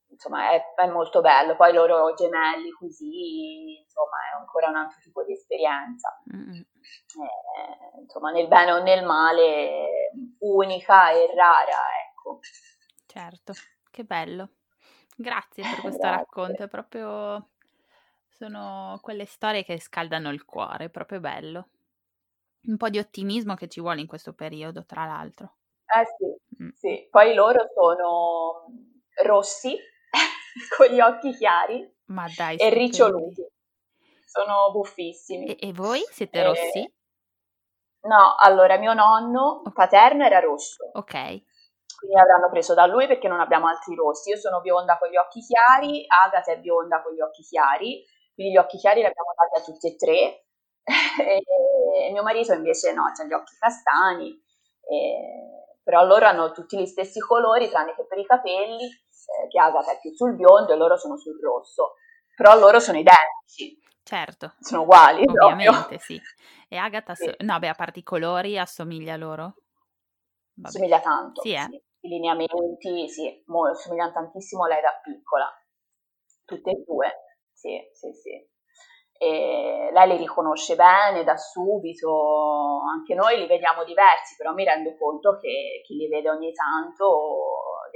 insomma, 0.08 0.50
è, 0.50 0.74
è, 0.74 0.86
molto 0.86 1.20
bello. 1.20 1.56
Poi 1.56 1.72
loro 1.72 2.14
gemelli 2.14 2.70
così, 2.70 3.80
insomma, 3.80 4.16
è 4.30 4.38
ancora 4.38 4.68
un 4.68 4.76
altro 4.76 4.98
tipo 5.02 5.24
di 5.24 5.32
esperienza. 5.32 6.20
Mm-hmm. 6.34 6.60
Eh, 6.60 8.00
insomma, 8.00 8.30
nel 8.30 8.48
bene 8.48 8.72
o 8.72 8.82
nel 8.82 9.04
male, 9.04 10.10
unica 10.40 11.10
e 11.10 11.34
rara, 11.34 11.78
ecco. 12.08 12.40
Certo, 13.06 13.52
che 13.90 14.04
bello. 14.04 14.50
Grazie 15.16 15.62
per 15.62 15.80
questo 15.80 16.00
Grazie. 16.00 16.16
racconto, 16.16 16.62
è 16.62 16.68
proprio 16.68 17.50
Sono 18.30 18.98
quelle 19.02 19.26
storie 19.26 19.64
che 19.64 19.78
scaldano 19.78 20.30
il 20.30 20.44
cuore, 20.44 20.86
è 20.86 20.88
proprio 20.88 21.20
bello. 21.20 21.68
Un 22.62 22.76
po' 22.76 22.88
di 22.88 22.98
ottimismo 22.98 23.54
che 23.54 23.68
ci 23.68 23.80
vuole 23.80 24.00
in 24.00 24.06
questo 24.06 24.32
periodo, 24.32 24.84
tra 24.84 25.06
l'altro. 25.06 25.56
Eh 25.86 26.04
sì, 26.16 26.62
mm. 26.62 26.68
sì. 26.74 27.08
Poi 27.10 27.34
loro 27.34 27.66
sono 27.74 28.66
rossi, 29.24 29.76
con 30.76 30.86
gli 30.86 31.00
occhi 31.00 31.32
chiari 31.32 31.90
Ma 32.06 32.26
dai, 32.36 32.56
e 32.56 32.70
riccioluti. 32.70 33.44
Sono 34.26 34.70
buffissimi. 34.70 35.56
E, 35.56 35.68
e 35.68 35.72
voi 35.72 36.00
siete 36.10 36.38
e... 36.38 36.44
rossi? 36.44 36.94
No, 38.02 38.34
allora 38.38 38.78
mio 38.78 38.94
nonno 38.94 39.62
paterno 39.74 40.24
era 40.24 40.40
rosso. 40.40 40.90
Ok. 40.92 41.42
Quindi 42.00 42.18
avranno 42.18 42.48
preso 42.48 42.72
da 42.72 42.86
lui 42.86 43.06
perché 43.06 43.28
non 43.28 43.40
abbiamo 43.40 43.66
altri 43.66 43.94
rossi. 43.94 44.30
Io 44.30 44.38
sono 44.38 44.60
bionda 44.60 44.96
con 44.96 45.10
gli 45.10 45.16
occhi 45.16 45.40
chiari, 45.40 46.04
Agatha 46.06 46.52
è 46.52 46.58
bionda 46.58 47.02
con 47.02 47.12
gli 47.12 47.20
occhi 47.20 47.42
chiari, 47.42 48.02
quindi 48.32 48.54
gli 48.54 48.56
occhi 48.56 48.78
chiari 48.78 49.00
li 49.00 49.06
abbiamo 49.06 49.34
dati 49.36 49.60
a 49.60 49.64
tutti 49.64 49.86
e 49.86 49.96
tre. 49.96 50.44
E 50.84 52.10
mio 52.12 52.22
marito 52.22 52.52
invece 52.52 52.92
no, 52.92 53.04
ha 53.04 53.24
gli 53.24 53.32
occhi 53.32 53.56
castani, 53.58 54.30
e... 54.88 55.76
però 55.82 56.04
loro 56.04 56.26
hanno 56.26 56.52
tutti 56.52 56.78
gli 56.78 56.86
stessi 56.86 57.20
colori 57.20 57.68
tranne 57.68 57.94
che 57.94 58.06
per 58.06 58.18
i 58.18 58.26
capelli, 58.26 58.84
eh, 58.84 59.48
che 59.48 59.60
Agatha 59.60 59.92
è 59.92 60.00
più 60.00 60.12
sul 60.14 60.34
biondo 60.34 60.72
e 60.72 60.76
loro 60.76 60.96
sono 60.96 61.16
sul 61.16 61.38
rosso. 61.40 61.94
Però 62.34 62.58
loro 62.58 62.80
sono 62.80 62.98
identici. 62.98 63.78
Certo. 64.02 64.54
Sono 64.60 64.82
uguali. 64.82 65.24
Ovviamente, 65.26 65.70
proprio. 65.70 65.98
sì. 65.98 66.20
E 66.68 66.76
Agatha, 66.76 67.14
sì. 67.14 67.30
no, 67.40 67.58
beh, 67.58 67.68
a 67.68 67.74
parte 67.74 67.98
i 67.98 68.02
colori, 68.02 68.58
assomiglia 68.58 69.14
a 69.14 69.16
loro? 69.16 69.54
Vabbè. 70.54 70.68
Assomiglia 70.68 71.00
tanto. 71.00 71.42
Sì, 71.42 71.52
eh? 71.52 71.66
sì. 71.68 71.82
I 72.02 72.08
lineamenti, 72.08 73.08
sì, 73.08 73.44
somigliano 73.74 74.12
tantissimo 74.12 74.64
a 74.64 74.68
lei 74.68 74.80
da 74.80 74.98
piccola. 75.02 75.52
Tutte 76.46 76.70
e 76.70 76.82
due, 76.84 77.12
sì, 77.52 77.78
sì, 77.92 78.12
sì. 78.14 78.49
E 79.22 79.90
lei 79.92 80.08
li 80.08 80.16
riconosce 80.16 80.76
bene 80.76 81.24
da 81.24 81.36
subito, 81.36 82.80
anche 82.90 83.14
noi 83.14 83.36
li 83.36 83.46
vediamo 83.46 83.84
diversi, 83.84 84.34
però 84.34 84.54
mi 84.54 84.64
rendo 84.64 84.96
conto 84.96 85.36
che 85.36 85.82
chi 85.84 85.94
li 85.96 86.08
vede 86.08 86.30
ogni 86.30 86.54
tanto 86.54 87.50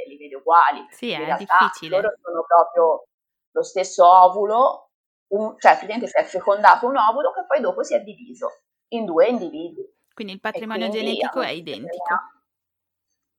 li 0.06 0.18
vede 0.18 0.34
uguali. 0.34 0.84
Sì, 0.90 1.12
è 1.12 1.34
difficile. 1.38 1.96
Loro 1.96 2.14
sono 2.20 2.44
proprio 2.46 3.04
lo 3.52 3.62
stesso 3.62 4.06
ovulo, 4.06 4.90
un, 5.28 5.58
cioè 5.58 5.72
praticamente 5.72 6.08
si 6.08 6.18
è 6.18 6.24
fecondato 6.24 6.86
un 6.86 6.96
ovulo 6.98 7.32
che 7.32 7.46
poi 7.46 7.60
dopo 7.60 7.82
si 7.82 7.94
è 7.94 8.00
diviso 8.00 8.48
in 8.88 9.06
due 9.06 9.26
individui. 9.28 9.90
Quindi 10.12 10.34
il 10.34 10.40
patrimonio 10.40 10.90
quindi 10.90 11.06
genetico 11.06 11.40
è 11.40 11.48
identico. 11.48 12.14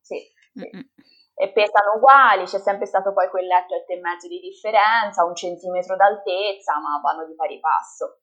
Sì, 0.01 0.19
sì. 0.53 0.69
E 1.38 1.51
pesano 1.51 1.95
uguali, 1.97 2.45
c'è 2.45 2.59
sempre 2.59 2.86
stato 2.86 3.11
poi 3.11 3.29
quel 3.29 3.45
letto 3.45 3.75
e 3.75 3.99
mezzo 3.99 4.27
di 4.27 4.39
differenza, 4.39 5.25
un 5.25 5.36
centimetro 5.36 5.95
d'altezza, 5.97 6.79
ma 6.79 6.99
vanno 7.03 7.25
di 7.25 7.36
pari 7.36 7.59
passo. 7.59 8.21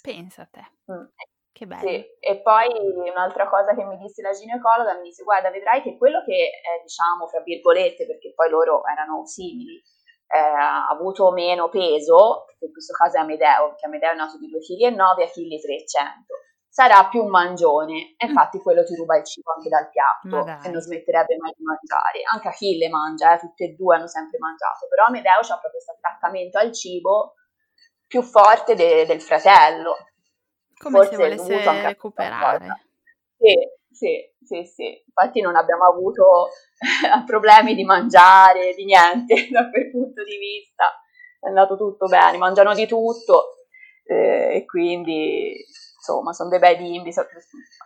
Pensa 0.00 0.42
a 0.42 0.48
te. 0.50 0.64
Mm. 0.92 1.06
Che 1.52 1.66
bello. 1.66 1.88
Sì. 1.88 2.06
E 2.20 2.40
poi 2.40 2.68
un'altra 3.10 3.48
cosa 3.48 3.74
che 3.74 3.84
mi 3.84 3.98
disse 3.98 4.22
la 4.22 4.30
ginecologa, 4.30 4.94
mi 4.94 5.02
disse 5.02 5.24
guarda 5.24 5.50
vedrai 5.50 5.82
che 5.82 5.98
quello 5.98 6.22
che 6.24 6.50
è 6.62 6.80
diciamo 6.82 7.26
fra 7.26 7.40
virgolette, 7.40 8.06
perché 8.06 8.32
poi 8.34 8.48
loro 8.48 8.82
erano 8.86 9.26
simili, 9.26 9.76
eh, 10.28 10.38
ha 10.38 10.86
avuto 10.88 11.30
meno 11.32 11.68
peso, 11.68 12.44
che 12.58 12.66
in 12.66 12.72
questo 12.72 12.94
caso 12.94 13.16
è 13.16 13.20
Amedeo, 13.20 13.68
perché 13.68 13.86
Amedeo 13.86 14.12
è 14.12 14.14
nato 14.14 14.38
di 14.38 14.48
2,9 14.48 14.56
kg 14.60 15.00
a 15.00 15.14
1,3 15.14 15.84
kg, 15.84 16.24
sarà 16.70 17.08
più 17.08 17.24
un 17.24 17.30
mangione. 17.30 18.14
E 18.16 18.26
mm. 18.26 18.28
infatti 18.28 18.60
quello 18.60 18.84
ti 18.84 18.94
ruba 18.94 19.18
il 19.18 19.24
cibo 19.24 19.52
anche 19.52 19.68
dal 19.68 19.90
piatto 19.90 20.46
e 20.64 20.70
non 20.70 20.80
smetterebbe 20.80 21.36
mai 21.36 21.52
di 21.56 21.64
mangiare. 21.64 22.22
Anche 22.32 22.48
Achille 22.48 22.88
mangia, 22.88 23.34
eh, 23.34 23.38
tutte 23.40 23.64
e 23.64 23.74
due 23.74 23.96
hanno 23.96 24.06
sempre 24.06 24.38
mangiato, 24.38 24.86
però 24.88 25.06
Amedeo 25.06 25.40
ha 25.40 25.58
proprio 25.58 25.70
questo 25.70 25.92
attaccamento 25.92 26.58
al 26.58 26.72
cibo 26.72 27.34
più 28.06 28.22
forte 28.22 28.74
de- 28.74 29.04
del 29.04 29.20
fratello. 29.20 29.96
Come 30.78 30.96
Forse 30.98 31.16
se 31.16 31.16
volesse 31.16 31.82
recuperare. 31.82 32.86
Sì, 33.36 33.54
sì, 33.90 34.32
sì, 34.42 34.64
sì. 34.64 35.02
Infatti 35.06 35.40
non 35.40 35.56
abbiamo 35.56 35.84
avuto 35.84 36.48
problemi 37.26 37.74
di 37.74 37.84
mangiare, 37.84 38.74
di 38.74 38.84
niente 38.84 39.48
da 39.50 39.68
quel 39.68 39.90
punto 39.90 40.22
di 40.24 40.38
vista. 40.38 40.94
È 41.38 41.48
andato 41.48 41.76
tutto 41.76 42.06
bene, 42.06 42.36
mangiano 42.38 42.74
di 42.74 42.86
tutto 42.86 43.66
eh, 44.04 44.56
e 44.56 44.64
quindi 44.66 45.54
insomma 46.00 46.32
sono 46.32 46.48
dei 46.48 46.58
bei 46.58 46.76
bimbi. 46.76 47.12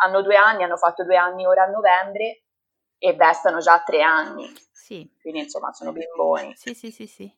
Hanno 0.00 0.22
due 0.22 0.36
anni, 0.36 0.62
hanno 0.62 0.76
fatto 0.76 1.04
due 1.04 1.16
anni 1.16 1.44
ora 1.44 1.64
a 1.64 1.70
novembre 1.70 2.44
e 2.96 3.12
vestano 3.14 3.58
già 3.58 3.82
tre 3.82 4.02
anni. 4.02 4.50
Sì. 4.72 5.12
Quindi 5.20 5.40
insomma 5.40 5.72
sono 5.72 5.92
bimboni. 5.92 6.54
Sì, 6.56 6.74
sì, 6.74 6.90
sì, 6.90 7.06
sì. 7.06 7.36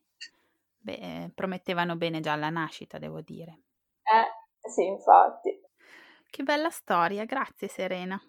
Beh, 0.78 1.32
promettevano 1.34 1.96
bene 1.96 2.20
già 2.20 2.32
alla 2.32 2.50
nascita, 2.50 2.98
devo 2.98 3.20
dire. 3.20 3.62
Eh, 4.02 4.68
sì, 4.68 4.84
infatti. 4.84 5.60
Che 6.28 6.42
bella 6.42 6.70
storia, 6.70 7.24
grazie 7.24 7.66
Serena. 7.68 8.20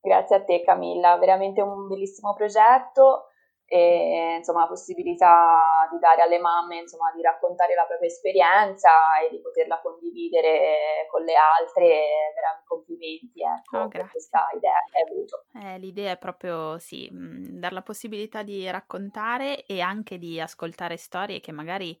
Grazie 0.00 0.36
a 0.36 0.44
te 0.44 0.62
Camilla, 0.62 1.16
veramente 1.16 1.62
un 1.62 1.88
bellissimo 1.88 2.34
progetto 2.34 3.30
e 3.66 4.36
insomma 4.38 4.60
la 4.60 4.68
possibilità 4.68 5.88
di 5.90 5.98
dare 5.98 6.22
alle 6.22 6.38
mamme 6.38 6.78
insomma 6.78 7.10
di 7.14 7.22
raccontare 7.22 7.74
la 7.74 7.84
propria 7.84 8.08
esperienza 8.08 9.18
e 9.24 9.30
di 9.30 9.40
poterla 9.40 9.80
condividere 9.80 11.06
con 11.10 11.22
le 11.22 11.34
altre 11.34 12.32
veramente 12.34 12.64
complimenti 12.66 13.42
ecco, 13.42 13.78
oh, 13.78 13.88
per 13.88 14.10
questa 14.10 14.48
idea 14.54 14.74
che 14.90 14.98
hai 14.98 15.10
avuto. 15.10 15.44
Eh, 15.54 15.78
l'idea 15.78 16.12
è 16.12 16.18
proprio 16.18 16.78
sì 16.78 17.08
dar 17.12 17.72
la 17.72 17.82
possibilità 17.82 18.42
di 18.42 18.68
raccontare 18.70 19.64
e 19.64 19.80
anche 19.80 20.18
di 20.18 20.40
ascoltare 20.40 20.96
storie 20.96 21.40
che 21.40 21.52
magari 21.52 21.98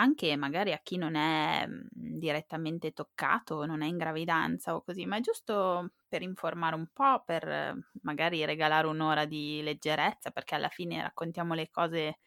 anche 0.00 0.36
magari 0.36 0.72
a 0.72 0.80
chi 0.82 0.96
non 0.96 1.14
è 1.14 1.66
mhmm, 1.66 1.88
direttamente 2.18 2.92
toccato, 2.92 3.64
non 3.66 3.82
è 3.82 3.86
in 3.86 3.96
gravidanza 3.98 4.74
o 4.74 4.82
così, 4.82 5.06
ma 5.06 5.16
è 5.16 5.20
giusto 5.20 5.92
per 6.08 6.22
informare 6.22 6.74
un 6.76 6.88
po', 6.92 7.22
per 7.24 7.76
magari 8.02 8.44
regalare 8.44 8.86
un'ora 8.86 9.24
di 9.26 9.60
leggerezza, 9.62 10.30
perché 10.30 10.54
alla 10.54 10.68
fine 10.68 11.02
raccontiamo 11.02 11.54
le 11.54 11.68
cose 11.70 12.18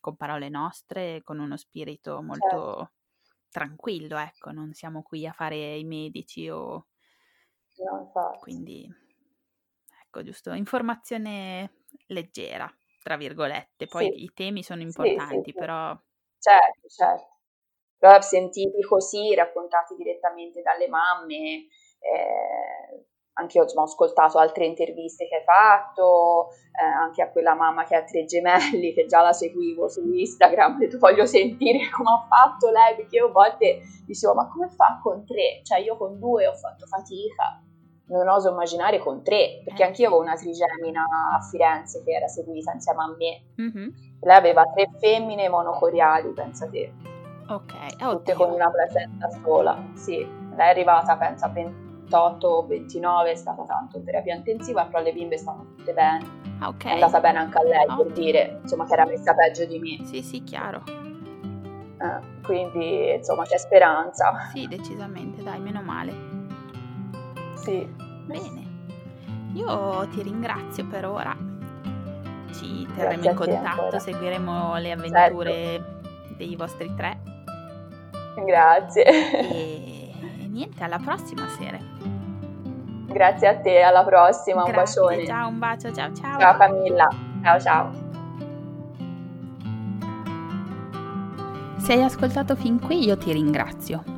con 0.00 0.16
parole 0.16 0.48
nostre, 0.48 1.22
con 1.22 1.38
uno 1.38 1.56
spirito 1.56 2.22
molto 2.22 2.92
certo. 2.92 2.92
tranquillo, 3.50 4.18
ecco, 4.18 4.50
non 4.52 4.72
siamo 4.74 5.02
qui 5.02 5.26
a 5.26 5.32
fare 5.32 5.76
i 5.76 5.84
medici 5.84 6.48
o... 6.48 6.88
Quindi, 8.38 8.88
ecco, 10.04 10.22
giusto, 10.22 10.52
informazione 10.52 11.84
leggera, 12.06 12.72
tra 13.02 13.16
virgolette. 13.16 13.88
Poi 13.88 14.10
sì. 14.12 14.22
i 14.22 14.32
temi 14.34 14.62
sono 14.62 14.82
importanti, 14.82 15.52
sì, 15.52 15.60
sì, 15.60 15.60
però 15.60 15.98
Certo, 16.42 16.88
certo. 16.88 17.26
Però 17.98 18.20
sentiti 18.20 18.80
così, 18.82 19.34
raccontati 19.34 19.94
direttamente 19.96 20.62
dalle 20.62 20.88
mamme, 20.88 21.66
eh, 21.98 23.06
anche 23.34 23.58
io 23.58 23.64
ho 23.64 23.82
ascoltato 23.82 24.38
altre 24.38 24.64
interviste 24.66 25.26
che 25.28 25.36
hai 25.36 25.44
fatto, 25.44 26.48
eh, 26.80 26.84
anche 26.84 27.22
a 27.22 27.30
quella 27.30 27.54
mamma 27.54 27.84
che 27.84 27.96
ha 27.96 28.04
tre 28.04 28.24
gemelli, 28.24 28.92
che 28.94 29.06
già 29.06 29.20
la 29.22 29.32
seguivo 29.32 29.88
su 29.88 30.02
Instagram, 30.12 30.78
ho 30.78 30.98
voglio 30.98 31.26
sentire 31.26 31.88
come 31.94 32.10
ha 32.10 32.26
fatto 32.28 32.70
lei, 32.70 32.94
perché 32.96 33.16
io 33.16 33.26
a 33.28 33.32
volte 33.32 33.80
dicevo 34.06 34.34
ma 34.34 34.48
come 34.48 34.68
fa 34.70 35.00
con 35.02 35.24
tre? 35.26 35.60
Cioè 35.64 35.78
io 35.80 35.96
con 35.96 36.18
due 36.18 36.46
ho 36.46 36.54
fatto 36.54 36.86
fatica, 36.86 37.60
non 38.08 38.28
oso 38.28 38.50
immaginare 38.50 38.98
con 38.98 39.22
tre, 39.22 39.60
perché 39.64 39.84
anch'io 39.84 40.06
avevo 40.08 40.22
una 40.22 40.34
trigemina 40.34 41.04
a 41.34 41.40
Firenze 41.40 42.02
che 42.04 42.12
era 42.12 42.26
seguita 42.26 42.72
insieme 42.72 43.02
a 43.02 43.14
me. 43.16 43.42
Mm-hmm. 43.60 43.88
Lei 44.20 44.36
aveva 44.36 44.64
tre 44.64 44.90
femmine 44.98 45.48
monocoriali, 45.48 46.32
pensa 46.32 46.66
te. 46.68 46.92
Ok, 47.48 47.74
oh, 48.02 48.16
tutte 48.16 48.34
con 48.34 48.50
una 48.50 48.70
placenta 48.70 49.28
sola. 49.42 49.76
Sì, 49.94 50.16
lei 50.16 50.66
è 50.66 50.70
arrivata, 50.70 51.16
pensa, 51.16 51.46
a 51.46 51.50
28 51.50 52.46
o 52.46 52.66
29, 52.66 53.30
è 53.30 53.34
stata 53.34 53.62
tanto 53.64 53.98
in 53.98 54.04
terapia 54.04 54.34
intensiva, 54.34 54.84
però 54.84 55.02
le 55.02 55.12
bimbe 55.12 55.38
stanno 55.38 55.66
tutte 55.76 55.92
bene. 55.92 56.26
Ah, 56.60 56.68
ok. 56.68 56.84
È 56.84 56.90
andata 56.92 57.20
bene 57.20 57.38
anche 57.38 57.58
a 57.58 57.62
lei, 57.62 57.86
oh. 57.88 58.02
per 58.02 58.12
dire, 58.12 58.58
insomma, 58.62 58.86
che 58.86 58.92
era 58.94 59.06
messa 59.06 59.34
peggio 59.34 59.64
di 59.66 59.78
me. 59.78 60.04
Sì, 60.06 60.22
sì, 60.22 60.42
chiaro. 60.42 60.82
Eh, 60.86 62.42
quindi, 62.42 63.14
insomma, 63.14 63.44
c'è 63.44 63.58
speranza. 63.58 64.48
Sì, 64.52 64.66
decisamente, 64.66 65.42
dai, 65.42 65.60
meno 65.60 65.82
male. 65.82 66.37
Sì. 67.68 67.94
Bene. 68.26 68.66
Io 69.54 70.08
ti 70.10 70.22
ringrazio 70.22 70.86
per 70.86 71.06
ora 71.06 71.48
ci 72.58 72.86
terremo 72.94 73.24
in 73.24 73.34
contatto, 73.34 73.98
seguiremo 73.98 74.76
le 74.76 74.88
certo. 74.88 75.06
avventure 75.06 75.52
certo. 75.52 76.34
dei 76.36 76.56
vostri 76.56 76.94
tre. 76.94 77.18
Grazie. 78.44 79.04
E 79.04 80.12
niente, 80.48 80.82
alla 80.82 80.98
prossima 80.98 81.48
sera. 81.48 81.78
Grazie 83.06 83.48
a 83.48 83.56
te, 83.56 83.80
alla 83.80 84.04
prossima, 84.04 84.64
Grazie, 84.64 85.00
un 85.00 85.06
bacione. 85.06 85.26
Ciao, 85.26 85.48
un 85.48 85.58
bacio, 85.58 85.92
ciao 85.92 86.14
ciao. 86.14 86.38
Ciao 86.38 86.56
Camilla, 86.56 87.08
ciao 87.42 87.60
ciao. 87.60 87.90
Se 91.78 91.92
hai 91.92 92.02
ascoltato 92.02 92.54
fin 92.54 92.80
qui 92.80 93.04
io 93.04 93.16
ti 93.16 93.32
ringrazio. 93.32 94.17